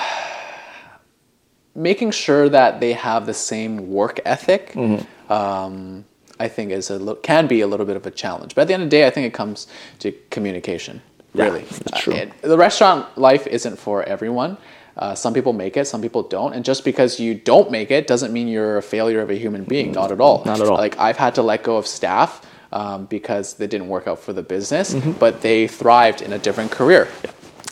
making 1.76 2.12
sure 2.12 2.50
that 2.50 2.80
they 2.80 2.94
have 2.94 3.26
the 3.26 3.34
same 3.34 3.90
work 3.90 4.20
ethic. 4.26 4.72
Mm-hmm. 4.74 5.32
Um, 5.32 6.06
I 6.40 6.48
think 6.50 6.72
is 6.72 6.90
a 6.90 7.00
li- 7.00 7.16
can 7.24 7.48
be 7.48 7.62
a 7.62 7.68
little 7.68 7.86
bit 7.86 7.96
of 7.96 8.06
a 8.06 8.12
challenge, 8.12 8.56
but 8.56 8.64
at 8.64 8.68
the 8.68 8.74
end 8.74 8.84
of 8.84 8.90
the 8.90 8.98
day, 8.98 9.08
I 9.08 9.10
think 9.10 9.26
it 9.26 9.34
comes 9.34 9.68
to 10.00 10.12
communication. 10.32 11.02
Really, 11.34 11.62
that's 11.62 12.02
true. 12.02 12.14
Uh, 12.14 12.18
it- 12.18 12.42
the 12.42 12.58
restaurant 12.58 13.18
life 13.18 13.48
isn't 13.48 13.78
for 13.78 14.04
everyone. 14.04 14.58
Uh, 14.98 15.14
some 15.16 15.34
people 15.34 15.52
make 15.52 15.76
it, 15.76 15.86
some 15.86 16.02
people 16.02 16.24
don't, 16.24 16.54
and 16.54 16.64
just 16.64 16.86
because 16.86 17.20
you 17.20 17.34
don't 17.36 17.70
make 17.72 17.92
it 17.92 18.08
doesn't 18.08 18.32
mean 18.32 18.48
you're 18.48 18.78
a 18.78 18.82
failure 18.82 19.20
of 19.22 19.30
a 19.30 19.36
human 19.36 19.64
being. 19.66 19.92
Not 19.92 20.12
at 20.12 20.22
all. 20.22 20.42
Not 20.46 20.62
at 20.62 20.68
all. 20.68 20.78
Like 20.78 20.98
I've 20.98 21.18
had 21.18 21.36
to 21.36 21.42
let 21.42 21.64
go 21.64 21.76
of 21.78 21.86
staff 21.86 22.42
um, 22.72 23.06
because 23.06 23.56
they 23.56 23.68
didn't 23.68 23.90
work 23.90 24.08
out 24.08 24.20
for 24.20 24.32
the 24.34 24.42
business, 24.44 24.94
Mm-hmm. 24.94 25.14
but 25.14 25.42
they 25.42 25.68
thrived 25.68 26.22
in 26.22 26.32
a 26.34 26.38
different 26.40 26.72
career. 26.72 27.08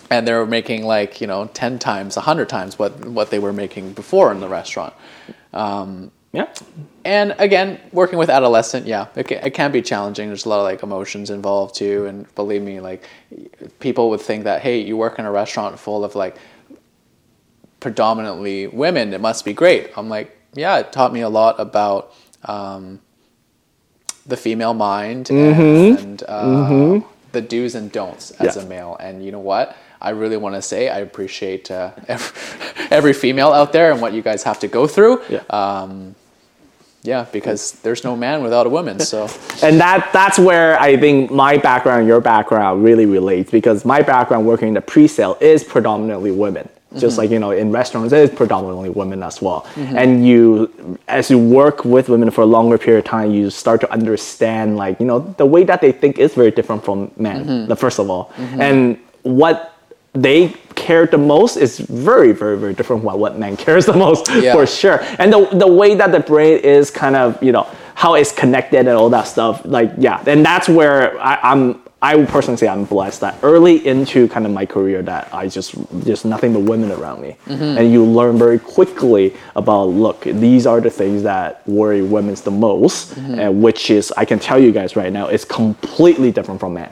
And 0.09 0.27
they 0.27 0.33
were 0.33 0.45
making 0.45 0.85
like 0.85 1.21
you 1.21 1.27
know 1.27 1.45
ten 1.53 1.79
times, 1.79 2.15
hundred 2.15 2.49
times 2.49 2.77
what 2.79 3.05
what 3.05 3.29
they 3.31 3.39
were 3.39 3.53
making 3.53 3.93
before 3.93 4.31
in 4.31 4.39
the 4.39 4.47
restaurant. 4.49 4.93
yeah, 6.33 6.47
And 7.05 7.35
again, 7.37 7.79
working 7.91 8.17
with 8.17 8.29
adolescent, 8.29 8.87
yeah, 8.87 9.07
it 9.15 9.27
can, 9.27 9.45
it 9.45 9.53
can 9.53 9.71
be 9.71 9.81
challenging. 9.83 10.27
There's 10.29 10.45
a 10.45 10.49
lot 10.49 10.59
of 10.59 10.63
like 10.63 10.81
emotions 10.83 11.29
involved 11.29 11.75
too, 11.75 12.05
and 12.07 12.33
believe 12.35 12.61
me, 12.63 12.79
like 12.79 13.07
people 13.79 14.09
would 14.09 14.21
think 14.21 14.43
that 14.45 14.61
hey, 14.61 14.79
you 14.81 14.97
work 14.97 15.19
in 15.19 15.25
a 15.25 15.31
restaurant 15.31 15.77
full 15.79 16.03
of 16.03 16.15
like 16.15 16.35
predominantly 17.79 18.67
women, 18.67 19.13
it 19.13 19.21
must 19.21 19.45
be 19.45 19.53
great. 19.53 19.91
I'm 19.97 20.09
like, 20.09 20.35
yeah, 20.53 20.79
it 20.79 20.91
taught 20.91 21.11
me 21.13 21.21
a 21.21 21.29
lot 21.29 21.59
about 21.59 22.13
um, 22.45 22.99
the 24.25 24.37
female 24.37 24.73
mind 24.73 25.29
and 25.29 26.23
uh, 26.23 26.99
the 27.31 27.41
do's 27.41 27.75
and 27.75 27.91
don'ts 27.91 28.31
as 28.31 28.55
Yeah. 28.55 28.63
a 28.63 28.65
male. 28.65 28.95
And 28.99 29.23
you 29.25 29.31
know 29.31 29.39
what? 29.39 29.75
I 30.03 30.09
really 30.09 30.37
want 30.37 30.55
to 30.55 30.61
say 30.61 30.89
I 30.89 30.99
appreciate 30.99 31.71
uh, 31.71 31.91
every, 32.07 32.87
every 32.91 33.13
female 33.13 33.53
out 33.53 33.71
there 33.71 33.91
and 33.91 34.01
what 34.01 34.13
you 34.13 34.21
guys 34.21 34.43
have 34.43 34.59
to 34.59 34.67
go 34.67 34.85
through. 34.85 35.21
Yeah. 35.29 35.43
Um, 35.49 36.15
yeah, 37.03 37.25
because 37.33 37.73
there's 37.81 38.05
no 38.05 38.15
man 38.15 38.43
without 38.43 38.65
a 38.65 38.69
woman. 38.69 38.99
So 38.99 39.23
and 39.63 39.79
that 39.79 40.09
that's 40.13 40.39
where 40.39 40.79
I 40.79 40.97
think 40.97 41.31
my 41.31 41.57
background 41.57 42.07
your 42.07 42.21
background 42.21 42.83
really 42.83 43.05
relates 43.05 43.51
because 43.51 43.83
my 43.83 44.01
background 44.01 44.45
working 44.45 44.69
in 44.69 44.73
the 44.73 44.81
pre-sale 44.81 45.37
is 45.41 45.63
predominantly 45.63 46.31
women. 46.31 46.69
Just 46.95 47.17
like 47.17 47.31
you 47.31 47.39
know, 47.39 47.49
in 47.49 47.71
restaurants, 47.71 48.13
it 48.13 48.19
is 48.19 48.29
predominantly 48.29 48.89
women 48.89 49.23
as 49.23 49.41
well. 49.41 49.65
And 49.75 50.27
you, 50.27 50.99
as 51.07 51.27
you 51.27 51.39
work 51.39 51.83
with 51.83 52.07
women 52.07 52.29
for 52.29 52.41
a 52.41 52.45
longer 52.45 52.77
period 52.77 52.99
of 52.99 53.05
time, 53.05 53.31
you 53.31 53.49
start 53.49 53.81
to 53.81 53.91
understand 53.91 54.77
like 54.77 54.99
you 54.99 55.07
know 55.07 55.19
the 55.37 55.45
way 55.45 55.63
that 55.63 55.81
they 55.81 55.91
think 55.91 56.19
is 56.19 56.35
very 56.35 56.51
different 56.51 56.85
from 56.85 57.11
men. 57.17 57.67
The 57.67 57.75
first 57.75 57.99
of 57.99 58.11
all, 58.11 58.31
and 58.37 58.99
what 59.23 59.72
they 60.13 60.49
care 60.75 61.05
the 61.05 61.17
most 61.17 61.57
is 61.57 61.79
very, 61.79 62.31
very, 62.31 62.57
very 62.57 62.73
different 62.73 63.03
from 63.03 63.19
what 63.19 63.37
men 63.37 63.57
cares 63.65 63.85
the 63.85 63.93
most 63.93 64.29
Yeah. 64.29 64.53
for 64.53 64.65
sure. 64.65 64.99
And 65.19 65.31
the 65.33 65.45
the 65.53 65.67
way 65.67 65.95
that 65.95 66.11
the 66.11 66.19
brain 66.19 66.59
is 66.59 66.91
kind 66.91 67.15
of 67.15 67.41
you 67.41 67.51
know 67.51 67.67
how 67.95 68.15
it's 68.15 68.31
connected 68.31 68.79
and 68.79 68.89
all 68.89 69.09
that 69.09 69.27
stuff. 69.27 69.61
Like 69.65 69.91
yeah, 69.97 70.23
and 70.25 70.45
that's 70.45 70.67
where 70.69 71.19
I, 71.21 71.39
I'm 71.43 71.81
I 72.01 72.17
would 72.17 72.27
personally 72.27 72.57
say 72.57 72.67
I'm 72.67 72.83
blessed 72.83 73.21
that 73.21 73.39
early 73.43 73.87
into 73.87 74.27
kind 74.27 74.45
of 74.45 74.51
my 74.51 74.65
career 74.65 75.01
that 75.03 75.33
I 75.33 75.47
just 75.47 75.73
just 76.03 76.25
nothing 76.25 76.51
but 76.51 76.59
women 76.61 76.91
around 76.91 77.21
me, 77.21 77.37
mm-hmm. 77.45 77.77
and 77.77 77.91
you 77.91 78.03
learn 78.03 78.37
very 78.37 78.59
quickly 78.59 79.33
about 79.55 79.85
look 79.85 80.21
these 80.23 80.67
are 80.67 80.81
the 80.81 80.89
things 80.89 81.23
that 81.23 81.65
worry 81.67 82.01
women 82.01 82.35
the 82.35 82.51
most, 82.51 83.15
mm-hmm. 83.15 83.39
and 83.39 83.63
which 83.63 83.89
is 83.89 84.11
I 84.17 84.25
can 84.25 84.37
tell 84.37 84.59
you 84.59 84.71
guys 84.71 84.95
right 84.95 85.13
now 85.13 85.27
is 85.27 85.45
completely 85.45 86.31
different 86.31 86.59
from 86.59 86.73
men. 86.73 86.91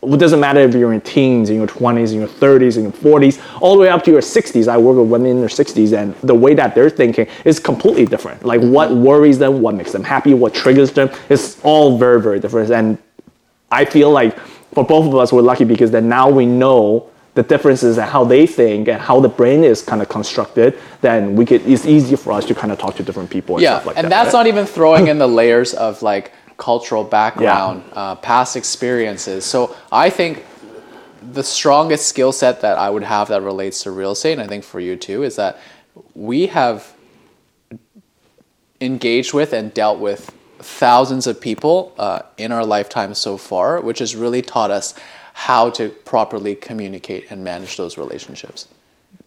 It 0.00 0.20
doesn't 0.20 0.38
matter 0.38 0.60
if 0.60 0.74
you're 0.74 0.92
in 0.92 1.00
teens, 1.00 1.50
in 1.50 1.56
your 1.56 1.66
20s, 1.66 2.12
in 2.12 2.20
your 2.20 2.28
30s, 2.28 2.76
in 2.76 2.84
your 2.84 2.92
40s, 2.92 3.40
all 3.60 3.74
the 3.74 3.80
way 3.80 3.88
up 3.88 4.04
to 4.04 4.12
your 4.12 4.20
60s. 4.20 4.68
I 4.68 4.78
work 4.78 4.96
with 4.96 5.08
women 5.08 5.32
in 5.32 5.40
their 5.40 5.48
60s, 5.48 5.92
and 5.96 6.14
the 6.16 6.34
way 6.34 6.54
that 6.54 6.74
they're 6.74 6.88
thinking 6.88 7.26
is 7.44 7.58
completely 7.58 8.06
different. 8.06 8.44
Like 8.44 8.60
what 8.60 8.90
mm-hmm. 8.90 9.02
worries 9.02 9.38
them, 9.38 9.60
what 9.60 9.74
makes 9.74 9.90
them 9.90 10.04
happy, 10.04 10.34
what 10.34 10.54
triggers 10.54 10.92
them, 10.92 11.10
it's 11.28 11.60
all 11.64 11.98
very, 11.98 12.20
very 12.22 12.38
different. 12.38 12.70
And 12.70 12.98
I 13.72 13.84
feel 13.84 14.10
like 14.10 14.38
for 14.72 14.84
both 14.84 15.06
of 15.06 15.16
us, 15.16 15.32
we're 15.32 15.42
lucky 15.42 15.64
because 15.64 15.90
then 15.90 16.08
now 16.08 16.30
we 16.30 16.46
know 16.46 17.10
the 17.34 17.42
differences 17.42 17.98
and 17.98 18.10
how 18.10 18.24
they 18.24 18.46
think 18.46 18.88
and 18.88 19.00
how 19.00 19.20
the 19.20 19.28
brain 19.28 19.62
is 19.62 19.82
kind 19.82 20.02
of 20.02 20.08
constructed. 20.08 20.78
Then 21.00 21.36
we 21.36 21.46
could 21.46 21.62
it's 21.66 21.86
easier 21.86 22.16
for 22.16 22.32
us 22.32 22.44
to 22.46 22.54
kind 22.54 22.72
of 22.72 22.78
talk 22.78 22.96
to 22.96 23.02
different 23.02 23.30
people. 23.30 23.56
And 23.56 23.62
yeah, 23.62 23.76
stuff 23.76 23.86
like 23.86 23.96
and 23.96 24.06
that, 24.06 24.10
that's 24.10 24.34
right? 24.34 24.40
not 24.40 24.46
even 24.48 24.66
throwing 24.66 25.06
in 25.06 25.18
the 25.18 25.28
layers 25.40 25.74
of 25.74 26.02
like 26.02 26.32
cultural 26.58 27.04
background, 27.04 27.82
uh, 27.94 28.16
past 28.16 28.56
experiences. 28.56 29.46
So 29.46 29.74
I 29.90 30.10
think 30.10 30.44
the 31.32 31.42
strongest 31.42 32.06
skill 32.06 32.32
set 32.32 32.60
that 32.60 32.76
I 32.76 32.90
would 32.90 33.04
have 33.04 33.28
that 33.28 33.42
relates 33.42 33.82
to 33.84 33.90
real 33.90 34.12
estate, 34.12 34.32
and 34.32 34.42
I 34.42 34.46
think 34.46 34.64
for 34.64 34.80
you 34.80 34.96
too, 34.96 35.22
is 35.22 35.36
that 35.36 35.58
we 36.14 36.48
have 36.48 36.92
engaged 38.80 39.32
with 39.32 39.52
and 39.52 39.72
dealt 39.72 39.98
with 39.98 40.32
thousands 40.58 41.26
of 41.26 41.40
people 41.40 41.94
uh, 41.98 42.22
in 42.36 42.52
our 42.52 42.64
lifetime 42.64 43.14
so 43.14 43.36
far, 43.36 43.80
which 43.80 44.00
has 44.00 44.14
really 44.14 44.42
taught 44.42 44.70
us 44.70 44.94
how 45.32 45.70
to 45.70 45.88
properly 45.88 46.54
communicate 46.54 47.30
and 47.30 47.44
manage 47.44 47.76
those 47.76 47.96
relationships. 47.96 48.66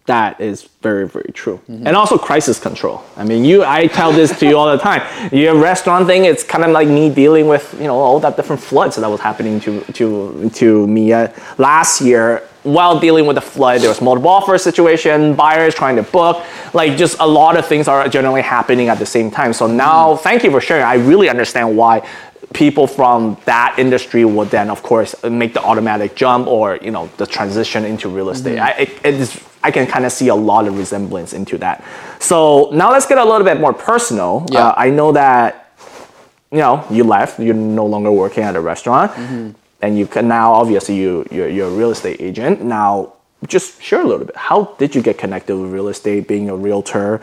That 0.06 0.42
is 0.42 0.64
very, 0.82 1.08
very 1.08 1.32
true. 1.32 1.58
Mm-hmm. 1.70 1.86
And 1.86 1.96
also 1.96 2.18
crisis 2.18 2.60
control. 2.60 3.04
I 3.18 3.24
mean, 3.24 3.46
you, 3.46 3.64
I 3.64 3.86
tell 3.86 4.12
this 4.12 4.38
to 4.40 4.48
you 4.48 4.58
all 4.58 4.72
the 4.76 4.82
time. 4.82 5.02
Your 5.32 5.56
restaurant 5.56 6.08
thing, 6.08 6.26
it's 6.26 6.44
kind 6.44 6.64
of 6.64 6.72
like 6.72 6.88
me 6.88 7.14
dealing 7.14 7.48
with, 7.48 7.74
you 7.80 7.86
know, 7.86 7.96
all 7.96 8.20
that 8.22 8.36
different 8.36 8.62
floods 8.62 8.96
that 8.96 9.08
was 9.08 9.20
happening 9.20 9.60
to, 9.62 9.82
to, 9.94 10.50
to 10.56 10.88
me 10.88 11.14
uh, 11.14 11.28
last 11.60 12.02
year. 12.02 12.48
While 12.64 13.00
dealing 13.00 13.26
with 13.26 13.36
the 13.36 13.42
flood, 13.42 13.82
there 13.82 13.90
was 13.90 14.02
multiple 14.02 14.30
offer 14.30 14.58
situation, 14.58 15.36
buyers 15.36 15.74
trying 15.74 15.96
to 15.96 16.04
book, 16.04 16.44
like 16.74 16.96
just 16.98 17.18
a 17.20 17.28
lot 17.28 17.58
of 17.58 17.66
things 17.66 17.88
are 17.88 18.08
generally 18.08 18.42
happening 18.42 18.88
at 18.88 19.00
the 19.00 19.06
same 19.06 19.32
time. 19.32 19.54
So 19.54 19.66
now, 19.66 20.14
mm-hmm. 20.14 20.24
thank 20.24 20.44
you 20.44 20.52
for 20.52 20.62
sharing. 20.62 20.84
I 20.84 20.96
really 20.96 21.30
understand 21.30 21.76
why 21.76 22.08
people 22.54 22.86
from 22.86 23.38
that 23.46 23.76
industry 23.78 24.26
would 24.26 24.50
then 24.50 24.70
of 24.70 24.84
course 24.84 25.16
make 25.24 25.54
the 25.54 25.64
automatic 25.64 26.16
jump 26.16 26.48
or 26.48 26.78
you 26.82 26.92
know 26.92 27.10
the 27.16 27.26
transition 27.26 27.86
into 27.86 28.10
real 28.10 28.30
estate 28.30 28.58
mm-hmm. 28.58 28.66
I, 28.66 28.84
it, 28.84 29.06
it 29.06 29.14
is, 29.14 29.42
I 29.64 29.72
can 29.72 29.86
kind 29.88 30.06
of 30.06 30.12
see 30.12 30.30
a 30.30 30.36
lot 30.36 30.68
of 30.68 30.78
resemblance 30.78 31.34
into 31.34 31.58
that. 31.60 31.84
So 32.20 32.70
now 32.74 32.92
let's 32.92 33.06
get 33.06 33.18
a 33.18 33.24
little 33.24 33.44
bit 33.46 33.60
more 33.60 33.74
personal. 33.74 34.46
Yeah. 34.52 34.68
uh, 34.70 34.74
i 34.78 34.90
know 34.90 35.12
that 35.12 35.74
you 36.52 36.58
know 36.60 36.84
you 36.90 37.04
left 37.04 37.40
you're 37.40 37.54
no 37.56 37.86
longer 37.86 38.12
working 38.12 38.44
at 38.44 38.56
a 38.56 38.62
restaurant. 38.62 39.12
And 39.84 39.98
you 39.98 40.06
can 40.06 40.28
now 40.28 40.54
obviously 40.54 40.96
you 40.96 41.26
you're, 41.32 41.50
you're 41.50 41.68
a 41.68 41.72
real 41.72 41.92
estate 41.92 42.22
agent. 42.22 42.62
Now 42.62 43.14
just 43.48 43.82
share 43.82 44.02
a 44.02 44.06
little 44.06 44.26
bit. 44.26 44.36
How 44.36 44.76
did 44.78 44.94
you 44.94 45.02
get 45.02 45.18
connected 45.18 45.58
with 45.58 45.72
real 45.72 45.88
estate 45.88 46.28
being 46.28 46.50
a 46.50 46.56
realtor? 46.56 47.22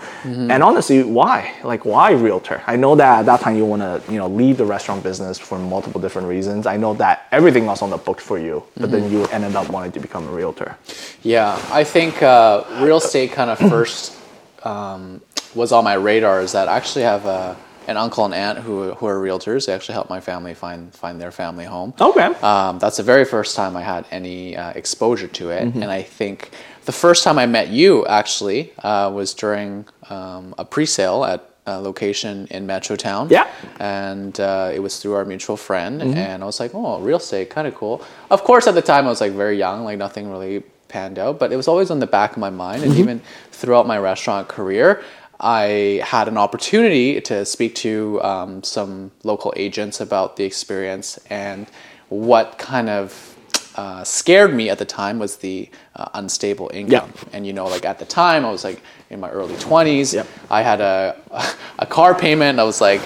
And 0.51 0.63
honestly 0.63 1.03
why? 1.03 1.55
Like 1.63 1.85
why 1.85 2.11
realtor? 2.13 2.63
I 2.67 2.77
know 2.77 2.97
that 2.97 3.21
at 3.21 3.27
that 3.27 3.41
time 3.41 3.57
you 3.57 3.65
want 3.65 3.83
to 3.83 4.03
you 4.13 4.19
know 4.19 4.29
leave 4.29 4.57
the 4.57 4.65
restaurant 4.65 5.03
business 5.03 5.39
for 5.39 5.59
multiple 5.59 6.01
different 6.01 6.29
reasons. 6.29 6.67
I 6.67 6.77
know 6.77 6.95
that 6.95 7.29
everything 7.31 7.67
was 7.67 7.83
on 7.83 7.91
the 7.91 7.99
books 7.99 8.25
for 8.25 8.39
you 8.39 8.65
but 8.77 8.91
then 8.91 9.11
you 9.11 9.27
ended 9.27 9.55
up 9.55 9.69
wanting 9.71 9.93
to 9.93 10.01
become 10.01 10.27
a 10.27 10.31
realtor. 10.31 10.77
Yeah, 11.23 11.61
I 11.71 11.85
think 11.85 12.23
uh, 12.23 12.65
real 12.81 12.99
estate 12.99 13.33
kind 13.33 13.51
of 13.51 13.59
first 13.59 14.17
um, 14.65 15.21
was 15.55 15.73
on 15.73 15.85
my 15.85 15.95
radar. 15.95 16.41
Is 16.41 16.53
that 16.53 16.69
I 16.69 16.77
actually 16.77 17.05
have 17.05 17.27
a, 17.27 17.57
an 17.89 17.97
uncle 17.97 18.25
and 18.29 18.35
aunt 18.35 18.59
who 18.65 18.75
who 18.99 19.07
are 19.13 19.19
realtors. 19.29 19.67
They 19.67 19.73
actually 19.77 19.95
helped 19.99 20.11
my 20.17 20.21
family 20.31 20.55
find 20.55 20.81
find 21.03 21.15
their 21.23 21.33
family 21.43 21.65
home. 21.77 21.91
okay 22.09 22.29
Um, 22.53 22.79
that's 22.83 22.99
the 23.01 23.07
very 23.15 23.25
first 23.35 23.57
time 23.57 23.73
I 23.83 23.83
had 23.95 24.03
any 24.11 24.57
uh, 24.63 24.71
exposure 24.83 25.29
to 25.41 25.45
it, 25.59 25.63
and 25.83 25.91
I 26.01 26.03
think 26.19 26.39
the 26.85 26.93
first 27.05 27.21
time 27.25 27.39
I 27.45 27.47
met 27.59 27.69
you 27.81 28.07
actually 28.07 28.61
uh, 28.91 29.11
was 29.19 29.35
during 29.35 29.71
um, 30.11 30.55
a 30.63 30.65
pre-sale 30.65 31.21
at 31.33 31.41
a 31.67 31.79
location 31.89 32.47
in 32.51 32.67
Metrotown. 32.67 33.25
Yeah. 33.31 33.47
and 33.79 34.35
uh, 34.41 34.77
it 34.77 34.81
was 34.87 34.93
through 35.01 35.15
our 35.19 35.25
mutual 35.35 35.57
friend, 35.69 35.95
and 36.03 36.43
I 36.43 36.47
was 36.47 36.59
like, 36.61 36.73
"Oh, 36.75 36.99
real 37.09 37.19
estate, 37.25 37.49
kind 37.57 37.67
of 37.69 37.75
cool." 37.81 37.97
Of 38.31 38.41
course, 38.49 38.65
at 38.71 38.75
the 38.81 38.87
time 38.93 39.03
I 39.09 39.11
was 39.15 39.21
like 39.21 39.33
very 39.45 39.57
young, 39.67 39.85
like 39.89 39.99
nothing 40.07 40.31
really 40.35 40.63
panned 40.89 41.19
out, 41.19 41.35
but 41.41 41.53
it 41.53 41.57
was 41.57 41.69
always 41.69 41.91
on 41.91 41.99
the 42.01 42.07
back 42.19 42.31
of 42.33 42.39
my 42.47 42.53
mind, 42.65 42.83
and 42.85 42.93
even 43.03 43.21
throughout 43.59 43.87
my 43.87 43.99
restaurant 44.11 44.49
career. 44.49 45.03
I 45.41 46.03
had 46.05 46.29
an 46.29 46.37
opportunity 46.37 47.21
to 47.23 47.45
speak 47.45 47.75
to 47.77 48.21
um, 48.23 48.63
some 48.63 49.13
local 49.23 49.53
agents 49.57 50.01
about 50.01 50.37
the 50.37 50.45
experience 50.45 51.19
and 51.31 51.67
what 52.09 52.59
kind 52.59 52.89
of 52.89 53.37
uh, 53.77 54.03
scared 54.03 54.53
me 54.53 54.69
at 54.69 54.79
the 54.79 54.85
time 54.85 55.21
was 55.21 55.37
the 55.37 55.69
uh, 55.95 56.09
unstable 56.15 56.69
income. 56.75 57.13
And 57.33 57.47
you 57.47 57.53
know, 57.53 57.67
like 57.67 57.85
at 57.85 58.01
the 58.01 58.05
time, 58.05 58.45
I 58.45 58.51
was 58.51 58.65
like 58.65 58.83
in 59.11 59.21
my 59.21 59.31
early 59.31 59.55
20s. 59.55 60.15
Yep. 60.15 60.27
I 60.51 60.63
had 60.63 60.81
a, 60.81 61.17
a 61.79 61.87
car 61.87 62.15
payment 62.15 62.59
I 62.59 62.65
was 62.65 62.81
like 62.81 63.01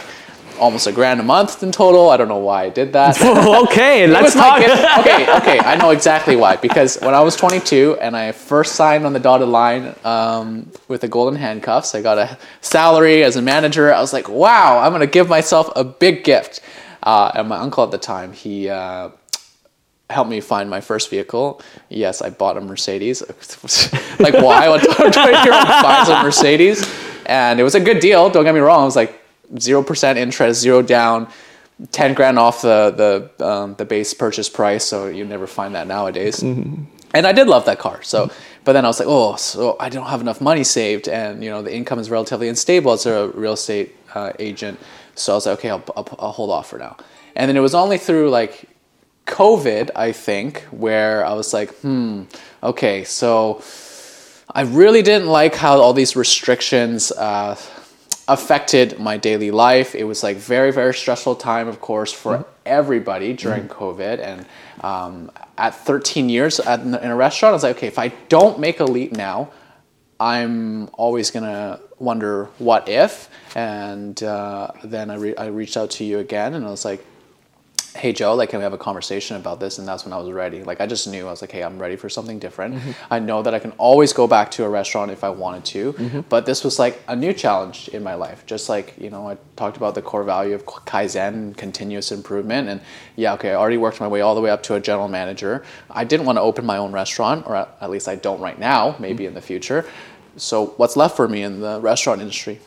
almost 0.62 0.86
a 0.86 0.92
grand 0.92 1.18
a 1.18 1.24
month 1.24 1.62
in 1.64 1.72
total. 1.72 2.08
I 2.08 2.16
don't 2.16 2.28
know 2.28 2.38
why 2.38 2.62
I 2.62 2.68
did 2.68 2.92
that. 2.92 3.20
okay 3.64 4.06
let's 4.06 4.32
talk 4.32 4.60
Okay, 5.00 5.36
okay, 5.36 5.58
I 5.58 5.74
know 5.74 5.90
exactly 5.90 6.36
why. 6.36 6.54
Because 6.56 6.98
when 7.00 7.14
I 7.14 7.20
was 7.20 7.34
22 7.34 7.98
and 8.00 8.16
I 8.16 8.30
first 8.30 8.76
signed 8.76 9.04
on 9.04 9.12
the 9.12 9.18
dotted 9.18 9.48
line 9.48 9.94
um, 10.04 10.70
with 10.86 11.00
the 11.00 11.08
golden 11.08 11.38
handcuffs, 11.38 11.96
I 11.96 12.00
got 12.00 12.16
a 12.16 12.38
salary 12.60 13.24
as 13.24 13.34
a 13.34 13.42
manager. 13.42 13.92
I 13.92 14.00
was 14.00 14.12
like, 14.12 14.28
wow, 14.28 14.78
I'm 14.78 14.92
gonna 14.92 15.06
give 15.08 15.28
myself 15.28 15.68
a 15.74 15.82
big 15.82 16.22
gift. 16.22 16.60
Uh, 17.02 17.32
and 17.34 17.48
my 17.48 17.56
uncle 17.56 17.82
at 17.82 17.90
the 17.90 17.98
time, 17.98 18.32
he 18.32 18.68
uh, 18.68 19.10
helped 20.10 20.30
me 20.30 20.40
find 20.40 20.70
my 20.70 20.80
first 20.80 21.10
vehicle. 21.10 21.60
Yes, 21.88 22.22
I 22.22 22.30
bought 22.30 22.56
a 22.56 22.60
Mercedes. 22.60 23.20
like, 24.20 24.34
why 24.34 24.68
would 24.68 24.82
a 24.84 25.10
20 25.10 25.16
year 25.42 25.54
old 25.54 25.66
buy 25.66 26.04
a 26.06 26.22
Mercedes? 26.22 26.88
And 27.26 27.58
it 27.58 27.64
was 27.64 27.74
a 27.74 27.80
good 27.80 27.98
deal. 27.98 28.30
Don't 28.30 28.44
get 28.44 28.54
me 28.54 28.60
wrong. 28.60 28.82
I 28.82 28.84
was 28.84 28.96
like 28.96 29.21
zero 29.58 29.82
percent 29.82 30.18
interest, 30.18 30.60
zero 30.60 30.82
down, 30.82 31.28
ten 31.90 32.14
grand 32.14 32.38
off 32.38 32.62
the 32.62 33.30
the 33.38 33.46
um, 33.46 33.74
the 33.74 33.84
base 33.84 34.14
purchase 34.14 34.48
price. 34.48 34.84
So 34.84 35.08
you 35.08 35.24
never 35.24 35.46
find 35.46 35.74
that 35.74 35.86
nowadays. 35.86 36.42
And 37.14 37.26
I 37.26 37.32
did 37.32 37.46
love 37.46 37.66
that 37.66 37.78
car. 37.78 38.02
So, 38.02 38.30
but 38.64 38.72
then 38.72 38.84
I 38.84 38.88
was 38.88 38.98
like, 38.98 39.08
oh, 39.08 39.36
so 39.36 39.76
I 39.78 39.90
don't 39.90 40.06
have 40.06 40.20
enough 40.20 40.40
money 40.40 40.64
saved, 40.64 41.08
and 41.08 41.44
you 41.44 41.50
know 41.50 41.62
the 41.62 41.74
income 41.74 41.98
is 41.98 42.10
relatively 42.10 42.48
unstable 42.48 42.92
as 42.92 43.06
a 43.06 43.28
real 43.28 43.52
estate 43.52 43.94
uh, 44.14 44.32
agent. 44.38 44.78
So 45.14 45.32
I 45.32 45.34
was 45.36 45.46
like, 45.46 45.58
okay, 45.58 45.70
I'll, 45.70 45.84
I'll, 45.94 46.08
I'll 46.18 46.32
hold 46.32 46.50
off 46.50 46.70
for 46.70 46.78
now. 46.78 46.96
And 47.36 47.48
then 47.48 47.56
it 47.56 47.60
was 47.60 47.74
only 47.74 47.98
through 47.98 48.30
like 48.30 48.66
COVID, 49.26 49.90
I 49.94 50.12
think, 50.12 50.62
where 50.70 51.24
I 51.24 51.34
was 51.34 51.52
like, 51.52 51.70
hmm, 51.80 52.24
okay, 52.62 53.04
so 53.04 53.62
I 54.54 54.62
really 54.62 55.02
didn't 55.02 55.28
like 55.28 55.54
how 55.54 55.78
all 55.80 55.92
these 55.92 56.16
restrictions 56.16 57.12
uh, 57.12 57.56
affected 58.32 58.98
my 58.98 59.16
daily 59.16 59.50
life. 59.50 59.94
It 59.94 60.04
was 60.04 60.22
like 60.22 60.36
very, 60.36 60.72
very 60.72 60.94
stressful 60.94 61.36
time, 61.36 61.68
of 61.68 61.80
course, 61.80 62.12
for 62.12 62.46
everybody 62.64 63.32
during 63.34 63.68
COVID. 63.68 64.18
And 64.18 64.46
um, 64.80 65.30
at 65.58 65.74
13 65.74 66.28
years 66.28 66.60
at, 66.60 66.80
in 66.80 66.94
a 66.94 67.16
restaurant, 67.16 67.52
I 67.52 67.54
was 67.54 67.62
like, 67.62 67.76
okay, 67.76 67.86
if 67.86 67.98
I 67.98 68.08
don't 68.28 68.58
make 68.58 68.80
a 68.80 68.84
leap 68.84 69.12
now, 69.12 69.50
I'm 70.18 70.88
always 70.92 71.30
gonna 71.30 71.80
wonder 71.98 72.44
what 72.58 72.88
if. 72.88 73.28
And 73.54 74.22
uh, 74.22 74.70
then 74.84 75.10
I, 75.10 75.16
re- 75.16 75.36
I 75.36 75.46
reached 75.46 75.76
out 75.76 75.90
to 75.92 76.04
you 76.04 76.18
again, 76.18 76.54
and 76.54 76.64
I 76.64 76.70
was 76.70 76.84
like, 76.84 77.04
hey 77.94 78.12
joe 78.12 78.34
like 78.34 78.50
can 78.50 78.58
we 78.58 78.62
have 78.62 78.72
a 78.72 78.78
conversation 78.78 79.36
about 79.36 79.60
this? 79.60 79.78
And 79.78 79.86
that's 79.86 80.04
when 80.04 80.12
i 80.12 80.16
was 80.16 80.30
ready. 80.30 80.62
Like 80.62 80.80
i 80.80 80.86
just 80.86 81.06
knew 81.06 81.26
i 81.26 81.30
was 81.30 81.42
like 81.42 81.52
hey 81.52 81.62
i'm 81.62 81.78
ready 81.78 81.96
for 81.96 82.08
something 82.08 82.38
different. 82.38 82.74
Mm-hmm. 82.74 82.90
I 83.10 83.18
know 83.18 83.42
that 83.42 83.54
i 83.54 83.58
can 83.58 83.72
always 83.72 84.12
go 84.12 84.26
back 84.26 84.50
to 84.52 84.64
a 84.64 84.68
restaurant 84.68 85.10
if 85.10 85.24
i 85.24 85.28
wanted 85.28 85.64
to 85.66 85.92
mm-hmm. 85.92 86.20
but 86.28 86.46
this 86.46 86.64
was 86.64 86.78
like 86.78 87.02
a 87.08 87.16
new 87.16 87.32
challenge 87.32 87.88
in 87.88 88.02
my 88.02 88.14
life. 88.14 88.46
Just 88.46 88.68
like 88.68 88.94
you 88.98 89.10
know 89.10 89.28
i 89.28 89.36
talked 89.56 89.76
about 89.76 89.94
the 89.94 90.02
core 90.02 90.24
value 90.24 90.54
of 90.54 90.64
kaizen 90.64 91.28
and 91.28 91.56
continuous 91.56 92.12
improvement. 92.12 92.68
And 92.68 92.80
yeah 93.16 93.34
okay 93.34 93.50
i 93.50 93.54
already 93.54 93.76
worked 93.78 94.00
my 94.00 94.08
way 94.08 94.20
all 94.20 94.34
the 94.34 94.40
way 94.40 94.50
up 94.50 94.62
to 94.64 94.74
a 94.74 94.80
general 94.80 95.08
manager. 95.08 95.64
I 95.90 96.04
didn't 96.04 96.26
want 96.26 96.36
to 96.36 96.42
open 96.42 96.64
my 96.64 96.78
own 96.78 96.92
restaurant 96.92 97.46
or 97.46 97.56
at 97.56 97.76
at 97.80 97.90
least 97.90 98.08
i 98.08 98.14
don't 98.14 98.40
right 98.40 98.58
now 98.58 98.96
maybe 98.98 99.24
mm-hmm. 99.24 99.28
in 99.28 99.34
the 99.34 99.42
future. 99.42 99.84
So 100.36 100.68
what's 100.78 100.96
left 100.96 101.14
for 101.14 101.28
me 101.28 101.42
in 101.42 101.60
the 101.60 101.80
restaurant 101.80 102.20
industry 102.20 102.58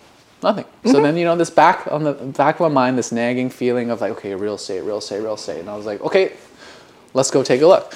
Nothing. 0.45 0.65
So 0.83 0.93
mm-hmm. 0.93 1.01
then, 1.01 1.17
you 1.17 1.25
know, 1.25 1.35
this 1.35 1.49
back 1.49 1.87
on 1.91 2.03
the 2.03 2.13
back 2.13 2.57
of 2.57 2.61
my 2.61 2.67
mind, 2.67 2.99
this 2.99 3.11
nagging 3.11 3.49
feeling 3.49 3.89
of 3.89 3.99
like, 3.99 4.11
okay, 4.11 4.35
real 4.35 4.53
estate, 4.53 4.81
real 4.81 4.99
estate, 4.99 5.21
real 5.21 5.33
estate. 5.33 5.59
And 5.59 5.67
I 5.67 5.75
was 5.75 5.87
like, 5.87 5.99
okay, 6.01 6.33
let's 7.15 7.31
go 7.31 7.41
take 7.43 7.63
a 7.63 7.65
look 7.65 7.95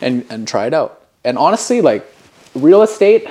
and, 0.00 0.24
and 0.30 0.48
try 0.48 0.66
it 0.66 0.72
out. 0.72 1.02
And 1.22 1.36
honestly, 1.36 1.82
like, 1.82 2.10
real 2.54 2.80
estate 2.80 3.28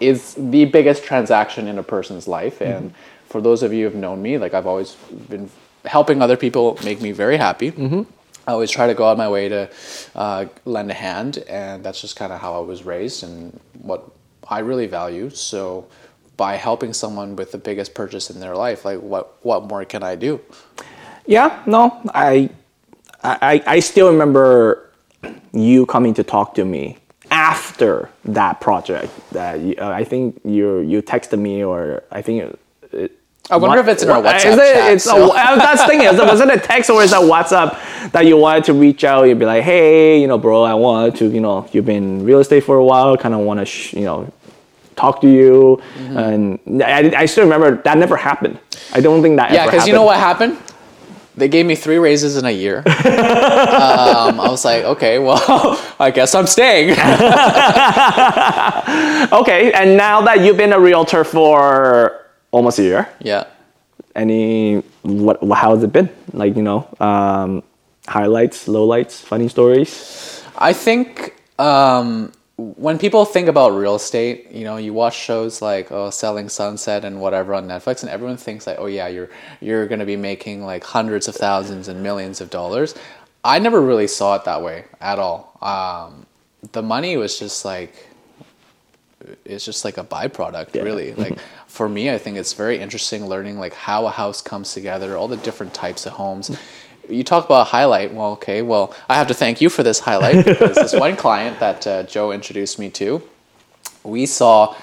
is 0.00 0.34
the 0.34 0.64
biggest 0.64 1.04
transaction 1.04 1.68
in 1.68 1.78
a 1.78 1.84
person's 1.84 2.26
life. 2.26 2.58
Mm-hmm. 2.58 2.72
And 2.72 2.94
for 3.28 3.40
those 3.40 3.62
of 3.62 3.72
you 3.72 3.84
who 3.84 3.92
have 3.92 3.94
known 3.94 4.20
me, 4.20 4.36
like, 4.36 4.52
I've 4.52 4.66
always 4.66 4.96
been 5.28 5.48
helping 5.84 6.22
other 6.22 6.36
people 6.36 6.76
make 6.82 7.00
me 7.00 7.12
very 7.12 7.36
happy. 7.36 7.70
Mm-hmm. 7.70 8.02
I 8.48 8.50
always 8.50 8.72
try 8.72 8.88
to 8.88 8.94
go 8.94 9.06
out 9.06 9.16
my 9.16 9.28
way 9.28 9.48
to 9.48 9.70
uh, 10.16 10.46
lend 10.64 10.90
a 10.90 10.94
hand, 10.94 11.38
and 11.48 11.84
that's 11.84 12.00
just 12.00 12.16
kind 12.16 12.32
of 12.32 12.40
how 12.40 12.56
I 12.56 12.66
was 12.66 12.82
raised 12.82 13.22
and 13.22 13.60
what 13.80 14.10
I 14.48 14.58
really 14.58 14.88
value. 14.88 15.30
So, 15.30 15.86
by 16.36 16.56
helping 16.56 16.92
someone 16.92 17.36
with 17.36 17.52
the 17.52 17.58
biggest 17.58 17.94
purchase 17.94 18.30
in 18.30 18.40
their 18.40 18.56
life, 18.56 18.84
like 18.84 19.00
what 19.00 19.36
what 19.42 19.64
more 19.68 19.84
can 19.84 20.02
I 20.02 20.16
do? 20.16 20.40
Yeah, 21.26 21.62
no, 21.66 22.00
I, 22.14 22.50
I, 23.22 23.62
I 23.66 23.80
still 23.80 24.10
remember 24.10 24.90
you 25.52 25.86
coming 25.86 26.12
to 26.14 26.22
talk 26.22 26.54
to 26.56 26.64
me 26.64 26.98
after 27.30 28.10
that 28.26 28.60
project. 28.60 29.10
That 29.32 29.60
you, 29.60 29.74
uh, 29.78 29.88
I 29.88 30.04
think 30.04 30.40
you 30.44 30.80
you 30.80 31.02
texted 31.02 31.38
me 31.38 31.64
or 31.64 32.02
I 32.10 32.20
think. 32.22 32.42
It, 32.42 32.58
it, 32.92 33.12
I 33.50 33.56
wonder 33.58 33.78
if 33.78 33.88
it's 33.88 34.02
in 34.02 34.08
our 34.08 34.22
WhatsApp 34.22 34.36
is 34.36 34.54
it, 34.54 34.72
chat, 34.74 34.92
It's 34.94 35.04
so- 35.04 35.32
a, 35.32 35.36
uh, 35.36 35.56
that's 35.56 35.82
the 35.82 35.88
thing 35.88 36.00
is, 36.00 36.18
was 36.18 36.40
it 36.40 36.48
a 36.50 36.58
text 36.58 36.88
or 36.88 37.02
is 37.02 37.12
it 37.12 37.16
WhatsApp 37.16 38.10
that 38.12 38.24
you 38.24 38.38
wanted 38.38 38.64
to 38.64 38.72
reach 38.72 39.04
out? 39.04 39.24
You'd 39.24 39.38
be 39.38 39.44
like, 39.44 39.62
hey, 39.62 40.18
you 40.18 40.26
know, 40.26 40.38
bro, 40.38 40.62
I 40.62 40.72
want 40.72 41.16
to, 41.16 41.28
you 41.30 41.40
know, 41.42 41.68
you've 41.70 41.84
been 41.84 42.20
in 42.20 42.24
real 42.24 42.38
estate 42.40 42.64
for 42.64 42.76
a 42.76 42.84
while, 42.84 43.18
kind 43.18 43.34
of 43.34 43.40
want 43.40 43.60
to, 43.60 43.66
sh- 43.66 43.92
you 43.92 44.04
know, 44.04 44.32
talk 44.96 45.20
to 45.20 45.28
you. 45.28 45.80
Mm-hmm. 45.96 46.18
And 46.18 46.82
I, 46.82 47.22
I 47.22 47.26
still 47.26 47.44
remember 47.44 47.82
that 47.82 47.98
never 47.98 48.16
happened. 48.16 48.58
I 48.92 49.00
don't 49.00 49.22
think 49.22 49.36
that 49.36 49.52
Yeah, 49.52 49.66
because 49.66 49.86
you 49.86 49.92
know 49.92 50.04
what 50.04 50.18
happened? 50.18 50.58
They 51.36 51.48
gave 51.48 51.66
me 51.66 51.74
three 51.74 51.98
raises 51.98 52.36
in 52.36 52.44
a 52.44 52.50
year. 52.50 52.78
um, 52.86 54.38
I 54.38 54.46
was 54.48 54.64
like, 54.64 54.84
okay, 54.84 55.18
well, 55.18 55.42
I 55.98 56.12
guess 56.12 56.34
I'm 56.34 56.46
staying. 56.46 56.96
Okay, 59.32 59.72
and 59.72 59.96
now 59.96 60.20
that 60.22 60.40
you've 60.40 60.56
been 60.56 60.72
a 60.72 60.78
realtor 60.78 61.24
for 61.24 62.26
almost 62.50 62.78
a 62.78 62.82
year, 62.82 63.08
yeah. 63.20 63.44
any 64.14 64.82
what 65.02 65.42
how 65.52 65.74
has 65.74 65.82
it 65.82 65.92
been? 65.92 66.08
Like 66.32 66.54
you 66.56 66.62
know, 66.62 66.86
um, 67.00 67.62
highlights, 68.06 68.68
lowlights, 68.68 69.22
funny 69.22 69.48
stories. 69.48 70.44
I 70.58 70.72
think 70.72 71.34
um, 71.58 72.32
when 72.56 72.98
people 72.98 73.24
think 73.24 73.48
about 73.48 73.70
real 73.70 73.96
estate, 73.96 74.50
you 74.52 74.64
know, 74.64 74.76
you 74.76 74.92
watch 74.92 75.16
shows 75.16 75.60
like 75.60 75.90
oh, 75.90 76.10
Selling 76.10 76.48
Sunset 76.48 77.04
and 77.04 77.20
whatever 77.20 77.54
on 77.54 77.66
Netflix, 77.66 78.02
and 78.02 78.10
everyone 78.10 78.36
thinks 78.36 78.66
like, 78.66 78.78
oh 78.78 78.86
yeah, 78.86 79.08
you're 79.08 79.30
you're 79.60 79.86
gonna 79.86 80.06
be 80.06 80.16
making 80.16 80.64
like 80.64 80.84
hundreds 80.84 81.26
of 81.26 81.34
thousands 81.34 81.88
and 81.88 82.02
millions 82.02 82.40
of 82.40 82.50
dollars. 82.50 82.94
I 83.42 83.58
never 83.58 83.80
really 83.80 84.06
saw 84.06 84.36
it 84.36 84.44
that 84.44 84.62
way 84.62 84.84
at 85.00 85.18
all. 85.18 85.58
Um, 85.60 86.26
the 86.72 86.82
money 86.82 87.16
was 87.16 87.38
just 87.38 87.64
like 87.64 88.08
it's 89.44 89.64
just 89.64 89.84
like 89.84 89.98
a 89.98 90.04
byproduct 90.04 90.74
really. 90.74 91.14
Like 91.14 91.38
for 91.74 91.88
me 91.88 92.08
i 92.08 92.16
think 92.16 92.36
it's 92.36 92.52
very 92.52 92.78
interesting 92.78 93.26
learning 93.26 93.58
like 93.58 93.74
how 93.74 94.06
a 94.06 94.10
house 94.10 94.40
comes 94.40 94.72
together 94.72 95.16
all 95.16 95.26
the 95.26 95.36
different 95.38 95.74
types 95.74 96.06
of 96.06 96.12
homes 96.12 96.56
you 97.08 97.24
talk 97.24 97.44
about 97.44 97.62
a 97.62 97.64
highlight 97.64 98.12
well 98.12 98.32
okay 98.32 98.62
well 98.62 98.94
i 99.08 99.14
have 99.14 99.26
to 99.26 99.34
thank 99.34 99.60
you 99.60 99.68
for 99.68 99.82
this 99.82 100.00
highlight 100.00 100.44
because 100.44 100.74
this 100.74 100.92
one 101.06 101.16
client 101.16 101.58
that 101.60 101.86
uh, 101.86 102.02
joe 102.04 102.32
introduced 102.32 102.78
me 102.78 102.90
to 102.90 103.22
we 104.02 104.26
saw 104.26 104.74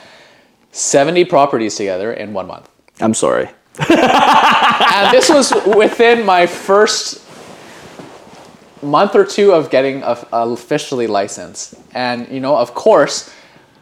70 0.72 1.26
properties 1.26 1.76
together 1.76 2.14
in 2.14 2.34
one 2.34 2.48
month 2.48 2.70
I'm 3.02 3.14
sorry. 3.16 3.50
and 3.90 5.12
this 5.12 5.30
was 5.30 5.54
within 5.76 6.26
my 6.26 6.46
first 6.46 7.26
month 8.84 9.16
or 9.16 9.26
two 9.26 9.54
of 9.54 9.70
getting 9.70 10.04
a, 10.04 10.18
officially 10.32 11.08
licensed. 11.08 11.76
And 11.94 12.28
you 12.30 12.40
know, 12.40 12.56
of 12.56 12.74
course, 12.74 13.34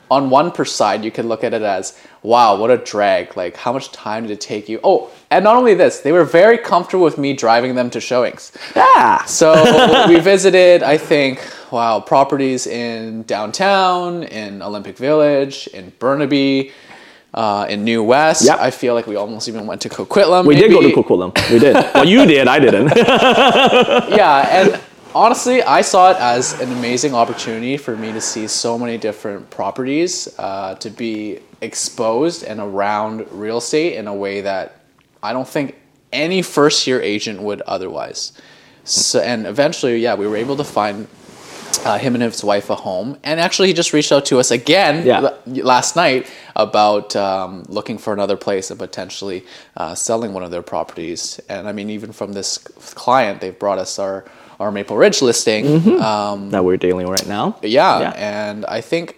on 0.10 0.30
one 0.30 0.52
per 0.52 0.66
side, 0.66 1.04
you 1.04 1.12
could 1.12 1.26
look 1.26 1.44
at 1.44 1.54
it 1.54 1.62
as, 1.62 2.00
wow, 2.24 2.58
what 2.58 2.72
a 2.72 2.78
drag! 2.78 3.36
Like, 3.38 3.56
how 3.56 3.74
much 3.74 3.92
time 3.92 4.24
did 4.24 4.32
it 4.32 4.42
take 4.42 4.70
you? 4.70 4.80
Oh, 4.84 5.12
and 5.32 5.44
not 5.44 5.56
only 5.56 5.74
this, 5.74 6.00
they 6.00 6.12
were 6.12 6.24
very 6.24 6.58
comfortable 6.58 7.04
with 7.04 7.18
me 7.18 7.34
driving 7.34 7.76
them 7.76 7.90
to 7.92 8.00
showings. 8.00 8.52
Yeah. 8.76 9.24
So 9.26 10.08
we 10.08 10.20
visited, 10.20 10.84
I 10.84 10.98
think, 10.98 11.46
wow, 11.72 12.00
properties 12.00 12.68
in 12.68 13.24
downtown, 13.24 14.24
in 14.24 14.62
Olympic 14.62 14.98
Village, 14.98 15.68
in 15.68 15.92
Burnaby, 16.00 16.72
uh, 17.34 17.68
in 17.70 17.84
New 17.84 18.04
West. 18.04 18.46
Yep. 18.46 18.60
I 18.60 18.72
feel 18.72 18.94
like 18.94 19.08
we 19.08 19.16
almost 19.16 19.48
even 19.48 19.68
went 19.68 19.82
to 19.82 19.90
Coquitlam. 19.90 20.46
We 20.46 20.56
did 20.56 20.72
go 20.72 20.82
to 20.82 20.88
maybe. 20.88 21.02
Coquitlam. 21.02 21.52
We 21.52 21.60
did. 21.60 21.76
well, 21.76 22.06
you 22.06 22.26
did. 22.26 22.48
I 22.48 22.60
didn't. 22.60 22.88
yeah, 22.98 24.48
and 24.50 24.82
honestly, 25.16 25.62
I 25.64 25.82
saw 25.82 26.12
it 26.12 26.18
as 26.18 26.60
an 26.60 26.72
amazing 26.72 27.14
opportunity 27.14 27.78
for 27.78 27.96
me 27.96 28.12
to 28.14 28.22
see 28.22 28.48
so 28.48 28.78
many 28.78 28.98
different 28.98 29.50
properties, 29.50 30.28
uh, 30.38 30.76
to 30.76 30.90
be 30.90 31.40
exposed 31.62 32.44
and 32.44 32.60
around 32.60 33.26
real 33.32 33.58
estate 33.58 33.96
in 33.98 34.08
a 34.08 34.14
way 34.14 34.42
that 34.42 34.82
I 35.22 35.34
don't 35.34 35.48
think 35.48 35.76
any 36.14 36.42
first 36.42 36.88
year 36.88 37.02
agent 37.02 37.42
would 37.42 37.62
otherwise. 37.62 38.34
So, 38.84 39.20
and 39.20 39.46
eventually, 39.46 39.98
yeah, 39.98 40.16
we 40.16 40.26
were 40.28 40.38
able 40.38 40.56
to 40.58 40.64
find 40.64 41.08
uh, 41.86 41.98
him 42.00 42.16
and 42.16 42.24
his 42.24 42.44
wife 42.44 42.70
a 42.72 42.76
home, 42.76 43.18
and 43.24 43.40
actually, 43.40 43.68
he 43.68 43.74
just 43.74 43.94
reached 43.94 44.12
out 44.12 44.26
to 44.26 44.40
us 44.40 44.50
again 44.52 45.06
Yeah. 45.06 45.20
l- 45.22 45.40
last 45.46 45.96
night 45.96 46.26
about 46.56 47.16
um, 47.16 47.64
looking 47.70 47.98
for 48.00 48.12
another 48.12 48.36
place 48.36 48.72
and 48.72 48.80
potentially 48.80 49.46
uh, 49.78 49.94
selling 49.94 50.34
one 50.34 50.44
of 50.44 50.50
their 50.52 50.64
properties. 50.64 51.40
And 51.48 51.68
I 51.70 51.72
mean, 51.72 51.90
even 51.92 52.12
from 52.12 52.34
this 52.34 52.58
client, 52.58 53.40
they've 53.40 53.58
brought 53.58 53.78
us 53.78 54.00
our 54.00 54.26
our 54.60 54.72
Maple 54.72 54.98
Ridge 54.98 55.22
listing. 55.22 56.00
Um, 56.02 56.50
that 56.52 56.64
we're 56.66 56.78
dealing 56.78 57.08
with 57.08 57.20
right 57.22 57.28
now. 57.30 57.58
yeah, 57.62 58.00
Yeah. 58.02 58.14
and 58.16 58.66
I 58.66 58.82
think 58.82 59.16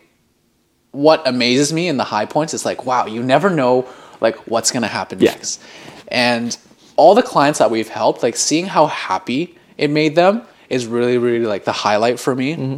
what 0.91 1.25
amazes 1.27 1.71
me 1.71 1.87
in 1.87 1.97
the 1.97 2.03
high 2.03 2.25
points 2.25 2.53
is 2.53 2.65
like, 2.65 2.85
wow, 2.85 3.05
you 3.05 3.23
never 3.23 3.49
know 3.49 3.87
like 4.19 4.35
what's 4.47 4.71
gonna 4.71 4.87
happen 4.87 5.19
Yeah. 5.19 5.31
next. 5.31 5.61
And 6.09 6.55
all 6.97 7.15
the 7.15 7.23
clients 7.23 7.59
that 7.59 7.71
we've 7.71 7.87
helped, 7.89 8.21
like 8.23 8.35
seeing 8.35 8.65
how 8.65 8.87
happy 8.87 9.57
it 9.77 9.89
made 9.89 10.15
them 10.15 10.43
is 10.69 10.85
really, 10.85 11.17
really 11.17 11.45
like 11.45 11.63
the 11.65 11.71
highlight 11.71 12.19
for 12.19 12.35
me. 12.35 12.53
Mm-hmm. 12.55 12.75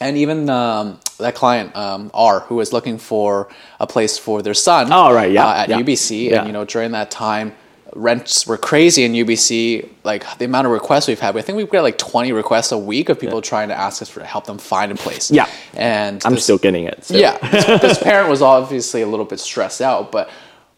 And 0.00 0.16
even 0.16 0.50
um, 0.50 0.98
that 1.18 1.34
client 1.34 1.74
um, 1.76 2.10
R, 2.12 2.40
who 2.40 2.56
was 2.56 2.72
looking 2.72 2.98
for 2.98 3.48
a 3.78 3.86
place 3.86 4.18
for 4.18 4.42
their 4.42 4.54
son, 4.54 4.88
Oh, 4.92 5.12
right, 5.12 5.30
yeah, 5.30 5.46
uh, 5.46 5.54
at 5.54 5.68
yeah, 5.68 5.78
UBC, 5.80 6.30
yeah. 6.30 6.38
and 6.38 6.46
you 6.48 6.52
know 6.52 6.64
during 6.64 6.92
that 6.92 7.10
time, 7.10 7.52
rents 7.94 8.46
were 8.46 8.56
crazy 8.56 9.04
in 9.04 9.12
UBC. 9.12 9.88
Like 10.04 10.38
the 10.38 10.44
amount 10.44 10.66
of 10.66 10.72
requests 10.72 11.08
we've 11.08 11.20
had, 11.20 11.36
I 11.36 11.40
think 11.42 11.56
we've 11.56 11.70
got 11.70 11.82
like 11.82 11.98
twenty 11.98 12.32
requests 12.32 12.72
a 12.72 12.78
week 12.78 13.08
of 13.08 13.18
people 13.20 13.40
trying 13.40 13.68
to 13.68 13.74
ask 13.74 14.02
us 14.02 14.08
for 14.08 14.20
to 14.20 14.26
help 14.26 14.46
them 14.46 14.58
find 14.58 14.92
a 14.92 14.94
place. 14.94 15.30
Yeah. 15.30 15.48
and 15.74 16.22
I'm 16.24 16.34
this- 16.34 16.44
still 16.44 16.58
getting 16.58 16.84
it. 16.84 17.04
so. 17.04 17.16
yeah, 17.16 17.38
this, 17.50 17.64
this 17.80 17.98
parent 18.02 18.28
was 18.28 18.42
obviously 18.42 19.02
a 19.02 19.06
little 19.06 19.26
bit 19.26 19.40
stressed 19.40 19.80
out, 19.80 20.10
but 20.12 20.30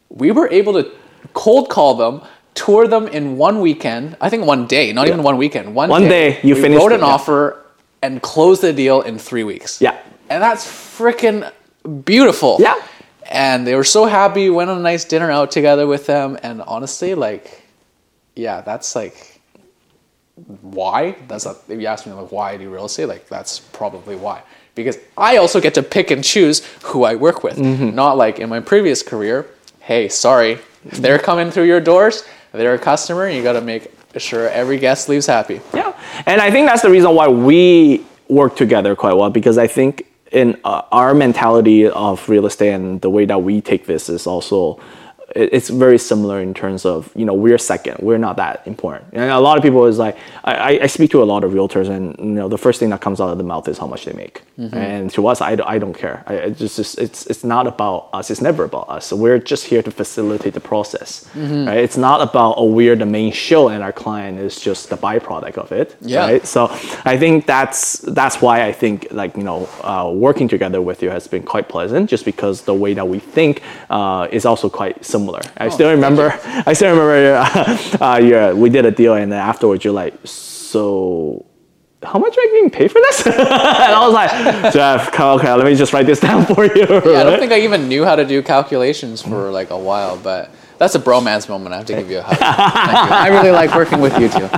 we 0.08 0.30
were 0.30 0.48
able 0.50 0.72
to 0.74 0.90
cold 1.32 1.68
call 1.68 1.94
them, 1.94 2.22
tour 2.54 2.86
them 2.86 3.08
in 3.08 3.36
one 3.36 3.60
weekend. 3.60 4.16
I 4.20 4.28
think 4.30 4.44
one 4.46 4.66
day, 4.66 4.92
not 4.92 5.08
even 5.08 5.22
one 5.22 5.36
weekend. 5.36 5.74
One, 5.74 5.88
One 5.88 6.02
day, 6.08 6.40
you 6.42 6.54
we 6.54 6.60
finished 6.62 6.80
wrote 6.80 6.92
it, 6.92 6.96
an 6.96 7.00
yeah. 7.00 7.06
offer 7.06 7.64
and 8.02 8.22
closed 8.22 8.62
the 8.62 8.72
deal 8.72 9.00
in 9.02 9.18
three 9.18 9.42
weeks. 9.44 9.80
Yeah. 9.80 9.98
and 10.28 10.42
that's 10.42 10.64
freaking 10.66 11.50
beautiful. 12.04 12.56
Yeah. 12.60 12.74
And 13.30 13.66
they 13.66 13.74
were 13.74 13.84
so 13.84 14.04
happy. 14.06 14.50
Went 14.50 14.70
on 14.70 14.78
a 14.78 14.82
nice 14.82 15.04
dinner 15.04 15.30
out 15.30 15.50
together 15.50 15.86
with 15.86 16.06
them, 16.06 16.38
and 16.42 16.62
honestly, 16.62 17.14
like, 17.14 17.62
yeah, 18.34 18.60
that's 18.60 18.94
like 18.96 19.40
why 20.60 21.16
that's 21.28 21.46
not 21.46 21.56
if 21.68 21.80
you 21.80 21.86
ask 21.86 22.06
me 22.06 22.12
like 22.12 22.30
why 22.30 22.52
I 22.52 22.56
do 22.58 22.68
real 22.68 22.84
estate 22.84 23.06
like 23.06 23.26
that's 23.26 23.58
probably 23.58 24.16
why 24.16 24.42
because 24.74 24.98
i 25.16 25.38
also 25.38 25.62
get 25.62 25.72
to 25.74 25.82
pick 25.82 26.10
and 26.10 26.22
choose 26.22 26.62
who 26.82 27.04
i 27.04 27.14
work 27.14 27.42
with 27.42 27.56
Mm-hmm. 27.56 27.94
not 27.94 28.18
like 28.18 28.38
in 28.38 28.50
my 28.50 28.60
previous 28.60 29.02
career 29.02 29.46
hey 29.80 30.10
sorry 30.10 30.58
if 30.84 30.98
they're 30.98 31.18
coming 31.18 31.50
through 31.50 31.64
your 31.64 31.80
doors 31.80 32.22
they're 32.52 32.74
a 32.74 32.78
customer 32.78 33.30
you 33.30 33.42
got 33.42 33.54
to 33.54 33.62
make 33.62 33.90
sure 34.18 34.46
every 34.50 34.76
guest 34.78 35.08
leaves 35.08 35.24
happy 35.26 35.62
Yeah, 35.72 35.94
and 36.26 36.38
I 36.42 36.50
think 36.50 36.68
that's 36.68 36.82
the 36.82 36.90
reason 36.90 37.14
why 37.14 37.28
we 37.28 38.04
work 38.28 38.56
together 38.56 38.94
quite 38.94 39.14
well 39.14 39.30
because 39.30 39.56
I 39.56 39.66
think 39.66 40.06
in 40.36 40.60
uh, 40.64 40.82
our 40.92 41.14
mentality 41.14 41.88
of 41.88 42.28
real 42.28 42.44
estate 42.44 42.72
and 42.74 43.00
the 43.00 43.08
way 43.08 43.24
that 43.24 43.42
we 43.42 43.62
take 43.62 43.86
this 43.86 44.10
is 44.10 44.26
also 44.26 44.78
it's 45.36 45.68
very 45.68 45.98
similar 45.98 46.40
in 46.40 46.52
terms 46.54 46.84
of 46.84 47.10
you 47.14 47.24
know 47.24 47.34
we're 47.34 47.58
second 47.58 47.96
we're 48.00 48.18
not 48.18 48.36
that 48.36 48.66
important. 48.66 49.04
And 49.12 49.30
a 49.30 49.40
lot 49.40 49.56
of 49.58 49.62
people 49.62 49.84
is 49.86 49.98
like 49.98 50.16
I, 50.44 50.78
I- 50.82 50.86
speak 50.96 51.10
to 51.10 51.22
a 51.22 51.28
lot 51.32 51.44
of 51.44 51.52
realtors 51.52 51.88
and 51.96 52.16
you 52.18 52.24
know 52.40 52.48
the 52.48 52.58
first 52.58 52.80
thing 52.80 52.90
that 52.90 53.00
comes 53.00 53.20
out 53.20 53.30
of 53.30 53.38
the 53.38 53.44
mouth 53.44 53.66
is 53.68 53.76
how 53.78 53.86
much 53.86 54.04
they 54.06 54.12
make. 54.24 54.42
And 54.72 55.10
to 55.16 55.26
us 55.30 55.40
I, 55.40 55.54
don't- 55.56 55.68
I 55.74 55.78
don't 55.78 55.96
care. 56.04 56.16
I, 56.26 56.34
I 56.44 56.50
just, 56.50 56.78
it's 56.98 57.26
it's 57.32 57.44
not 57.44 57.64
about 57.66 58.08
us. 58.18 58.30
It's 58.32 58.40
never 58.40 58.62
about 58.64 58.86
us. 58.96 59.12
We're 59.12 59.38
just 59.52 59.64
here 59.72 59.82
to 59.82 59.90
facilitate 60.02 60.54
the 60.54 60.60
process. 60.72 61.28
Right? 61.68 61.78
It's 61.86 61.98
not 62.08 62.18
about 62.28 62.54
oh 62.60 62.68
we're 62.78 62.96
the 62.96 63.10
main 63.18 63.32
show 63.32 63.68
and 63.72 63.80
our 63.86 63.92
client 63.92 64.38
is 64.38 64.54
just 64.68 64.82
the 64.92 64.96
byproduct 65.06 65.56
of 65.64 65.72
it. 65.72 65.88
Yeah. 66.00 66.20
right? 66.26 66.46
So 66.54 66.60
I 67.12 67.16
think 67.22 67.46
that's 67.46 67.98
that's 68.20 68.36
why 68.44 68.56
I 68.68 68.72
think 68.82 68.96
like 69.10 69.32
you 69.36 69.44
know 69.50 69.68
uh, 69.90 70.10
working 70.26 70.48
together 70.48 70.80
with 70.88 70.98
you 71.02 71.10
has 71.10 71.26
been 71.28 71.42
quite 71.52 71.66
pleasant, 71.68 72.08
just 72.10 72.24
because 72.24 72.62
the 72.62 72.74
way 72.84 72.94
that 72.94 73.06
we 73.14 73.18
think 73.36 73.54
uh, 73.90 74.28
is 74.38 74.44
also 74.46 74.68
quite 74.80 75.04
similar. 75.04 75.25
I 75.56 75.68
still 75.68 75.90
remember. 75.90 76.38
I 76.66 76.72
still 76.72 76.90
remember. 76.90 77.36
Uh, 77.36 77.96
uh, 78.00 78.18
yeah, 78.18 78.52
we 78.52 78.70
did 78.70 78.86
a 78.86 78.90
deal, 78.90 79.14
and 79.14 79.30
then 79.30 79.40
afterwards 79.40 79.84
you're 79.84 79.94
like, 79.94 80.14
so 80.24 81.46
how 82.02 82.18
much 82.18 82.36
am 82.36 82.40
I 82.40 82.52
getting 82.52 82.70
paid 82.70 82.92
for 82.92 83.00
this? 83.00 83.26
and 83.26 83.36
I 83.36 84.06
was 84.06 84.14
like, 84.14 84.72
Jeff, 84.72 85.08
okay, 85.18 85.52
let 85.52 85.64
me 85.64 85.74
just 85.74 85.92
write 85.92 86.06
this 86.06 86.20
down 86.20 86.46
for 86.46 86.64
you. 86.64 86.86
Yeah, 86.86 87.20
I 87.20 87.24
don't 87.24 87.38
think 87.38 87.52
I 87.52 87.60
even 87.60 87.88
knew 87.88 88.04
how 88.04 88.16
to 88.16 88.24
do 88.24 88.42
calculations 88.42 89.22
for 89.22 89.50
like 89.50 89.70
a 89.70 89.78
while, 89.78 90.16
but 90.18 90.50
that's 90.78 90.94
a 90.94 91.00
bromance 91.00 91.48
moment. 91.48 91.74
I 91.74 91.78
have 91.78 91.86
to 91.86 91.94
give 91.94 92.10
you 92.10 92.18
a 92.18 92.22
hug. 92.22 92.38
You. 92.38 93.16
I 93.16 93.28
really 93.28 93.50
like 93.50 93.74
working 93.74 94.00
with 94.00 94.18
you 94.18 94.28
too. 94.28 94.48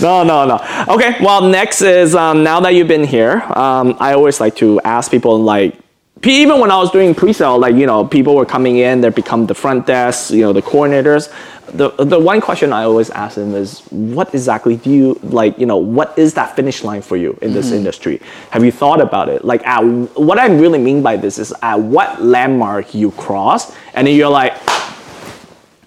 no, 0.00 0.22
no, 0.22 0.46
no. 0.46 0.84
Okay, 0.88 1.16
well, 1.20 1.42
next 1.42 1.82
is 1.82 2.14
um, 2.14 2.42
now 2.42 2.60
that 2.60 2.74
you've 2.74 2.88
been 2.88 3.04
here, 3.04 3.42
um, 3.54 3.96
I 3.98 4.14
always 4.14 4.40
like 4.40 4.56
to 4.56 4.80
ask 4.82 5.10
people 5.10 5.38
like, 5.40 5.76
even 6.24 6.60
when 6.60 6.70
I 6.70 6.76
was 6.76 6.90
doing 6.90 7.14
pre-sale, 7.14 7.58
like 7.58 7.74
you 7.74 7.86
know, 7.86 8.04
people 8.04 8.34
were 8.34 8.46
coming 8.46 8.78
in, 8.78 9.00
they 9.00 9.10
become 9.10 9.46
the 9.46 9.54
front 9.54 9.86
desk, 9.86 10.32
you 10.32 10.40
know, 10.40 10.52
the 10.52 10.62
coordinators. 10.62 11.32
The 11.68 11.90
the 11.90 12.18
one 12.18 12.40
question 12.40 12.72
I 12.72 12.84
always 12.84 13.10
ask 13.10 13.34
them 13.34 13.54
is, 13.54 13.80
what 13.90 14.32
exactly 14.32 14.76
do 14.76 14.90
you 14.90 15.20
like? 15.22 15.58
You 15.58 15.66
know, 15.66 15.76
what 15.76 16.16
is 16.16 16.34
that 16.34 16.56
finish 16.56 16.84
line 16.84 17.02
for 17.02 17.16
you 17.16 17.36
in 17.42 17.52
this 17.52 17.66
mm-hmm. 17.66 17.76
industry? 17.76 18.22
Have 18.50 18.64
you 18.64 18.72
thought 18.72 19.00
about 19.00 19.28
it? 19.28 19.44
Like, 19.44 19.66
at, 19.66 19.82
what 19.82 20.38
I 20.38 20.46
really 20.46 20.78
mean 20.78 21.02
by 21.02 21.16
this 21.16 21.38
is, 21.38 21.52
at 21.62 21.78
what 21.80 22.22
landmark 22.22 22.94
you 22.94 23.10
cross, 23.12 23.74
and 23.94 24.06
then 24.06 24.14
you're 24.14 24.30
like, 24.30 24.54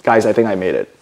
guys, 0.03 0.25
I 0.25 0.33
think 0.33 0.47
I 0.47 0.55
made 0.55 0.75
it. 0.75 0.98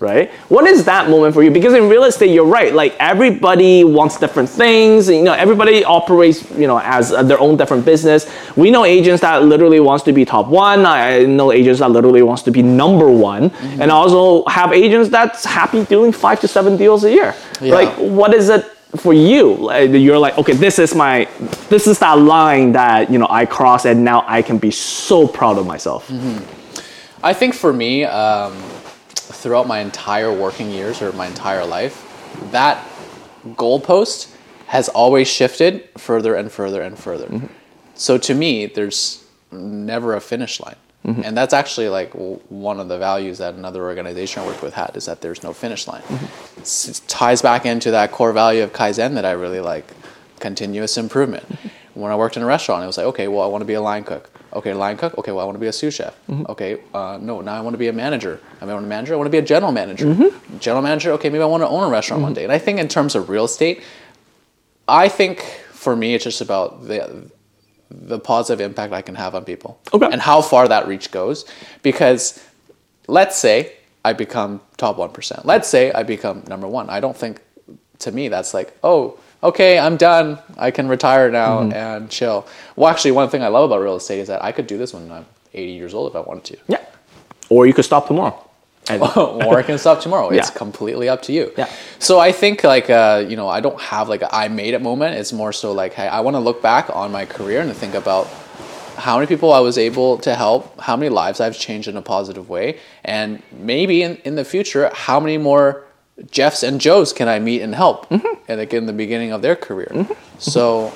Right? 0.00 0.30
What 0.48 0.66
is 0.66 0.84
that 0.84 1.10
moment 1.10 1.34
for 1.34 1.42
you? 1.42 1.50
Because 1.50 1.74
in 1.74 1.88
real 1.88 2.04
estate, 2.04 2.30
you're 2.30 2.46
right. 2.46 2.72
Like 2.72 2.94
everybody 3.00 3.82
wants 3.82 4.18
different 4.18 4.48
things. 4.48 5.08
You 5.08 5.22
know, 5.22 5.32
everybody 5.32 5.84
operates, 5.84 6.48
you 6.52 6.66
know, 6.66 6.78
as 6.78 7.12
uh, 7.12 7.22
their 7.24 7.40
own 7.40 7.56
different 7.56 7.84
business. 7.84 8.26
We 8.56 8.70
know 8.70 8.84
agents 8.84 9.22
that 9.22 9.42
literally 9.42 9.80
wants 9.80 10.04
to 10.04 10.12
be 10.12 10.24
top 10.24 10.46
one. 10.46 10.86
I 10.86 11.24
know 11.24 11.50
agents 11.52 11.80
that 11.80 11.90
literally 11.90 12.22
wants 12.22 12.42
to 12.44 12.50
be 12.52 12.62
number 12.62 13.10
one, 13.10 13.50
and 13.80 13.90
I 13.90 13.94
also 13.94 14.44
have 14.48 14.72
agents 14.72 15.08
that's 15.10 15.44
happy 15.44 15.84
doing 15.84 16.12
five 16.12 16.38
to 16.40 16.48
seven 16.48 16.76
deals 16.76 17.02
a 17.04 17.10
year. 17.10 17.34
Yeah. 17.60 17.74
Like, 17.74 17.92
what 17.96 18.34
is 18.34 18.48
it? 18.48 18.64
For 18.96 19.12
you, 19.12 19.54
Like, 19.54 19.90
you're 19.90 20.18
like, 20.18 20.38
okay, 20.38 20.54
this 20.54 20.78
is 20.78 20.94
my, 20.94 21.28
this 21.68 21.86
is 21.86 21.98
that 21.98 22.18
line 22.18 22.72
that 22.72 23.10
you 23.10 23.18
know 23.18 23.26
I 23.28 23.44
cross, 23.44 23.84
and 23.84 24.04
now 24.04 24.24
I 24.26 24.42
can 24.42 24.58
be 24.58 24.70
so 24.70 25.26
proud 25.26 25.58
of 25.58 25.66
myself. 25.66 26.08
I 27.22 27.32
think 27.34 27.54
for 27.54 27.72
me, 27.72 28.04
um, 28.04 28.54
throughout 29.32 29.66
my 29.66 29.80
entire 29.80 30.32
working 30.32 30.70
years 30.70 31.02
or 31.02 31.12
my 31.12 31.26
entire 31.26 31.64
life, 31.64 32.02
that 32.50 32.86
goalpost 33.54 34.32
has 34.66 34.88
always 34.88 35.28
shifted 35.28 35.88
further 35.96 36.34
and 36.34 36.50
further 36.50 36.82
and 36.82 36.98
further. 36.98 37.26
Mm-hmm. 37.26 37.46
So 37.94 38.18
to 38.18 38.34
me, 38.34 38.66
there's 38.66 39.24
never 39.52 40.14
a 40.14 40.20
finish 40.20 40.60
line. 40.60 40.76
Mm-hmm. 41.04 41.22
And 41.24 41.36
that's 41.36 41.54
actually 41.54 41.88
like 41.88 42.12
one 42.14 42.80
of 42.80 42.88
the 42.88 42.98
values 42.98 43.38
that 43.38 43.54
another 43.54 43.84
organization 43.84 44.42
I 44.42 44.46
worked 44.46 44.62
with 44.62 44.74
had 44.74 44.96
is 44.96 45.06
that 45.06 45.20
there's 45.20 45.42
no 45.44 45.52
finish 45.52 45.86
line. 45.86 46.02
Mm-hmm. 46.02 46.58
It's- 46.58 46.88
It 46.88 47.00
ties 47.06 47.42
back 47.42 47.64
into 47.64 47.92
that 47.92 48.10
core 48.10 48.32
value 48.32 48.64
of 48.64 48.72
Kaizen 48.72 49.14
that 49.14 49.24
I 49.24 49.32
really 49.32 49.60
like 49.60 49.84
continuous 50.40 50.98
improvement. 50.98 51.44
When 51.96 52.12
I 52.12 52.16
worked 52.16 52.36
in 52.36 52.42
a 52.42 52.46
restaurant, 52.46 52.84
it 52.84 52.86
was 52.86 52.98
like, 52.98 53.06
okay, 53.06 53.26
well, 53.26 53.42
I 53.42 53.46
want 53.46 53.62
to 53.62 53.66
be 53.66 53.74
a 53.74 53.80
line 53.80 54.04
cook. 54.04 54.30
Okay, 54.52 54.74
line 54.74 54.96
cook. 54.96 55.16
Okay, 55.18 55.32
well, 55.32 55.40
I 55.40 55.44
want 55.44 55.56
to 55.56 55.60
be 55.60 55.66
a 55.66 55.72
sous 55.72 55.94
chef. 55.94 56.14
Mm-hmm. 56.28 56.44
Okay, 56.50 56.80
uh, 56.92 57.18
no, 57.20 57.40
now 57.40 57.54
I 57.54 57.60
want 57.60 57.74
to 57.74 57.78
be 57.78 57.88
a 57.88 57.92
manager. 57.92 58.38
I 58.60 58.66
want 58.66 58.84
a 58.84 58.88
manager. 58.88 59.14
I 59.14 59.16
want 59.16 59.26
to 59.26 59.30
be 59.30 59.38
a 59.38 59.42
general 59.42 59.72
manager. 59.72 60.06
Mm-hmm. 60.06 60.58
General 60.58 60.82
manager. 60.82 61.12
Okay, 61.12 61.30
maybe 61.30 61.42
I 61.42 61.46
want 61.46 61.62
to 61.62 61.68
own 61.68 61.84
a 61.84 61.88
restaurant 61.88 62.22
one 62.22 62.32
mm-hmm. 62.32 62.36
day. 62.36 62.44
And 62.44 62.52
I 62.52 62.58
think 62.58 62.78
in 62.78 62.88
terms 62.88 63.14
of 63.14 63.30
real 63.30 63.46
estate, 63.46 63.82
I 64.86 65.08
think 65.08 65.40
for 65.72 65.96
me, 65.96 66.14
it's 66.14 66.24
just 66.24 66.40
about 66.40 66.86
the 66.86 67.30
the 67.90 68.18
positive 68.18 68.60
impact 68.60 68.92
I 68.92 69.00
can 69.02 69.14
have 69.14 69.34
on 69.34 69.44
people 69.44 69.78
Okay. 69.94 70.08
and 70.10 70.20
how 70.20 70.42
far 70.42 70.66
that 70.68 70.88
reach 70.88 71.10
goes. 71.12 71.44
Because 71.82 72.44
let's 73.06 73.36
say 73.38 73.72
I 74.04 74.12
become 74.12 74.60
top 74.76 74.98
one 74.98 75.10
percent. 75.10 75.46
Let's 75.46 75.68
say 75.68 75.92
I 75.92 76.02
become 76.02 76.44
number 76.48 76.66
one. 76.66 76.90
I 76.90 77.00
don't 77.00 77.16
think 77.16 77.40
to 78.00 78.12
me 78.12 78.28
that's 78.28 78.52
like 78.52 78.76
oh 78.82 79.18
okay 79.42 79.78
I'm 79.78 79.96
done. 79.96 80.38
I 80.56 80.70
can 80.70 80.88
retire 80.88 81.30
now 81.30 81.60
and 81.60 82.10
chill. 82.10 82.46
Well, 82.76 82.90
actually, 82.90 83.12
one 83.12 83.28
thing 83.28 83.42
I 83.42 83.48
love 83.48 83.70
about 83.70 83.80
real 83.82 83.96
estate 83.96 84.20
is 84.20 84.28
that 84.28 84.42
I 84.44 84.52
could 84.52 84.66
do 84.66 84.78
this 84.78 84.92
when 84.94 85.10
I'm 85.10 85.26
80 85.54 85.72
years 85.72 85.94
old 85.94 86.10
if 86.10 86.16
I 86.16 86.20
wanted 86.20 86.44
to. 86.44 86.56
Yeah. 86.68 86.84
Or 87.48 87.66
you 87.66 87.72
could 87.74 87.84
stop 87.84 88.06
tomorrow. 88.08 88.42
And 88.88 89.02
or 89.16 89.58
I 89.58 89.62
can 89.62 89.78
stop 89.78 90.00
tomorrow. 90.00 90.28
It's 90.30 90.48
Yeah. 90.52 90.54
completely 90.56 91.08
up 91.08 91.22
to 91.22 91.32
you. 91.32 91.52
Yeah. 91.56 91.68
So 91.98 92.18
I 92.20 92.32
think 92.32 92.62
like 92.64 92.88
uh, 92.90 93.24
you 93.28 93.36
know 93.36 93.48
I 93.48 93.60
don't 93.60 93.80
have 93.80 94.08
like 94.08 94.22
a 94.22 94.34
I 94.34 94.48
made 94.48 94.74
it 94.74 94.82
moment. 94.82 95.16
It's 95.16 95.32
more 95.32 95.52
so 95.52 95.72
like 95.72 95.92
hey 95.94 96.06
I 96.08 96.20
want 96.20 96.34
to 96.34 96.40
look 96.40 96.62
back 96.62 96.88
on 96.94 97.10
my 97.12 97.24
career 97.26 97.60
and 97.60 97.72
think 97.74 97.94
about 97.94 98.26
how 98.96 99.16
many 99.16 99.26
people 99.26 99.52
I 99.52 99.60
was 99.60 99.76
able 99.76 100.16
to 100.18 100.34
help, 100.34 100.80
how 100.80 100.96
many 100.96 101.10
lives 101.10 101.38
I've 101.40 101.58
changed 101.58 101.86
in 101.86 101.96
a 101.98 102.02
positive 102.02 102.48
way, 102.48 102.78
and 103.04 103.42
maybe 103.52 104.02
in, 104.02 104.16
in 104.24 104.36
the 104.36 104.44
future 104.44 104.90
how 104.94 105.20
many 105.20 105.36
more 105.36 105.84
Jeffs 106.30 106.62
and 106.62 106.80
Joes 106.80 107.12
can 107.12 107.28
I 107.28 107.38
meet 107.38 107.62
and 107.62 107.74
help, 107.74 108.08
Mm-hmm. 108.08 108.34
and 108.48 108.58
like 108.60 108.72
in 108.74 108.86
the 108.86 108.92
beginning 108.92 109.32
of 109.32 109.42
their 109.42 109.56
career. 109.56 110.06
So 110.38 110.92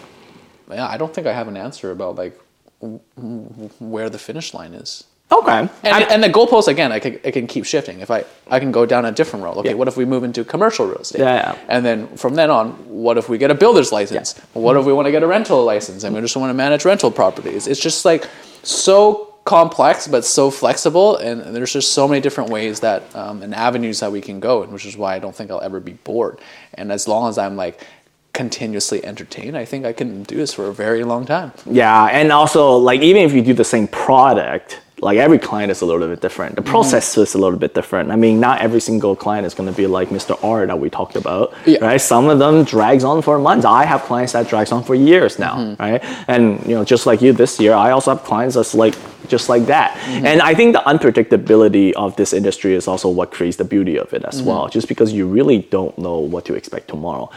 yeah, 0.71 0.87
I 0.87 0.97
don't 0.97 1.13
think 1.15 1.27
I 1.27 1.33
have 1.33 1.49
an 1.49 1.57
answer 1.57 1.91
about 1.91 2.17
like 2.17 2.39
w- 2.81 3.01
w- 3.17 3.71
where 3.81 4.09
the 4.09 4.19
finish 4.19 4.55
line 4.55 4.73
is. 4.75 5.05
okay. 5.33 5.59
And, 5.61 5.71
I- 5.85 6.03
and 6.13 6.23
the 6.23 6.29
goalpost 6.29 6.69
again, 6.69 6.91
I 6.93 6.99
can, 7.01 7.21
it 7.23 7.33
can 7.33 7.47
keep 7.47 7.65
shifting. 7.65 8.01
If 8.01 8.11
I, 8.11 8.25
I 8.49 8.59
can 8.61 8.73
go 8.73 8.85
down 8.87 9.05
a 9.05 9.13
different 9.13 9.45
road. 9.45 9.57
Okay, 9.59 9.69
Yeah. 9.71 9.75
what 9.75 9.89
if 9.89 9.97
we 9.97 10.05
move 10.05 10.25
into 10.25 10.43
commercial 10.45 10.87
real 10.87 10.99
estate? 10.99 11.21
Yeah, 11.21 11.53
yeah. 11.55 11.59
And 11.69 11.85
then 11.85 12.09
from 12.17 12.35
then 12.35 12.51
on, 12.51 12.71
what 12.89 13.17
if 13.19 13.29
we 13.29 13.37
get 13.39 13.51
a 13.51 13.55
builder's 13.55 13.93
license? 13.93 14.37
What 14.55 14.77
if 14.77 14.85
we 14.87 14.93
want 14.93 15.07
to 15.07 15.13
get 15.13 15.23
a 15.23 15.27
rental 15.29 15.65
license 15.65 16.03
and 16.05 16.15
we 16.15 16.21
just 16.21 16.37
want 16.37 16.51
to 16.51 16.55
manage 16.55 16.85
rental 16.85 17.11
properties? 17.11 17.67
It's 17.69 17.81
just 17.81 18.05
like 18.05 18.29
so 18.63 19.30
complex 19.51 20.07
but 20.07 20.25
so 20.25 20.49
flexible, 20.49 21.17
and 21.17 21.43
there's 21.55 21.73
just 21.73 21.93
so 21.93 22.07
many 22.07 22.21
different 22.21 22.51
ways 22.51 22.79
that 22.81 23.03
um, 23.17 23.43
and 23.43 23.53
avenues 23.53 23.99
that 23.99 24.13
we 24.13 24.21
can 24.21 24.39
go, 24.39 24.63
and 24.63 24.73
which 24.73 24.87
is 24.87 24.97
why 24.97 25.17
I 25.17 25.19
don't 25.19 25.35
think 25.35 25.51
I'll 25.51 25.61
ever 25.61 25.81
be 25.81 25.95
bored. 26.05 26.39
And 26.75 26.93
as 26.93 27.09
long 27.09 27.29
as 27.29 27.37
I'm 27.37 27.57
like 27.57 27.85
continuously 28.33 29.05
entertained, 29.05 29.57
I 29.57 29.65
think 29.65 29.85
I 29.85 29.93
can 29.93 30.23
do 30.23 30.37
this 30.37 30.55
for 30.55 30.69
a 30.69 30.73
very 30.73 31.03
long 31.03 31.27
time. 31.27 31.51
Yeah, 31.67 32.07
and 32.07 32.31
also 32.31 32.77
like 32.77 33.01
even 33.01 33.23
if 33.23 33.33
you 33.33 33.43
do 33.43 33.53
the 33.53 33.65
same 33.65 33.89
product, 33.89 34.81
like 35.03 35.19
every 35.19 35.39
client 35.39 35.71
is 35.71 35.81
a 35.81 35.87
little 35.87 36.07
bit 36.09 36.21
different. 36.21 36.57
The 36.57 36.63
mm-hmm. 36.63 36.71
process 36.71 37.17
is 37.17 37.35
a 37.35 37.39
little 37.39 37.59
bit 37.59 37.75
different. 37.75 38.11
I 38.11 38.17
mean, 38.17 38.41
not 38.41 38.61
every 38.61 38.81
single 38.81 39.17
client 39.17 39.47
is 39.47 39.55
going 39.55 39.69
to 39.69 39.77
be 39.77 39.87
like 39.87 40.09
Mr. 40.11 40.39
R 40.45 40.67
that 40.67 40.79
we 40.79 40.91
talked 40.91 41.17
about, 41.17 41.55
Yeah. 41.67 41.79
right? 41.85 42.01
Some 42.01 42.29
of 42.29 42.39
them 42.39 42.65
drags 42.65 43.05
on 43.05 43.23
for 43.23 43.39
months. 43.39 43.65
I 43.65 43.85
have 43.85 44.03
clients 44.03 44.33
that 44.33 44.49
drags 44.49 44.73
on 44.73 44.85
for 44.85 44.95
years 44.95 45.39
now, 45.39 45.57
mm-hmm. 45.57 45.83
right? 45.83 46.05
And 46.29 46.61
you 46.67 46.75
know, 46.75 46.85
just 46.85 47.07
like 47.07 47.23
you 47.23 47.33
this 47.33 47.59
year, 47.59 47.75
I 47.75 47.91
also 47.91 48.15
have 48.15 48.25
clients 48.25 48.55
that's 48.57 48.75
like 48.75 48.95
just 49.29 49.49
like 49.49 49.67
that. 49.67 49.97
Mm-hmm. 49.97 50.27
And 50.27 50.43
I 50.43 50.55
think 50.55 50.75
the 50.75 50.83
unpredictability 50.87 51.93
of 51.93 52.17
this 52.17 52.33
industry 52.33 52.75
is 52.75 52.89
also 52.89 53.09
what 53.09 53.31
creates 53.31 53.57
the 53.57 53.65
beauty 53.65 53.97
of 53.99 54.13
it 54.13 54.25
as 54.25 54.43
well. 54.43 54.69
Just 54.69 54.89
because 54.89 55.13
you 55.13 55.27
really 55.27 55.59
don't 55.59 55.97
know 55.99 56.19
what 56.19 56.45
to 56.47 56.55
expect 56.55 56.89
tomorrow 56.89 57.31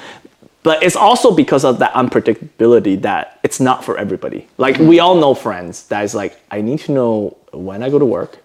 but 0.64 0.82
it's 0.82 0.96
also 0.96 1.36
because 1.36 1.66
of 1.66 1.80
that 1.80 1.94
unpredictability 1.94 3.02
that 3.02 3.40
it's 3.44 3.60
not 3.60 3.84
for 3.84 3.98
everybody. 3.98 4.48
Like 4.58 4.78
we 4.78 5.00
all 5.00 5.16
know 5.16 5.34
friends 5.36 5.84
that 5.88 6.06
is 6.06 6.16
like, 6.16 6.40
I 6.50 6.62
need 6.62 6.80
to 6.82 6.94
know 6.94 7.38
when 7.54 7.84
I 7.84 7.90
go 7.90 8.00
to 8.00 8.06
work. 8.06 8.40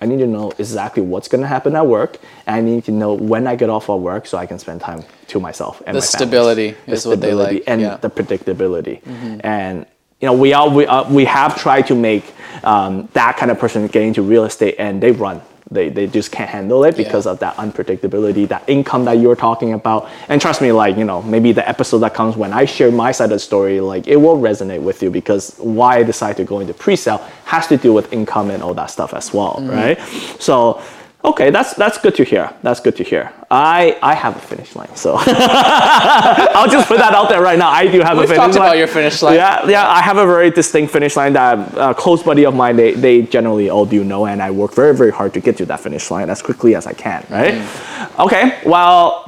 I 0.00 0.06
need 0.06 0.18
to 0.18 0.26
know 0.26 0.50
exactly 0.58 1.00
what's 1.02 1.28
going 1.28 1.42
to 1.42 1.46
happen 1.46 1.76
at 1.76 1.86
work, 1.86 2.18
and 2.46 2.56
I 2.56 2.60
need 2.60 2.84
to 2.86 2.90
know 2.90 3.14
when 3.14 3.46
I 3.46 3.54
get 3.54 3.70
off 3.70 3.88
of 3.88 4.00
work 4.00 4.26
so 4.26 4.36
I 4.36 4.46
can 4.46 4.58
spend 4.58 4.80
time 4.80 5.04
to 5.28 5.38
myself 5.38 5.80
and 5.86 5.94
The 5.94 6.00
my 6.00 6.04
stability 6.04 6.74
The 6.86 6.92
is 6.92 7.06
what 7.06 7.20
they 7.20 7.34
like, 7.34 7.62
and 7.68 7.80
yeah. 7.80 7.96
the 7.98 8.10
predictability. 8.10 9.00
And 9.44 9.86
you 10.20 10.26
know, 10.26 10.32
we 10.34 10.54
all 10.54 10.70
we, 10.74 10.86
uh, 10.86 11.08
we 11.08 11.24
have 11.26 11.56
tried 11.56 11.86
to 11.88 11.94
make 11.94 12.24
um, 12.64 13.08
that 13.12 13.36
kind 13.36 13.50
of 13.52 13.58
person 13.60 13.86
get 13.86 14.02
into 14.02 14.22
real 14.22 14.44
estate, 14.44 14.74
and 14.78 15.00
they 15.00 15.12
run. 15.12 15.40
They, 15.70 15.88
they 15.88 16.06
just 16.06 16.32
can't 16.32 16.50
handle 16.50 16.84
it 16.84 16.96
because 16.96 17.24
Yeah. 17.24 17.32
of 17.32 17.38
that 17.38 17.56
unpredictability, 17.56 18.48
that 18.48 18.64
income 18.66 19.04
that 19.04 19.18
you're 19.18 19.36
talking 19.36 19.72
about. 19.72 20.08
And 20.28 20.40
trust 20.40 20.60
me, 20.60 20.72
like, 20.72 20.96
you 20.96 21.04
know, 21.04 21.22
maybe 21.22 21.52
the 21.52 21.66
episode 21.66 21.98
that 22.00 22.14
comes 22.14 22.36
when 22.36 22.52
I 22.52 22.64
share 22.64 22.90
my 22.90 23.12
side 23.12 23.26
of 23.26 23.30
the 23.30 23.38
story, 23.38 23.80
like, 23.80 24.06
it 24.08 24.16
will 24.16 24.36
resonate 24.38 24.82
with 24.82 25.02
you 25.02 25.10
because 25.10 25.54
why 25.58 25.98
I 25.98 26.02
decided 26.02 26.36
to 26.38 26.44
go 26.44 26.60
into 26.60 26.74
pre 26.74 26.96
sale 26.96 27.18
has 27.44 27.66
to 27.68 27.76
do 27.76 27.92
with 27.92 28.12
income 28.12 28.50
and 28.50 28.62
all 28.62 28.74
that 28.74 28.90
stuff 28.90 29.14
as 29.14 29.32
well, 29.32 29.56
Mm-hmm. 29.58 29.70
right? 29.70 29.98
So, 30.40 30.82
okay, 31.24 31.50
that's 31.50 31.74
that's 31.74 31.98
good 31.98 32.14
to 32.16 32.24
hear. 32.24 32.50
That's 32.62 32.80
good 32.80 32.96
to 32.96 33.04
hear. 33.04 33.32
I 33.50 33.98
I 34.02 34.14
have 34.14 34.36
a 34.36 34.40
finish 34.40 34.74
line, 34.74 34.94
so 34.96 35.14
I'll 35.18 36.68
just 36.70 36.88
put 36.88 36.98
that 36.98 37.14
out 37.14 37.28
there 37.28 37.42
right 37.42 37.58
now. 37.58 37.68
I 37.70 37.86
do 37.86 38.00
have 38.00 38.16
We've 38.16 38.24
a 38.24 38.28
finish 38.28 38.36
talked 38.38 38.54
line. 38.54 38.66
about 38.68 38.78
your 38.78 38.86
finish 38.88 39.22
line. 39.22 39.34
Yeah, 39.36 39.68
yeah, 39.68 39.88
I 39.88 40.00
have 40.00 40.16
a 40.16 40.26
very 40.26 40.50
distinct 40.50 40.92
finish 40.92 41.16
line 41.16 41.34
that 41.34 41.74
a 41.76 41.94
close 41.94 42.22
buddy 42.22 42.44
of 42.46 42.54
mine, 42.54 42.76
they, 42.76 42.92
they 42.92 43.22
generally 43.22 43.68
all 43.70 43.86
do 43.86 44.04
know, 44.04 44.26
and 44.26 44.42
I 44.42 44.50
work 44.50 44.74
very, 44.74 44.94
very 44.94 45.10
hard 45.12 45.32
to 45.34 45.40
get 45.40 45.56
to 45.58 45.66
that 45.66 45.80
finish 45.80 46.10
line 46.10 46.30
as 46.30 46.42
quickly 46.42 46.74
as 46.74 46.86
I 46.86 46.92
can, 46.94 47.24
right? 47.30 47.54
Mm. 47.54 48.24
Okay, 48.26 48.60
well, 48.64 49.21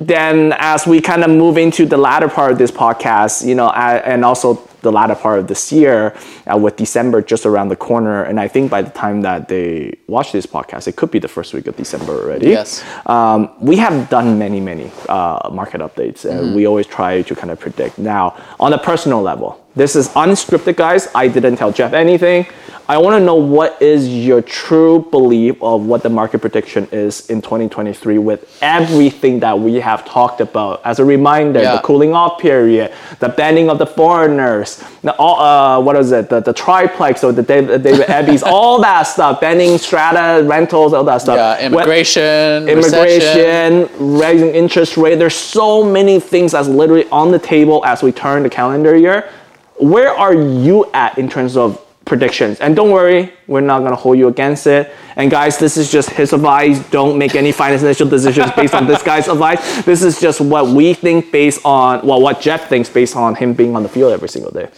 then 0.00 0.54
as 0.58 0.86
we 0.86 1.00
kind 1.00 1.22
of 1.22 1.30
move 1.30 1.56
into 1.56 1.86
the 1.86 1.96
latter 1.96 2.28
part 2.28 2.50
of 2.52 2.58
this 2.58 2.70
podcast, 2.70 3.46
you 3.46 3.54
know, 3.54 3.68
a- 3.68 4.02
and 4.06 4.24
also 4.24 4.60
the 4.82 4.90
latter 4.92 5.14
part 5.14 5.38
of 5.38 5.46
this 5.46 5.72
year, 5.72 6.12
uh, 6.52 6.56
with 6.58 6.76
December 6.76 7.22
just 7.22 7.46
around 7.46 7.68
the 7.68 7.76
corner, 7.76 8.22
and 8.24 8.38
I 8.38 8.48
think 8.48 8.70
by 8.70 8.82
the 8.82 8.90
time 8.90 9.22
that 9.22 9.48
they 9.48 9.96
watch 10.08 10.32
this 10.32 10.44
podcast, 10.46 10.88
it 10.88 10.96
could 10.96 11.10
be 11.10 11.18
the 11.18 11.28
first 11.28 11.54
week 11.54 11.66
of 11.68 11.76
December 11.76 12.12
already. 12.12 12.48
Yes. 12.50 12.82
Um, 13.06 13.50
we 13.60 13.76
have 13.76 14.10
done 14.10 14.38
many, 14.38 14.60
many 14.60 14.90
uh, 15.08 15.48
market 15.52 15.80
updates, 15.80 16.24
and 16.28 16.54
we 16.54 16.66
always 16.66 16.86
try 16.86 17.22
to 17.22 17.34
kind 17.34 17.50
of 17.50 17.58
predict. 17.60 17.96
Now, 17.96 18.36
on 18.60 18.72
a 18.74 18.78
personal 18.78 19.22
level, 19.22 19.63
This 19.76 19.96
is 19.96 20.08
unscripted, 20.10 20.76
guys. 20.76 21.08
I 21.14 21.26
didn't 21.26 21.56
tell 21.56 21.72
Jeff 21.72 21.92
anything. 21.92 22.46
I 22.86 22.98
want 22.98 23.18
to 23.18 23.24
know 23.24 23.34
what 23.36 23.80
is 23.80 24.06
your 24.08 24.42
true 24.42 25.08
belief 25.10 25.60
of 25.62 25.86
what 25.86 26.02
the 26.02 26.10
market 26.10 26.40
prediction 26.40 26.86
is 26.92 27.28
in 27.30 27.40
2023 27.40 28.18
with 28.18 28.58
everything 28.62 29.40
that 29.40 29.58
we 29.58 29.76
have 29.76 30.04
talked 30.04 30.42
about. 30.42 30.82
As 30.84 30.98
a 30.98 31.04
reminder, 31.04 31.62
Yeah. 31.62 31.76
the 31.76 31.82
cooling 31.82 32.12
off 32.12 32.38
period, 32.38 32.92
the 33.20 33.30
banning 33.30 33.70
of 33.70 33.78
the 33.78 33.86
foreigners, 33.86 34.84
the, 35.02 35.18
uh, 35.18 35.80
what 35.80 35.96
is 35.96 36.12
it, 36.12 36.28
the, 36.28 36.40
the 36.40 36.52
triplex 36.52 37.24
or 37.24 37.32
the 37.32 37.42
David, 37.42 37.82
David 37.82 38.06
Eby's, 38.06 38.42
all 38.46 38.80
that 38.82 39.04
stuff, 39.04 39.40
banning 39.40 39.78
strata, 39.78 40.44
rentals, 40.46 40.92
all 40.92 41.04
that 41.04 41.22
stuff. 41.22 41.36
Yeah, 41.36 41.66
immigration, 41.66 42.66
recession. 42.66 43.40
immigration, 43.40 44.14
rising 44.18 44.50
interest 44.50 44.98
rate. 44.98 45.14
There's 45.18 45.34
so 45.34 45.82
many 45.82 46.20
things 46.20 46.52
that's 46.52 46.68
literally 46.68 47.08
on 47.10 47.32
the 47.32 47.38
table 47.38 47.82
as 47.86 48.02
we 48.02 48.12
turn 48.12 48.42
the 48.42 48.50
calendar 48.50 48.94
year. 48.94 49.30
Where 49.76 50.10
are 50.10 50.34
you 50.34 50.90
at 50.92 51.18
in 51.18 51.28
terms 51.28 51.56
of 51.56 51.80
predictions? 52.04 52.60
And 52.60 52.76
don't 52.76 52.90
worry, 52.90 53.32
we're 53.46 53.60
not 53.60 53.82
gonna 53.82 53.96
hold 53.96 54.18
you 54.18 54.28
against 54.28 54.66
it. 54.66 54.92
And 55.16 55.30
guys, 55.30 55.58
this 55.58 55.76
is 55.76 55.90
just 55.90 56.10
his 56.10 56.32
advice. 56.32 56.78
Don't 56.90 57.18
make 57.18 57.34
any 57.34 57.52
financial 57.52 58.08
decisions 58.08 58.50
based 58.52 58.74
on 58.74 58.86
this 58.86 59.02
guy's 59.02 59.28
advice. 59.28 59.84
This 59.84 60.02
is 60.02 60.20
just 60.20 60.40
what 60.40 60.68
we 60.68 60.94
think 60.94 61.32
based 61.32 61.64
on 61.64 62.06
well, 62.06 62.20
what 62.20 62.40
Jeff 62.40 62.68
thinks 62.68 62.88
based 62.88 63.16
on 63.16 63.34
him 63.34 63.52
being 63.54 63.74
on 63.74 63.82
the 63.82 63.88
field 63.88 64.12
every 64.12 64.28
single 64.28 64.52
day. 64.52 64.68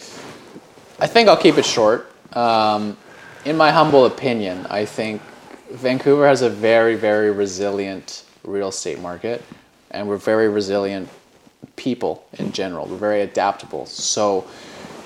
I 0.99 1.07
think 1.07 1.29
I'll 1.29 1.37
keep 1.37 1.57
it 1.57 1.65
short. 1.65 2.11
Um, 2.33 2.97
in 3.45 3.55
my 3.55 3.71
humble 3.71 4.05
opinion, 4.05 4.65
I 4.69 4.85
think 4.85 5.21
Vancouver 5.71 6.27
has 6.27 6.41
a 6.41 6.49
very, 6.49 6.95
very 6.95 7.31
resilient 7.31 8.25
real 8.43 8.69
estate 8.69 8.99
market, 8.99 9.43
and 9.91 10.07
we're 10.07 10.17
very 10.17 10.49
resilient 10.49 11.09
people 11.75 12.25
in 12.33 12.51
general. 12.51 12.87
We're 12.87 12.97
very 12.97 13.21
adaptable. 13.21 13.85
So, 13.85 14.47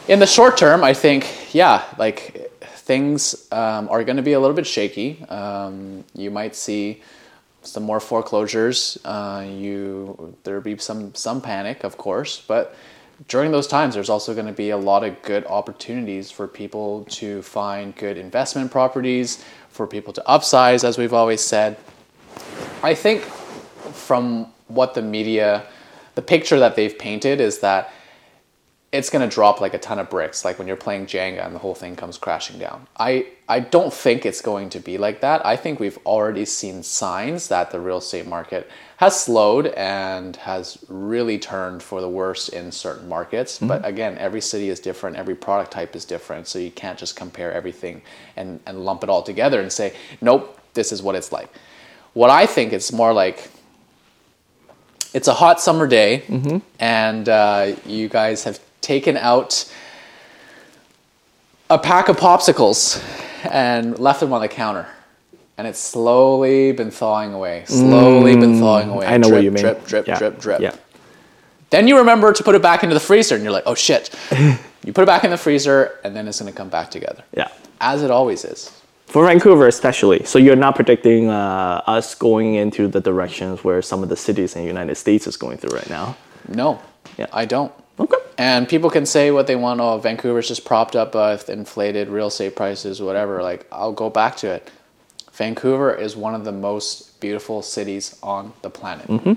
in 0.07 0.19
the 0.19 0.27
short 0.27 0.57
term, 0.57 0.83
I 0.83 0.93
think, 0.93 1.53
yeah, 1.53 1.83
like 1.97 2.51
things 2.61 3.47
um, 3.51 3.87
are 3.89 4.03
going 4.03 4.17
to 4.17 4.23
be 4.23 4.33
a 4.33 4.39
little 4.39 4.55
bit 4.55 4.67
shaky. 4.67 5.23
Um, 5.29 6.03
you 6.13 6.31
might 6.31 6.55
see 6.55 7.01
some 7.61 7.83
more 7.83 7.99
foreclosures. 7.99 8.97
Uh, 9.05 9.45
you 9.47 10.35
there'll 10.43 10.61
be 10.61 10.77
some 10.77 11.13
some 11.13 11.41
panic, 11.41 11.83
of 11.83 11.97
course, 11.97 12.43
but 12.47 12.75
during 13.27 13.51
those 13.51 13.67
times, 13.67 13.93
there's 13.93 14.09
also 14.09 14.33
going 14.33 14.47
to 14.47 14.53
be 14.53 14.71
a 14.71 14.77
lot 14.77 15.03
of 15.03 15.21
good 15.21 15.45
opportunities 15.45 16.31
for 16.31 16.47
people 16.47 17.05
to 17.05 17.41
find 17.43 17.95
good 17.95 18.17
investment 18.17 18.71
properties, 18.71 19.43
for 19.69 19.85
people 19.85 20.11
to 20.13 20.23
upsize, 20.27 20.83
as 20.83 20.97
we've 20.97 21.13
always 21.13 21.41
said. 21.41 21.77
I 22.81 22.95
think 22.95 23.21
from 23.93 24.51
what 24.67 24.95
the 24.95 25.01
media, 25.03 25.67
the 26.15 26.21
picture 26.23 26.57
that 26.59 26.75
they've 26.75 26.97
painted 26.97 27.39
is 27.39 27.59
that 27.59 27.93
it's 28.91 29.09
going 29.09 29.27
to 29.27 29.33
drop 29.33 29.61
like 29.61 29.73
a 29.73 29.77
ton 29.77 29.99
of 29.99 30.09
bricks, 30.09 30.43
like 30.43 30.59
when 30.59 30.67
you're 30.67 30.75
playing 30.75 31.05
Jenga 31.05 31.45
and 31.45 31.55
the 31.55 31.59
whole 31.59 31.73
thing 31.75 31.95
comes 31.95 32.17
crashing 32.17 32.59
down. 32.59 32.87
I, 32.97 33.27
I 33.47 33.61
don't 33.61 33.93
think 33.93 34.25
it's 34.25 34.41
going 34.41 34.69
to 34.71 34.81
be 34.81 34.97
like 34.97 35.21
that. 35.21 35.45
I 35.45 35.55
think 35.55 35.79
we've 35.79 35.97
already 36.05 36.43
seen 36.43 36.83
signs 36.83 37.47
that 37.47 37.71
the 37.71 37.79
real 37.79 37.99
estate 37.99 38.27
market 38.27 38.69
has 38.97 39.17
slowed 39.17 39.67
and 39.67 40.35
has 40.35 40.77
really 40.89 41.39
turned 41.39 41.81
for 41.81 42.01
the 42.01 42.09
worse 42.09 42.49
in 42.49 42.69
certain 42.69 43.07
markets. 43.07 43.59
But 43.59 43.85
again, 43.85 44.17
every 44.17 44.41
city 44.41 44.67
is 44.67 44.81
different, 44.81 45.15
every 45.15 45.35
product 45.35 45.71
type 45.71 45.95
is 45.95 46.03
different, 46.03 46.47
so 46.47 46.59
you 46.59 46.69
can't 46.69 46.99
just 46.99 47.15
compare 47.15 47.53
everything 47.53 48.01
and, 48.35 48.59
and 48.65 48.83
lump 48.83 49.03
it 49.03 49.09
all 49.09 49.23
together 49.23 49.61
and 49.61 49.71
say, 49.71 49.95
nope, 50.19 50.59
this 50.73 50.91
is 50.91 51.01
what 51.01 51.15
it's 51.15 51.31
like. 51.31 51.49
What 52.13 52.29
I 52.29 52.45
think 52.45 52.73
it's 52.73 52.91
more 52.91 53.13
like 53.13 53.49
it's 55.13 55.29
a 55.29 55.33
hot 55.33 55.61
summer 55.61 55.87
day, 55.87 56.23
and 56.79 57.29
uh, 57.29 57.75
you 57.85 58.09
guys 58.09 58.43
have 58.43 58.59
taken 58.81 59.15
out 59.17 59.71
a 61.69 61.77
pack 61.79 62.09
of 62.09 62.17
popsicles 62.17 63.01
and 63.49 63.97
left 63.97 64.19
them 64.19 64.33
on 64.33 64.41
the 64.41 64.47
counter. 64.47 64.87
And 65.57 65.67
it's 65.67 65.79
slowly 65.79 66.71
been 66.71 66.89
thawing 66.91 67.33
away, 67.33 67.63
slowly 67.67 68.35
been 68.35 68.57
thawing 68.59 68.89
away. 68.89 69.05
I 69.05 69.17
know 69.17 69.27
drip, 69.27 69.37
what 69.37 69.43
you 69.43 69.51
mean. 69.51 69.63
Drip, 69.63 69.85
drip, 69.85 70.07
Yeah. 70.07 70.17
drip, 70.17 70.39
drip. 70.39 70.59
Yeah. 70.59 70.75
Then 71.69 71.87
you 71.87 71.97
remember 71.99 72.33
to 72.33 72.43
put 72.43 72.55
it 72.55 72.61
back 72.61 72.83
into 72.83 72.93
the 72.95 72.99
freezer, 72.99 73.35
and 73.35 73.43
you're 73.43 73.53
like, 73.53 73.63
oh 73.67 73.75
shit. 73.75 74.09
you 74.83 74.91
put 74.91 75.03
it 75.03 75.05
back 75.05 75.23
in 75.23 75.29
the 75.29 75.37
freezer, 75.37 75.99
and 76.03 76.15
then 76.15 76.27
it's 76.27 76.39
gonna 76.39 76.51
come 76.51 76.69
back 76.69 76.89
together. 76.89 77.23
Yeah. 77.35 77.49
As 77.79 78.01
it 78.01 78.09
always 78.11 78.43
is. 78.43 78.71
For 79.05 79.25
Vancouver, 79.25 79.67
especially. 79.67 80.23
So 80.25 80.39
you're 80.39 80.55
not 80.55 80.75
predicting 80.75 81.29
uh, 81.29 81.81
us 81.85 82.15
going 82.15 82.55
into 82.55 82.87
the 82.87 82.99
directions 83.01 83.63
where 83.63 83.81
some 83.81 84.03
of 84.03 84.09
the 84.09 84.15
cities 84.15 84.55
in 84.55 84.61
the 84.63 84.67
United 84.67 84.95
States 84.95 85.27
is 85.27 85.37
going 85.37 85.57
through 85.57 85.77
right 85.77 85.89
now. 85.89 86.15
No, 86.47 86.79
Yeah. 87.17 87.27
I 87.31 87.45
don't. 87.45 87.71
Okay. 88.01 88.17
And 88.37 88.67
people 88.67 88.89
can 88.89 89.05
say 89.05 89.31
what 89.31 89.47
they 89.47 89.55
want. 89.55 89.79
Oh, 89.79 89.97
Vancouver's 89.99 90.47
just 90.47 90.65
propped 90.65 90.95
up 90.95 91.15
uh, 91.15 91.37
with 91.37 91.49
inflated 91.49 92.09
real 92.09 92.27
estate 92.27 92.55
prices, 92.55 93.01
whatever. 93.01 93.43
Like, 93.43 93.67
I'll 93.71 93.91
go 93.93 94.09
back 94.09 94.35
to 94.37 94.47
it. 94.49 94.69
Vancouver 95.33 95.93
is 95.93 96.15
one 96.15 96.35
of 96.35 96.43
the 96.43 96.51
most 96.51 97.19
beautiful 97.21 97.61
cities 97.61 98.17
on 98.21 98.53
the 98.63 98.69
planet. 98.69 99.07
Mm-hmm. 99.07 99.33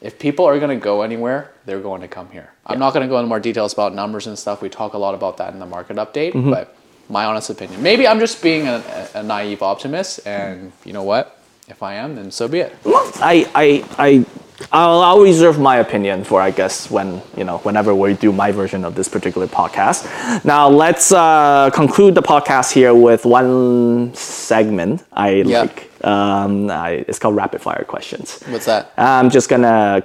If 0.00 0.18
people 0.18 0.44
are 0.44 0.58
going 0.58 0.76
to 0.78 0.82
go 0.82 1.02
anywhere, 1.02 1.52
they're 1.64 1.80
going 1.80 2.00
to 2.02 2.08
come 2.08 2.30
here. 2.30 2.50
I'm 2.66 2.78
not 2.78 2.92
going 2.94 3.06
to 3.06 3.08
go 3.08 3.18
into 3.18 3.28
more 3.28 3.40
details 3.40 3.72
about 3.72 3.94
numbers 3.94 4.26
and 4.26 4.38
stuff. 4.38 4.62
We 4.62 4.68
talk 4.68 4.94
a 4.94 4.98
lot 4.98 5.14
about 5.14 5.36
that 5.38 5.52
in 5.52 5.58
the 5.58 5.66
market 5.66 5.96
update, 5.96 6.32
Mm-hmm. 6.32 6.50
but 6.50 6.76
my 7.08 7.24
honest 7.24 7.50
opinion. 7.50 7.82
Maybe 7.82 8.06
I'm 8.06 8.18
just 8.20 8.42
being 8.42 8.68
a, 8.68 8.82
a 9.14 9.22
naive 9.22 9.62
optimist, 9.62 10.26
and 10.26 10.72
you 10.84 10.92
know 10.92 11.02
what? 11.04 11.40
If 11.66 11.82
I 11.82 11.94
am, 11.94 12.14
then 12.16 12.30
so 12.30 12.48
be 12.48 12.60
it. 12.60 12.76
I, 12.84 13.48
I, 13.54 13.84
I, 13.98 14.26
I'll, 14.72 15.00
I'll 15.00 15.20
reserve 15.20 15.58
my 15.58 15.76
opinion 15.76 16.24
for, 16.24 16.40
I 16.40 16.50
guess, 16.50 16.90
when, 16.90 17.22
you 17.36 17.44
know, 17.44 17.58
whenever 17.58 17.94
we 17.94 18.14
do 18.14 18.32
my 18.32 18.50
version 18.52 18.84
of 18.84 18.94
this 18.94 19.08
particular 19.08 19.46
podcast. 19.46 20.04
Now, 20.44 20.68
let's 20.68 21.12
uh, 21.12 21.70
conclude 21.72 22.14
the 22.14 22.22
podcast 22.22 22.72
here 22.72 22.92
with 22.94 23.24
one 23.24 24.12
segment 24.14 25.04
I 25.12 25.42
Yeah. 25.46 25.60
like. 25.60 25.90
Um, 26.04 26.70
I, 26.70 27.04
it's 27.08 27.18
called 27.18 27.36
rapid 27.36 27.60
fire 27.60 27.84
questions. 27.84 28.42
What's 28.48 28.66
that? 28.66 28.92
I'm 28.96 29.30
just 29.30 29.48
gonna 29.48 30.02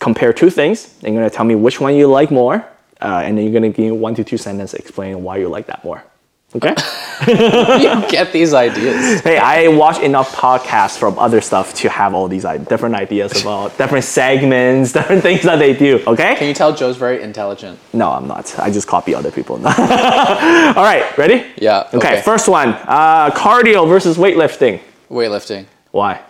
compare 0.00 0.32
two 0.32 0.50
things. 0.50 0.94
And 1.02 1.14
you're 1.14 1.22
gonna 1.22 1.30
tell 1.30 1.44
me 1.44 1.54
which 1.54 1.80
one 1.80 1.94
you 1.94 2.06
like 2.08 2.30
more, 2.30 2.56
uh, 3.00 3.22
and 3.24 3.36
then 3.36 3.44
you're 3.44 3.52
gonna 3.54 3.68
give 3.70 3.84
me 3.86 3.90
one 3.92 4.14
to 4.16 4.24
two 4.24 4.38
sentences 4.38 4.78
explaining 4.78 5.22
why 5.22 5.36
you 5.38 5.48
like 5.48 5.66
that 5.66 5.82
more. 5.84 6.02
Okay? 6.54 6.74
you 7.28 8.10
get 8.10 8.30
these 8.32 8.52
ideas. 8.52 9.20
hey, 9.22 9.38
I 9.38 9.68
watch 9.68 10.00
enough 10.00 10.34
podcasts 10.34 10.98
from 10.98 11.18
other 11.18 11.40
stuff 11.40 11.72
to 11.74 11.88
have 11.88 12.14
all 12.14 12.28
these 12.28 12.42
different 12.68 12.94
ideas 12.94 13.40
about 13.40 13.76
different 13.78 14.04
segments, 14.04 14.92
different 14.98 15.22
things 15.22 15.42
that 15.42 15.58
they 15.58 15.72
do. 15.72 16.02
Okay? 16.06 16.34
Can 16.36 16.48
you 16.48 16.54
tell 16.54 16.74
Joe's 16.74 16.98
very 16.98 17.22
intelligent? 17.22 17.78
No, 17.94 18.10
I'm 18.10 18.28
not. 18.28 18.58
I 18.58 18.70
just 18.70 18.86
copy 18.86 19.14
other 19.14 19.30
people. 19.30 19.56
all 19.66 19.72
right, 19.72 21.04
ready? 21.16 21.46
Yeah, 21.56 21.88
Okay. 21.94 21.96
okay. 21.96 22.20
First 22.22 22.48
one: 22.48 22.68
uh, 22.70 23.30
cardio 23.30 23.88
versus 23.88 24.18
weightlifting. 24.18 24.80
Weightlifting. 25.10 25.66
Why? 25.90 26.20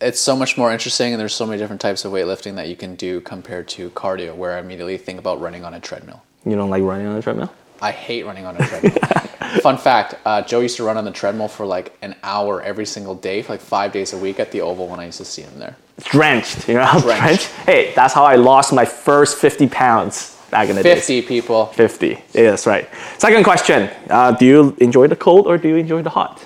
it's 0.00 0.20
so 0.20 0.36
much 0.36 0.56
more 0.56 0.70
interesting 0.72 1.12
and 1.12 1.20
there's 1.20 1.34
so 1.34 1.44
many 1.44 1.58
different 1.58 1.80
types 1.80 2.04
of 2.04 2.12
weightlifting 2.12 2.54
that 2.54 2.68
you 2.68 2.76
can 2.76 2.94
do 2.94 3.20
compared 3.20 3.66
to 3.66 3.90
cardio 3.90 4.32
where 4.32 4.56
i 4.56 4.60
immediately 4.60 4.96
think 4.96 5.18
about 5.18 5.40
running 5.40 5.64
on 5.64 5.74
a 5.74 5.80
treadmill 5.80 6.22
You 6.46 6.54
don't 6.54 6.70
like 6.70 6.84
running 6.84 7.08
on 7.08 7.16
a 7.16 7.20
treadmill? 7.22 7.52
I 7.82 7.90
hate 7.90 8.24
running 8.26 8.46
on 8.46 8.56
a 8.56 8.66
treadmill 8.66 8.92
fun 9.62 9.78
fact 9.78 10.14
uh, 10.24 10.42
joe 10.42 10.60
used 10.60 10.76
to 10.76 10.84
run 10.84 10.96
on 10.96 11.04
the 11.04 11.10
treadmill 11.10 11.48
for 11.48 11.66
like 11.66 11.96
an 12.02 12.14
hour 12.22 12.62
every 12.62 12.86
single 12.86 13.14
day 13.14 13.42
for 13.42 13.52
like 13.52 13.60
five 13.60 13.92
days 13.92 14.12
a 14.12 14.18
week 14.18 14.38
at 14.40 14.50
the 14.52 14.60
oval 14.60 14.88
when 14.88 15.00
i 15.00 15.06
used 15.06 15.18
to 15.18 15.24
see 15.24 15.42
him 15.42 15.58
there 15.58 15.76
drenched. 16.04 16.68
You 16.68 16.74
know, 16.74 16.86
Drenched. 17.00 17.04
drenched. 17.04 17.46
Hey, 17.66 17.92
that's 17.94 18.14
how 18.14 18.24
I 18.24 18.36
lost 18.36 18.72
my 18.72 18.84
first 18.84 19.36
50 19.38 19.68
pounds 19.68 20.36
back 20.50 20.68
in 20.68 20.76
the 20.76 20.82
days. 20.82 21.06
50 21.06 21.22
people 21.22 21.66
50. 21.66 22.08
Yeah, 22.08 22.50
that's 22.50 22.66
right. 22.66 22.88
Second 23.18 23.44
question: 23.44 23.90
uh, 24.10 24.32
Do 24.32 24.46
you 24.46 24.76
enjoy 24.80 25.08
the 25.08 25.16
cold 25.16 25.46
or 25.46 25.58
do 25.58 25.68
you 25.68 25.76
enjoy 25.76 26.02
the 26.02 26.10
hot? 26.10 26.44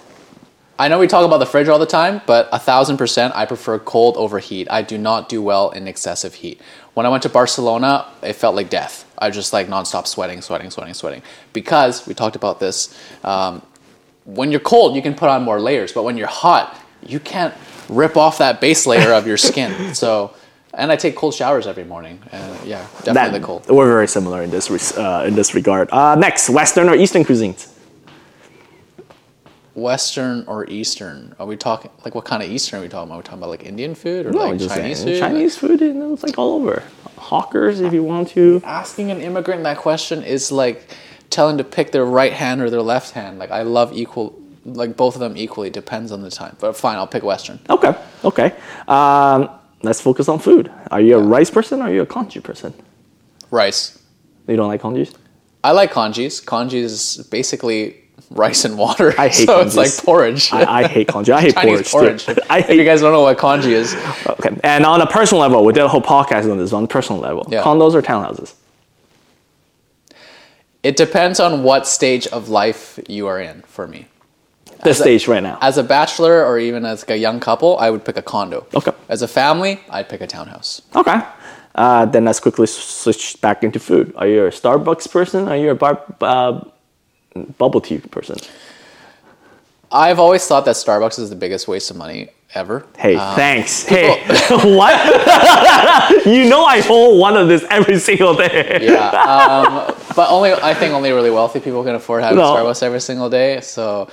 I 0.78 0.88
know 0.88 0.98
we 0.98 1.06
talk 1.06 1.24
about 1.24 1.38
the 1.38 1.46
fridge 1.46 1.68
all 1.68 1.78
the 1.78 1.86
time, 1.86 2.22
but 2.26 2.48
a 2.50 2.58
thousand 2.58 2.96
percent 2.96 3.34
I 3.36 3.46
prefer 3.46 3.78
cold 3.78 4.16
over 4.16 4.38
heat. 4.38 4.68
I 4.70 4.82
do 4.82 4.98
not 4.98 5.28
do 5.28 5.42
well 5.42 5.70
in 5.70 5.86
excessive 5.86 6.34
heat. 6.34 6.60
When 6.94 7.06
I 7.06 7.08
went 7.08 7.22
to 7.24 7.28
Barcelona, 7.28 8.06
it 8.22 8.34
felt 8.34 8.56
like 8.56 8.70
death. 8.70 9.10
I 9.18 9.30
just 9.30 9.52
like 9.52 9.68
nonstop 9.68 10.06
sweating, 10.06 10.40
sweating, 10.40 10.70
sweating, 10.70 10.94
sweating. 10.94 11.22
Because 11.52 12.06
we 12.06 12.14
talked 12.14 12.36
about 12.36 12.58
this, 12.58 12.98
um, 13.22 13.62
when 14.24 14.50
you're 14.50 14.60
cold, 14.60 14.94
you 14.96 15.02
can 15.02 15.14
put 15.14 15.28
on 15.28 15.42
more 15.42 15.60
layers, 15.60 15.92
but 15.92 16.04
when 16.04 16.16
you're 16.16 16.26
hot, 16.26 16.78
you 17.04 17.20
can't 17.20 17.54
rip 17.88 18.16
off 18.16 18.38
that 18.38 18.60
base 18.60 18.86
layer 18.86 19.12
of 19.12 19.26
your 19.26 19.36
skin. 19.36 19.94
So, 20.02 20.34
and 20.74 20.90
I 20.90 20.96
take 20.96 21.16
cold 21.16 21.34
showers 21.34 21.66
every 21.66 21.84
morning. 21.84 22.18
And 22.32 22.66
yeah, 22.66 22.86
definitely 23.04 23.40
the 23.40 23.44
cold. 23.44 23.68
We're 23.68 23.86
very 23.86 24.08
similar 24.08 24.42
in 24.42 24.50
this 24.50 24.96
uh, 24.96 25.24
in 25.26 25.34
this 25.34 25.54
regard. 25.54 25.90
Uh, 25.90 26.14
next, 26.14 26.48
Western 26.48 26.88
or 26.88 26.94
Eastern 26.94 27.24
cuisines? 27.24 27.71
Western 29.74 30.44
or 30.46 30.68
Eastern? 30.68 31.34
Are 31.38 31.46
we 31.46 31.56
talking 31.56 31.90
like 32.04 32.14
what 32.14 32.24
kind 32.24 32.42
of 32.42 32.50
Eastern 32.50 32.80
are 32.80 32.82
we 32.82 32.88
talking 32.88 33.08
about? 33.08 33.14
Are 33.14 33.18
we 33.18 33.22
talking 33.24 33.38
about 33.38 33.50
like 33.50 33.64
Indian 33.64 33.94
food 33.94 34.26
or 34.26 34.30
No, 34.32 34.38
like 34.50 34.58
Chinese 34.60 34.98
saying. 35.00 35.14
food? 35.14 35.18
Chinese 35.20 35.56
food, 35.56 35.80
you 35.80 35.94
know, 35.94 36.12
it's 36.12 36.22
like 36.22 36.38
all 36.38 36.54
over. 36.56 36.82
Hawkers, 37.16 37.80
if 37.80 37.92
you 37.92 38.02
want 38.02 38.28
to. 38.30 38.60
asking 38.64 39.10
an 39.10 39.20
immigrant 39.20 39.62
that 39.62 39.78
question 39.78 40.22
is 40.22 40.52
like 40.52 40.88
telling 41.30 41.56
to 41.58 41.64
pick 41.64 41.92
their 41.92 42.04
right 42.04 42.32
hand 42.32 42.60
or 42.60 42.68
their 42.68 42.82
left 42.82 43.12
hand. 43.12 43.38
Like 43.38 43.50
I 43.50 43.62
love 43.62 43.92
equal, 43.96 44.38
like 44.64 44.96
both 44.96 45.14
of 45.14 45.20
them 45.20 45.36
equally. 45.36 45.70
Depends 45.70 46.12
on 46.12 46.20
the 46.22 46.30
time. 46.30 46.56
But 46.60 46.76
fine, 46.76 46.96
I'll 46.96 47.06
pick 47.06 47.22
Western. 47.22 47.58
Okay, 47.70 47.94
okay. 48.24 48.54
Um, 48.88 49.48
let's 49.82 50.00
focus 50.00 50.28
on 50.28 50.38
food. 50.38 50.70
Are 50.90 51.00
you 51.00 51.16
a 51.16 51.22
rice 51.22 51.50
person 51.50 51.80
or 51.80 51.84
are 51.84 51.92
you 51.92 52.02
a 52.02 52.06
congee 52.06 52.40
person? 52.40 52.74
Rice. 53.50 53.98
You 54.48 54.56
don't 54.56 54.68
like 54.68 54.80
congees? 54.82 55.14
I 55.64 55.70
like 55.70 55.92
congees. 55.92 56.40
Congee 56.44 56.80
is 56.80 57.26
basically 57.30 58.01
rice 58.30 58.64
and 58.64 58.78
water. 58.78 59.14
I 59.18 59.28
hate 59.28 59.46
so 59.46 59.60
it's 59.60 59.76
like 59.76 59.94
porridge. 59.98 60.52
I, 60.52 60.82
I 60.84 60.88
hate 60.88 61.08
congee. 61.08 61.32
I 61.32 61.40
hate 61.42 61.54
Chinese 61.54 61.90
porridge. 61.90 62.24
porridge. 62.24 62.44
I 62.50 62.58
if 62.60 62.70
you 62.70 62.84
guys 62.84 63.00
don't 63.00 63.12
know 63.12 63.22
what 63.22 63.38
congee 63.38 63.74
is, 63.74 63.94
Okay, 64.26 64.58
and 64.64 64.84
on 64.86 65.00
a 65.00 65.06
personal 65.06 65.40
level, 65.40 65.64
we 65.64 65.72
did 65.72 65.82
a 65.82 65.88
whole 65.88 66.02
podcast 66.02 66.50
on 66.50 66.58
this. 66.58 66.72
On 66.72 66.84
a 66.84 66.88
personal 66.88 67.20
level, 67.20 67.46
Yeah. 67.50 67.62
condos 67.62 67.94
or 67.94 68.02
townhouses? 68.02 68.54
it 70.82 70.96
depends 70.96 71.38
on 71.38 71.62
what 71.62 71.86
stage 71.86 72.26
of 72.28 72.48
life 72.48 72.98
you 73.08 73.26
are 73.28 73.40
in. 73.40 73.62
For 73.62 73.86
me, 73.86 74.06
This 74.84 74.98
a- 74.98 75.02
stage 75.02 75.28
right 75.28 75.42
now. 75.42 75.58
as 75.60 75.78
a 75.78 75.84
bachelor 75.84 76.44
or 76.44 76.58
even 76.58 76.84
as 76.84 77.02
like 77.02 77.10
a 77.10 77.16
young 77.18 77.38
couple, 77.40 77.78
I 77.78 77.90
would 77.90 78.04
pick 78.04 78.16
a 78.16 78.22
condo. 78.22 78.66
Okay. 78.74 78.90
As 79.08 79.22
a 79.22 79.28
family, 79.28 79.80
I'd 79.90 80.08
pick 80.08 80.20
a 80.20 80.26
townhouse. 80.26 80.82
Okay. 80.96 81.20
Uh, 81.74 82.04
then 82.06 82.24
let's 82.24 82.40
quickly 82.40 82.66
switch 82.66 83.40
back 83.40 83.62
into 83.62 83.78
food. 83.78 84.12
Are 84.16 84.26
you 84.26 84.44
a 84.46 84.50
Starbucks 84.50 85.10
person? 85.10 85.48
Are 85.48 85.56
you 85.56 85.70
a 85.70 85.74
bar, 85.74 86.02
uh, 86.20 86.60
bubble 87.58 87.80
tea 87.80 87.98
person? 87.98 88.36
I've 89.90 90.18
always 90.18 90.46
thought 90.46 90.64
that 90.64 90.76
Starbucks 90.76 91.18
is 91.18 91.28
the 91.30 91.36
biggest 91.36 91.68
waste 91.68 91.90
of 91.90 91.96
money 91.98 92.28
ever. 92.54 92.86
Hey, 92.96 93.14
Um, 93.16 93.34
thanks. 93.36 93.84
Hey, 93.84 94.22
what? 94.48 96.26
you 96.26 96.48
know 96.48 96.64
I 96.64 96.80
hold 96.80 97.18
one 97.20 97.36
of 97.36 97.48
this 97.48 97.64
every 97.70 97.98
single 97.98 98.34
day. 98.34 98.78
yeah, 98.82 99.08
um, 99.10 99.94
but 100.16 100.30
only 100.30 100.52
I 100.54 100.72
think 100.74 100.94
only 100.94 101.12
really 101.12 101.30
wealthy 101.30 101.60
people 101.60 101.82
can 101.84 101.94
afford 101.94 102.22
having 102.22 102.38
No. 102.38 102.54
Starbucks 102.54 102.82
every 102.82 103.00
single 103.00 103.28
day. 103.28 103.60
So, 103.60 104.08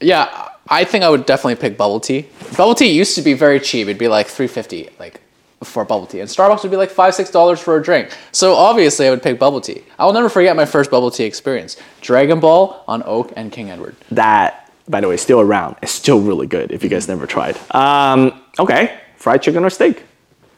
yeah, 0.00 0.48
I 0.68 0.84
think 0.84 1.04
I 1.04 1.10
would 1.10 1.26
definitely 1.26 1.56
pick 1.56 1.76
bubble 1.76 2.00
tea. 2.00 2.26
Bubble 2.56 2.74
tea 2.74 2.90
used 2.92 3.14
to 3.16 3.22
be 3.22 3.34
very 3.34 3.60
cheap; 3.60 3.88
it'd 3.88 3.98
be 3.98 4.08
like 4.08 4.26
three 4.28 4.48
fifty, 4.48 4.88
like 4.98 5.20
for 5.62 5.84
bubble 5.84 6.06
tea, 6.06 6.20
and 6.20 6.28
Starbucks 6.28 6.62
would 6.62 6.70
be 6.70 6.76
like 6.76 6.90
five 6.90 7.14
six 7.14 7.30
dollars 7.30 7.60
for 7.60 7.76
a 7.76 7.82
drink. 7.82 8.16
So 8.32 8.54
obviously, 8.54 9.06
I 9.06 9.10
would 9.10 9.22
pick 9.22 9.38
bubble 9.38 9.60
tea. 9.60 9.82
I 9.98 10.04
will 10.04 10.12
never 10.12 10.28
forget 10.28 10.54
my 10.56 10.64
first 10.66 10.90
bubble 10.90 11.10
tea 11.10 11.24
experience: 11.24 11.76
Dragon 12.00 12.40
Ball 12.40 12.84
on 12.86 13.02
Oak 13.06 13.32
and 13.36 13.50
King 13.50 13.70
Edward. 13.70 13.96
That, 14.10 14.70
by 14.88 15.00
the 15.00 15.08
way, 15.08 15.14
is 15.14 15.22
still 15.22 15.40
around. 15.40 15.76
It's 15.82 15.92
still 15.92 16.20
really 16.20 16.46
good 16.46 16.72
if 16.72 16.82
you 16.84 16.90
guys 16.90 17.08
never 17.08 17.26
tried. 17.26 17.56
Um, 17.74 18.40
okay, 18.58 19.00
fried 19.16 19.42
chicken 19.42 19.64
or 19.64 19.70
steak? 19.70 20.04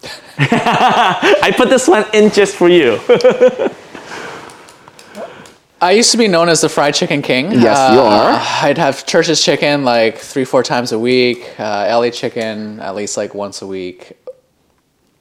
I 0.38 1.52
put 1.56 1.70
this 1.70 1.88
one 1.88 2.04
in 2.12 2.30
just 2.30 2.54
for 2.56 2.68
you. 2.68 3.00
I 5.80 5.92
used 5.92 6.10
to 6.10 6.18
be 6.18 6.26
known 6.26 6.48
as 6.48 6.60
the 6.60 6.68
fried 6.68 6.94
chicken 6.94 7.22
king. 7.22 7.52
Yes, 7.52 7.92
you 7.92 8.00
are. 8.00 8.68
I'd 8.68 8.78
have 8.78 9.06
Church's 9.06 9.44
chicken 9.44 9.84
like 9.84 10.18
three, 10.18 10.44
four 10.44 10.64
times 10.64 10.90
a 10.90 10.98
week. 10.98 11.54
Uh, 11.58 11.86
LA 11.88 12.10
chicken 12.10 12.80
at 12.80 12.96
least 12.96 13.16
like 13.16 13.32
once 13.32 13.62
a 13.62 13.66
week. 13.66 14.17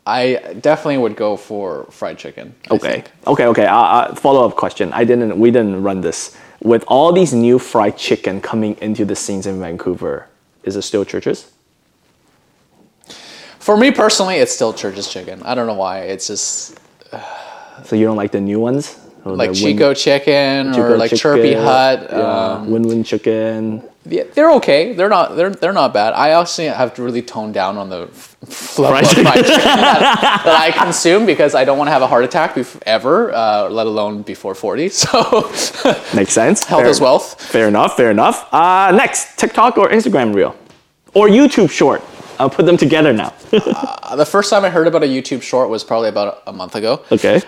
I 0.07 0.55
definitely 0.61 0.99
would 0.99 1.15
go 1.17 1.35
for 1.35 1.85
fried 1.91 2.17
chicken. 2.17 2.55
I 2.71 2.75
Okay. 2.75 2.91
think. 2.91 3.11
Okay. 3.27 3.45
Okay. 3.47 3.65
Uh, 3.65 3.75
uh, 3.77 4.15
follow 4.15 4.47
up 4.47 4.55
question. 4.55 4.91
I 4.93 5.03
didn't. 5.03 5.37
We 5.37 5.51
didn't 5.51 5.83
run 5.83 5.99
this. 6.01 6.37
With 6.63 6.83
all 6.87 7.11
these 7.11 7.33
new 7.33 7.59
fried 7.59 7.97
chicken 7.97 8.39
coming 8.41 8.77
into 8.81 9.03
the 9.05 9.15
scenes 9.15 9.45
in 9.45 9.59
Vancouver, 9.59 10.27
is 10.63 10.75
it 10.77 10.83
still 10.83 11.03
Church's? 11.05 11.51
For 13.59 13.75
me 13.75 13.91
personally, 13.91 14.35
it's 14.37 14.53
still 14.53 14.73
Church's 14.73 15.07
chicken. 15.11 15.41
I 15.43 15.53
don't 15.55 15.67
know 15.67 15.73
why. 15.73 15.99
It's 16.01 16.27
just 16.27 16.79
So 17.83 17.95
you 17.95 18.05
don't 18.05 18.15
like 18.17 18.31
the 18.31 18.41
new 18.41 18.59
ones? 18.59 18.97
Or 19.25 19.35
like 19.35 19.51
the 19.53 19.63
Win- 19.65 19.77
Chicko 19.77 19.95
chicken 19.95 20.71
Chicko 20.73 20.89
or 20.91 20.97
like 20.97 21.11
Chirpy 21.13 21.53
Hut. 21.53 22.07
yeah, 22.09 22.17
Um, 22.63 22.71
Win 22.71 22.83
Win 22.83 23.03
chicken. 23.03 23.83
They're 24.07 24.51
okay. 24.53 24.93
They're 24.93 25.09
not. 25.09 25.35
They're 25.35 25.49
they're 25.49 25.73
not 25.73 25.93
bad. 25.93 26.13
I 26.13 26.33
also 26.33 26.67
have 26.69 26.93
to 26.95 27.03
really 27.03 27.21
tone 27.21 27.51
down 27.51 27.77
on 27.77 27.89
the 27.89 28.07
f- 28.11 28.79
level 28.79 28.97
of 28.99 29.05
fried 29.07 29.45
chicken 29.45 29.53
that, 29.53 30.41
that 30.45 30.61
I 30.61 30.71
consume 30.71 31.25
because 31.25 31.53
I 31.55 31.65
don't 31.65 31.77
want 31.77 31.87
to 31.87 31.91
have 31.91 32.01
a 32.01 32.07
heart 32.07 32.23
attack 32.23 32.55
bef- 32.55 32.81
ever, 32.85 33.33
uh, 33.33 33.69
let 33.69 33.85
alone 33.87 34.21
before 34.23 34.55
forty. 34.55 34.89
So 35.03 35.49
Makes 36.15 36.33
sense. 36.33 36.63
health 36.63 36.81
Fair- 36.83 36.89
is 36.91 36.99
wealth. 37.01 37.41
Fair 37.41 37.67
enough. 37.67 37.97
Fair 37.97 38.11
enough. 38.11 38.47
Uh, 38.53 38.91
next, 38.95 39.37
TikTok 39.37 39.77
or 39.77 39.89
Instagram 39.89 40.33
Reel, 40.33 40.55
or 41.13 41.27
YouTube 41.27 41.69
Short. 41.69 42.01
I'll 42.39 42.49
put 42.51 42.65
them 42.65 42.77
together 42.77 43.13
now. 43.13 43.33
Uh, 44.07 44.15
the 44.15 44.25
first 44.25 44.49
time 44.49 44.63
I 44.63 44.69
heard 44.69 44.87
about 44.87 45.03
a 45.03 45.05
YouTube 45.05 45.41
short 45.41 45.67
was 45.69 45.83
probably 45.83 46.07
about 46.07 46.41
a 46.47 46.53
month 46.53 46.75
ago. 46.75 47.01
okay. 47.11 47.41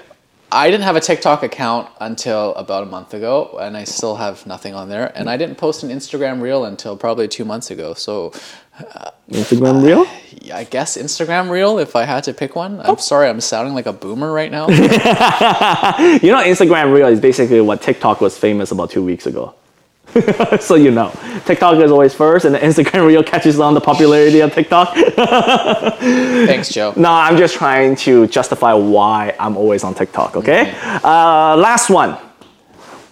I 0.51 0.71
didn't 0.71 0.83
have 0.83 0.95
a 0.95 0.99
TikTok 0.99 1.43
account 1.43 1.89
until 1.99 2.55
about 2.55 2.83
a 2.83 2.85
month 2.87 3.13
ago, 3.13 3.57
and 3.61 3.77
I 3.77 3.83
still 3.83 4.15
have 4.15 4.45
nothing 4.47 4.73
on 4.73 4.89
there. 4.89 5.11
And 5.15 5.29
I 5.29 5.37
didn't 5.37 5.55
post 5.55 5.83
an 5.83 5.89
Instagram 5.89 6.41
reel 6.41 6.65
until 6.65 6.97
probably 6.97 7.27
two 7.27 7.45
months 7.45 7.69
ago. 7.69 7.93
So 7.93 8.33
uh, 8.79 9.11
Instagram 9.29 9.83
Reel. 9.83 10.05
yeah, 10.41 10.57
I 10.57 10.63
guess 10.63 10.97
Instagram 10.97 11.49
reel 11.49 11.79
if 11.79 11.95
I 11.95 12.05
had 12.05 12.23
to 12.25 12.33
pick 12.33 12.55
one. 12.55 12.79
Oh. 12.83 12.93
I'm 12.93 12.97
sorry, 12.97 13.27
I'm 13.27 13.41
sounding 13.41 13.73
like 13.73 13.85
a 13.85 13.93
boomer 13.93 14.31
right 14.31 14.51
now. 14.51 14.67
You 15.99 16.31
know, 16.31 16.41
Instagram 16.43 16.93
Reel 16.93 17.07
is 17.07 17.19
basically 17.19 17.61
what 17.61 17.81
TikTok 17.81 18.21
was 18.21 18.37
famous 18.37 18.71
about 18.71 18.89
two 18.89 19.03
weeks 19.03 19.25
ago. 19.25 19.53
so 20.59 20.75
you 20.75 20.91
know, 20.91 21.11
TikTok 21.45 21.77
is 21.77 21.91
always 21.91 22.13
first, 22.13 22.45
and 22.45 22.53
the 22.55 22.59
Instagram 22.59 23.07
Reel 23.07 23.23
catches 23.23 23.59
on 23.59 23.73
the 23.73 23.81
popularity 23.81 24.39
of 24.41 24.53
TikTok. 24.53 24.93
Thanks, 25.99 26.69
Joe. 26.69 26.93
no, 26.95 27.11
I'm 27.11 27.37
just 27.37 27.55
trying 27.55 27.95
to 27.97 28.27
justify 28.27 28.73
why 28.73 29.35
I'm 29.39 29.57
always 29.57 29.83
on 29.83 29.93
TikTok. 29.93 30.35
Okay. 30.35 30.73
Uh, 31.03 31.55
last 31.57 31.89
one: 31.89 32.17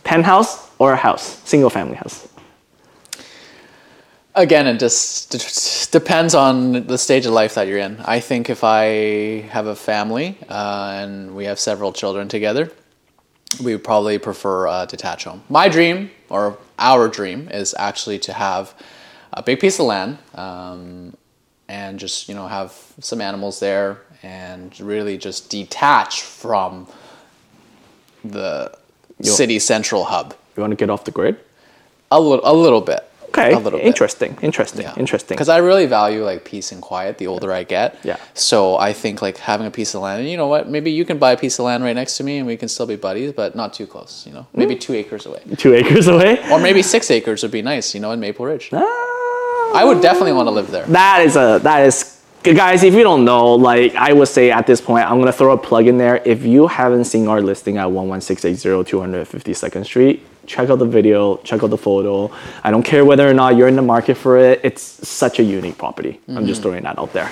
penthouse 0.03 0.70
or 0.80 0.93
a 0.93 0.97
house, 0.97 1.39
single 1.43 1.70
family 1.70 1.95
house. 1.95 2.28
Again, 4.36 4.68
it 4.68 4.78
just 4.80 5.32
d- 5.32 5.97
depends 5.99 6.36
on 6.36 6.86
the 6.86 6.97
stage 6.97 7.26
of 7.26 7.34
life 7.34 7.55
that 7.55 7.68
you're 7.68 7.80
in. 7.80 7.99
I 8.05 8.20
think 8.20 8.51
if 8.51 8.64
I 8.64 9.41
have 9.49 9.66
a 9.66 9.76
family 9.76 10.38
uh, 10.47 10.99
and 11.01 11.36
we 11.36 11.45
have 11.45 11.60
several 11.60 11.91
children 11.91 12.28
together, 12.28 12.72
we 13.64 13.74
would 13.74 13.84
probably 13.84 14.20
prefer 14.20 14.68
a 14.68 14.86
detached 14.88 15.24
home. 15.24 15.41
My 15.49 15.68
dream, 15.70 16.12
or 16.30 16.60
our 16.80 17.07
dream, 17.07 17.49
is 17.49 17.75
actually 17.78 18.19
to 18.19 18.34
have 18.34 18.73
a 19.34 19.43
big 19.43 19.59
piece 19.59 19.80
of 19.80 19.86
land 19.86 20.17
um, 20.36 21.15
and 21.67 21.99
just 21.99 22.30
you 22.30 22.36
know 22.36 22.47
have 22.47 22.75
some 22.99 23.21
animals 23.21 23.59
there 23.59 24.01
and 24.23 24.80
really 24.80 25.17
just 25.17 25.49
detach 25.49 26.21
from 26.21 26.88
the 28.23 28.71
city 29.21 29.59
central 29.59 30.03
hub 30.05 30.36
You 30.55 30.61
want 30.61 30.71
to 30.71 30.75
get 30.75 30.89
off 30.89 31.05
the 31.05 31.11
grid? 31.11 31.39
a 32.11 32.19
little, 32.19 32.41
a 32.43 32.53
little 32.53 32.82
bit. 32.82 33.09
Okay. 33.38 33.53
a 33.53 33.59
little 33.59 33.79
bit. 33.79 33.85
Interesting. 33.88 34.38
Interesting. 34.41 34.85
Interesting. 34.97 35.35
Because 35.35 35.49
I 35.49 35.57
really 35.57 35.85
value 35.85 36.23
like 36.23 36.43
peace 36.45 36.71
and 36.71 36.81
quiet 36.81 37.17
the 37.17 37.27
older 37.27 37.51
I 37.51 37.63
get. 37.63 37.97
Yeah. 38.03 38.17
So 38.33 38.77
I 38.77 38.93
think 38.93 39.21
like 39.21 39.38
having 39.38 39.67
a 39.67 39.71
piece 39.71 39.93
of 39.95 40.01
land, 40.01 40.21
and 40.21 40.29
you 40.29 40.38
know 40.38 40.47
what? 40.47 40.69
Maybe 40.69 40.91
you 40.91 41.05
can 41.05 41.17
buy 41.17 41.31
a 41.33 41.38
piece 41.38 41.59
of 41.59 41.65
land 41.65 41.83
right 41.83 41.95
next 41.95 42.17
to 42.17 42.23
me, 42.23 42.38
and 42.38 42.47
we 42.47 42.57
can 42.57 42.67
still 42.69 42.85
be 42.88 42.95
buddies, 42.95 43.31
but 43.33 43.55
not 43.55 43.73
too 43.73 43.88
close. 43.88 44.25
You 44.27 44.33
know, 44.33 44.47
maybe 44.53 44.75
two 44.75 44.93
acres 44.93 45.25
away, 45.25 45.41
Two 45.57 45.73
acres 45.73 46.07
away. 46.07 46.39
or 46.51 46.59
maybe 46.59 46.81
six 46.81 47.09
acres 47.11 47.43
would 47.43 47.51
be 47.51 47.61
nice. 47.61 47.93
You 47.93 48.01
know, 48.01 48.11
in 48.11 48.19
Maple 48.19 48.45
Ridge. 48.45 48.69
Ah. 48.73 48.83
I 49.75 49.83
would 49.85 50.01
definitely 50.01 50.33
want 50.33 50.47
to 50.47 50.51
live 50.51 50.71
there. 50.71 50.85
that 50.88 51.21
is 51.25 51.35
a 51.35 51.59
that 51.63 51.81
is 51.85 52.13
guys 52.43 52.81
if 52.83 52.93
you 52.93 53.03
don't 53.03 53.25
know 53.25 53.55
like 53.55 53.93
i 53.95 54.13
would 54.13 54.27
say 54.29 54.49
at 54.51 54.65
this 54.65 54.79
point 54.79 55.03
i'm 55.11 55.21
to 55.21 55.33
throw 55.33 55.51
a 55.51 55.57
plug 55.57 55.85
in 55.85 55.97
there 55.97 56.21
if 56.23 56.45
you 56.45 56.65
haven't 56.65 57.03
seen 57.03 57.27
our 57.27 57.41
listing 57.41 57.75
at 57.77 57.88
11680 57.91 58.89
252nd 58.89 59.83
street 59.83 60.25
check 60.47 60.69
out 60.69 60.79
the 60.79 60.85
video 60.85 61.37
check 61.37 61.63
out 61.63 61.69
the 61.69 61.77
photo. 61.77 62.33
I 62.63 62.71
don't 62.71 62.83
care 62.83 63.05
whether 63.05 63.27
or 63.27 63.33
not 63.33 63.55
you're 63.55 63.67
in 63.67 63.75
the 63.75 63.81
market 63.81 64.15
for 64.15 64.37
it. 64.37 64.61
It's 64.63 64.81
such 65.07 65.39
a 65.39 65.43
unique 65.43 65.77
property. 65.77 66.19
I'm 66.27 66.47
just 66.47 66.61
throwing 66.61 66.83
that 66.83 66.97
out 66.97 67.13
there. 67.13 67.31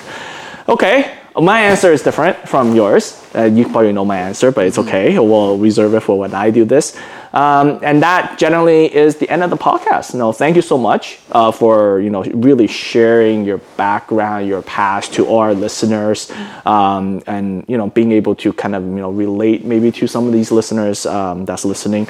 Okay 0.68 1.18
my 1.40 1.60
answer 1.60 1.92
is 1.92 2.02
different 2.02 2.48
from 2.48 2.74
yours. 2.74 3.22
Uh, 3.34 3.44
you 3.44 3.64
probably 3.64 3.92
know 3.92 4.04
my 4.04 4.18
answer 4.18 4.50
but 4.50 4.66
it's 4.66 4.78
okay. 4.78 5.18
We'll 5.18 5.58
reserve 5.58 5.94
it 5.94 6.00
for 6.00 6.18
when 6.18 6.34
i 6.34 6.50
do 6.50 6.64
this. 6.64 6.96
Um, 7.32 7.80
and 7.82 8.02
that 8.02 8.38
generally 8.38 8.94
is 8.94 9.16
the 9.16 9.28
end 9.28 9.42
of 9.42 9.50
the 9.50 9.56
podcast. 9.58 10.14
No, 10.14 10.32
thank 10.32 10.56
you 10.56 10.62
so 10.62 10.78
much 10.78 11.18
uh, 11.32 11.52
for 11.52 12.00
you 12.00 12.08
know 12.08 12.22
really 12.22 12.66
sharing 12.66 13.44
your 13.44 13.58
background, 13.76 14.48
your 14.48 14.62
past 14.62 15.12
to 15.14 15.28
our 15.34 15.52
listeners, 15.52 16.32
um, 16.64 17.22
and 17.26 17.66
you 17.68 17.76
know 17.76 17.90
being 17.90 18.12
able 18.12 18.34
to 18.36 18.54
kind 18.54 18.74
of 18.74 18.82
you 18.84 19.02
know 19.04 19.10
relate 19.10 19.66
maybe 19.66 19.92
to 19.92 20.06
some 20.06 20.26
of 20.26 20.32
these 20.32 20.50
listeners 20.50 21.04
um, 21.04 21.44
that's 21.44 21.66
listening. 21.66 22.08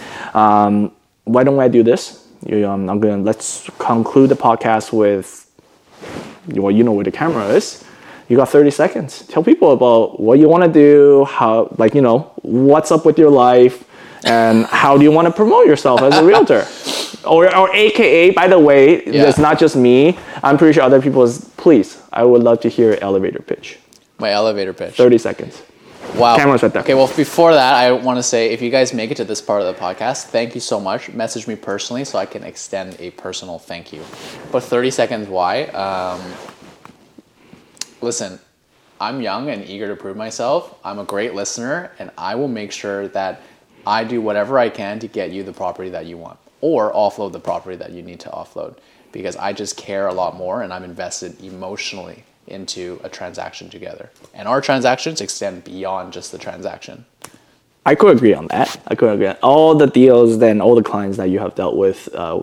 Why 1.27 1.43
don't 1.45 1.59
I 1.59 1.69
do 1.69 1.83
this? 1.83 2.25
You, 2.47 2.69
um, 2.69 2.89
I'm 2.89 3.01
gonna 3.01 3.23
let's 3.23 3.69
conclude 3.79 4.31
the 4.31 4.37
podcast 4.37 4.93
with 4.93 5.43
well, 6.49 6.71
you 6.71 6.85
know 6.85 6.93
where 6.93 7.05
the 7.05 7.11
camera 7.11 7.49
is. 7.49 7.85
You 8.29 8.37
got 8.37 8.49
30 8.49 8.71
seconds. 8.71 9.27
Tell 9.27 9.43
people 9.43 9.73
about 9.73 10.21
what 10.21 10.39
you 10.39 10.49
want 10.49 10.63
to 10.65 10.73
do, 10.73 11.25
how, 11.27 11.69
like, 11.79 11.95
you 11.95 12.01
know, 12.03 12.33
what's 12.43 12.91
up 12.93 13.05
with 13.05 13.19
your 13.19 13.31
life, 13.31 13.85
and 14.25 14.67
how 14.83 14.97
do 14.97 15.03
you 15.05 15.11
want 15.13 15.27
to 15.27 15.33
promote 15.33 15.67
yourself 15.67 16.03
as 16.03 16.17
a 16.17 16.25
realtor? 16.25 16.67
or, 17.27 17.55
or 17.57 17.75
AKA, 17.75 18.31
by 18.31 18.47
the 18.49 18.59
way, 18.59 19.05
Yeah. 19.05 19.29
it's 19.29 19.39
not 19.39 19.59
just 19.59 19.77
me. 19.77 20.19
I'm 20.43 20.59
pretty 20.59 20.73
sure 20.75 20.83
other 20.83 21.01
people 21.03 21.23
is, 21.25 21.51
please, 21.57 22.01
I 22.13 22.23
would 22.25 22.43
love 22.43 22.61
to 22.61 22.69
hear 22.69 22.99
elevator 23.01 23.41
pitch. 23.41 23.79
My 24.19 24.31
elevator 24.31 24.73
pitch. 24.73 24.95
30 24.97 25.19
seconds. 25.19 25.63
Wow. 26.17 26.37
Camera's 26.37 26.63
right 26.63 26.73
there. 26.73 26.83
Okay, 26.83 26.95
well, 26.95 27.13
before 27.15 27.53
that, 27.53 27.75
I 27.75 27.93
want 27.93 28.19
to 28.19 28.23
say 28.23 28.51
if 28.51 28.63
you 28.63 28.71
guys 28.71 28.95
make 28.95 29.11
it 29.11 29.17
to 29.17 29.25
this 29.25 29.43
part 29.43 29.61
of 29.61 29.67
the 29.67 29.79
podcast, 29.79 30.25
thank 30.25 30.55
you 30.55 30.63
so 30.63 30.81
much. 30.81 31.11
Message 31.11 31.47
me 31.47 31.57
personally 31.57 32.05
so 32.07 32.19
I 32.19 32.25
can 32.25 32.43
extend 32.43 32.97
a 32.99 33.11
personal 33.11 33.59
thank 33.59 33.93
you. 33.93 34.03
But 34.51 34.63
30 34.63 34.91
seconds, 34.91 35.29
why? 35.29 35.65
Um, 35.65 36.23
listen, 38.01 38.39
I'm 38.99 39.21
young 39.21 39.51
and 39.51 39.63
eager 39.69 39.89
to 39.89 39.97
prove 39.97 40.17
myself. 40.17 40.79
I'm 40.83 40.99
a 40.99 41.05
great 41.05 41.35
listener, 41.35 41.93
and 41.99 42.11
I 42.17 42.35
will 42.35 42.49
make 42.49 42.73
sure 42.73 43.09
that 43.09 43.43
I 43.87 44.03
do 44.03 44.23
whatever 44.23 44.59
I 44.59 44.71
can 44.71 44.99
to 45.01 45.09
get 45.09 45.33
you 45.33 45.43
the 45.43 45.53
property 45.53 45.91
that 45.91 46.07
you 46.07 46.17
want 46.17 46.39
or 46.63 46.93
offload 46.93 47.33
the 47.33 47.41
property 47.41 47.77
that 47.77 47.93
you 47.93 48.03
need 48.03 48.21
to 48.21 48.31
offload 48.31 48.79
because 49.13 49.37
I 49.37 49.53
just 49.53 49.77
care 49.77 50.09
a 50.09 50.15
lot 50.15 50.35
more 50.35 50.63
and 50.63 50.73
I'm 50.73 50.83
invested 50.83 51.43
emotionally 51.43 52.25
into 52.47 53.01
a 53.03 53.09
transaction 53.09 53.71
together. 53.71 54.11
And 54.35 54.49
our 54.49 54.61
transactions 54.61 55.21
extend 55.21 55.65
beyond 55.65 56.13
just 56.13 56.33
the 56.33 56.39
transaction. 56.39 57.05
I 57.85 57.95
could 57.95 58.17
agree 58.17 58.35
on 58.35 58.49
that. 58.49 58.81
I 58.89 58.97
could 58.97 59.13
agree. 59.13 59.29
All 59.43 59.75
the 59.75 59.87
deals, 59.87 60.39
then 60.39 60.61
all 60.61 60.75
the 60.75 60.83
clients 60.83 61.17
that 61.19 61.31
you 61.31 61.39
have 61.39 61.55
dealt 61.55 61.77
with, 61.77 62.09
uh, 62.15 62.43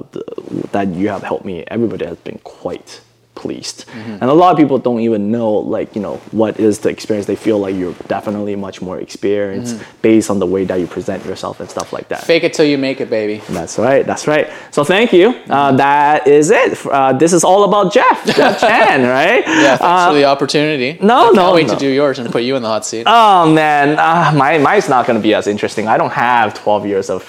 that 0.71 0.87
you 0.89 1.09
have 1.09 1.21
helped 1.21 1.43
me, 1.43 1.65
everybody 1.67 2.05
has 2.05 2.17
been 2.19 2.39
quite 2.45 3.01
pleased. 3.35 3.85
Mm-hmm. 3.87 4.11
And 4.21 4.23
a 4.23 4.33
lot 4.33 4.51
of 4.51 4.57
people 4.57 4.77
don't 4.77 4.99
even 5.01 5.31
know, 5.31 5.51
like, 5.51 5.95
you 5.95 6.01
know, 6.01 6.17
what 6.31 6.59
is 6.59 6.79
the 6.79 6.89
experience. 6.89 7.25
They 7.25 7.35
feel 7.35 7.59
like 7.59 7.75
you're 7.75 7.93
definitely 8.07 8.55
much 8.55 8.81
more 8.81 8.99
experienced 8.99 9.75
mm-hmm. 9.75 10.01
based 10.01 10.29
on 10.29 10.39
the 10.39 10.45
way 10.45 10.65
that 10.65 10.79
you 10.79 10.87
present 10.87 11.25
yourself 11.25 11.59
and 11.59 11.69
stuff 11.69 11.93
like 11.93 12.07
that. 12.09 12.23
Fake 12.23 12.43
it 12.43 12.53
till 12.53 12.65
you 12.65 12.77
make 12.77 13.01
it, 13.01 13.09
baby. 13.09 13.41
That's 13.49 13.77
right. 13.77 14.05
That's 14.05 14.27
right. 14.27 14.51
So 14.71 14.83
thank 14.83 15.13
you. 15.13 15.29
Uh, 15.49 15.71
that 15.73 16.27
is 16.27 16.51
it. 16.51 16.85
Uh, 16.85 17.13
this 17.13 17.33
is 17.33 17.43
all 17.43 17.63
about 17.63 17.93
Jeff, 17.93 18.25
Jeff 18.25 18.59
Chan, 18.61 19.01
right? 19.01 19.45
Yeah, 19.45 19.77
thanks 19.77 19.81
uh, 19.81 20.09
for 20.09 20.15
the 20.15 20.25
opportunity. 20.25 20.97
No, 21.01 21.29
I 21.29 21.31
no. 21.31 21.53
wait 21.53 21.67
no. 21.67 21.73
to 21.73 21.79
do 21.79 21.89
yours 21.89 22.19
and 22.19 22.31
put 22.31 22.43
you 22.43 22.55
in 22.55 22.61
the 22.61 22.69
hot 22.69 22.85
seat. 22.85 23.03
Oh, 23.07 23.51
man. 23.53 23.97
Uh, 23.99 24.37
my, 24.37 24.57
mine's 24.57 24.89
not 24.89 25.05
going 25.05 25.17
to 25.17 25.23
be 25.23 25.33
as 25.33 25.47
interesting. 25.47 25.87
I 25.87 25.97
don't 25.97 26.11
have 26.11 26.53
12 26.53 26.85
years 26.85 27.09
of 27.09 27.23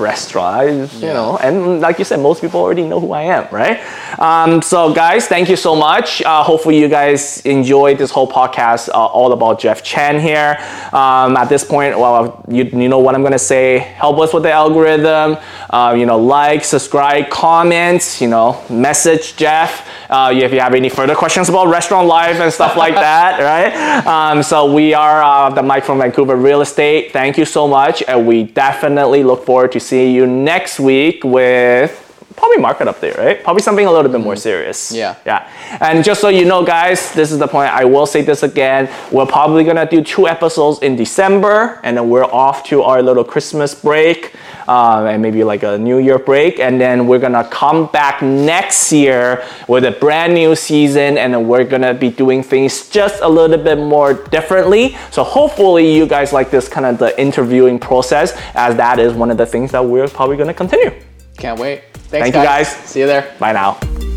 restaurant, 0.00 0.92
you 0.94 1.08
yeah. 1.08 1.12
know, 1.12 1.38
and 1.38 1.80
like 1.80 1.98
you 1.98 2.04
said, 2.04 2.20
most 2.20 2.40
people 2.40 2.60
already 2.60 2.84
know 2.84 3.00
who 3.00 3.12
I 3.12 3.22
am, 3.22 3.48
right? 3.52 3.80
Um, 4.18 4.62
so, 4.62 4.92
guys, 4.92 5.26
thank 5.26 5.48
you 5.48 5.56
so 5.56 5.74
much. 5.76 6.22
Uh, 6.22 6.42
hopefully, 6.42 6.78
you 6.78 6.88
guys 6.88 7.40
enjoyed 7.44 7.98
this 7.98 8.10
whole 8.10 8.28
podcast 8.28 8.88
uh, 8.88 9.06
all 9.06 9.32
about 9.32 9.60
Jeff 9.60 9.82
Chan 9.82 10.20
here. 10.20 10.56
Um, 10.92 11.36
at 11.36 11.48
this 11.48 11.64
point, 11.64 11.98
well, 11.98 12.44
you, 12.48 12.64
you 12.64 12.88
know 12.88 12.98
what 12.98 13.14
I'm 13.14 13.22
gonna 13.22 13.38
say. 13.38 13.78
Help 13.78 14.18
us 14.18 14.32
with 14.32 14.42
the 14.42 14.52
algorithm. 14.52 15.36
Uh, 15.70 15.94
you 15.98 16.06
know, 16.06 16.18
like, 16.18 16.64
subscribe, 16.64 17.30
comment. 17.30 18.18
You 18.20 18.28
know, 18.28 18.64
message 18.68 19.36
Jeff 19.36 19.88
uh, 20.08 20.32
if 20.34 20.52
you 20.52 20.60
have 20.60 20.74
any 20.74 20.88
further 20.88 21.14
questions 21.14 21.48
about 21.48 21.68
restaurant 21.68 22.06
life 22.06 22.40
and 22.40 22.52
stuff 22.52 22.76
like 22.76 22.94
that, 22.94 23.40
right? 23.52 24.06
Um, 24.06 24.42
so 24.42 24.72
we 24.72 24.94
are 24.94 25.22
uh, 25.22 25.50
the 25.50 25.62
Mic 25.62 25.84
for 25.84 25.96
Vancouver 25.96 26.36
Real 26.36 26.60
Estate. 26.60 27.12
Thank 27.12 27.38
you 27.38 27.44
so 27.44 27.68
much, 27.68 28.02
and 28.08 28.26
we 28.26 28.44
definitely 28.44 29.22
look 29.22 29.44
forward 29.44 29.72
to 29.72 29.80
seeing 29.80 30.14
you 30.14 30.26
next 30.26 30.80
week 30.80 31.24
with 31.24 32.07
probably 32.38 32.58
market 32.58 32.86
update, 32.88 33.16
right? 33.18 33.42
Probably 33.42 33.62
something 33.62 33.86
a 33.86 33.92
little 33.92 34.10
bit 34.10 34.20
more 34.20 34.36
serious. 34.36 34.92
Yeah. 34.92 35.16
Yeah. 35.26 35.50
And 35.80 36.04
just 36.04 36.20
so 36.20 36.28
you 36.28 36.44
know, 36.44 36.64
guys, 36.64 37.12
this 37.12 37.32
is 37.32 37.38
the 37.38 37.48
point. 37.48 37.70
I 37.72 37.84
will 37.84 38.06
say 38.06 38.22
this 38.22 38.42
again. 38.42 38.88
We're 39.12 39.26
probably 39.26 39.64
gonna 39.64 39.88
do 39.88 40.02
two 40.02 40.26
episodes 40.28 40.78
in 40.80 40.96
December, 40.96 41.80
and 41.82 41.96
then 41.96 42.08
we're 42.08 42.24
off 42.24 42.64
to 42.64 42.82
our 42.82 43.02
little 43.02 43.24
Christmas 43.24 43.74
break. 43.74 44.34
Uh, 44.68 45.06
and 45.08 45.22
maybe 45.22 45.42
like 45.44 45.62
a 45.62 45.78
New 45.78 45.96
Year 45.96 46.18
break, 46.18 46.60
and 46.60 46.78
then 46.78 47.06
we're 47.06 47.18
gonna 47.18 47.48
come 47.48 47.86
back 47.86 48.20
next 48.20 48.92
year 48.92 49.42
with 49.66 49.82
a 49.86 49.92
brand 49.92 50.34
new 50.34 50.54
season, 50.54 51.16
and 51.16 51.32
then 51.32 51.48
we're 51.48 51.64
gonna 51.64 51.94
be 51.94 52.10
doing 52.10 52.42
things 52.42 52.86
just 52.90 53.22
a 53.22 53.28
little 53.28 53.56
bit 53.56 53.78
more 53.78 54.12
differently. 54.12 54.94
So 55.10 55.24
hopefully 55.24 55.90
you 55.96 56.06
guys 56.06 56.34
like 56.34 56.50
this 56.50 56.68
kind 56.68 56.84
of 56.84 56.98
the 56.98 57.18
interviewing 57.18 57.78
process, 57.78 58.34
as 58.54 58.76
that 58.76 58.98
is 58.98 59.14
one 59.14 59.30
of 59.30 59.38
the 59.38 59.46
things 59.46 59.72
that 59.72 59.82
we're 59.82 60.06
probably 60.06 60.36
gonna 60.36 60.52
continue. 60.52 60.92
Can't 61.38 61.58
wait. 61.58 61.82
Thanks, 61.94 62.10
Thank 62.10 62.34
guys. 62.34 62.42
you 62.42 62.48
guys. 62.48 62.68
See 62.90 63.00
you 63.00 63.06
there. 63.06 63.34
Bye 63.38 63.52
now. 63.52 64.07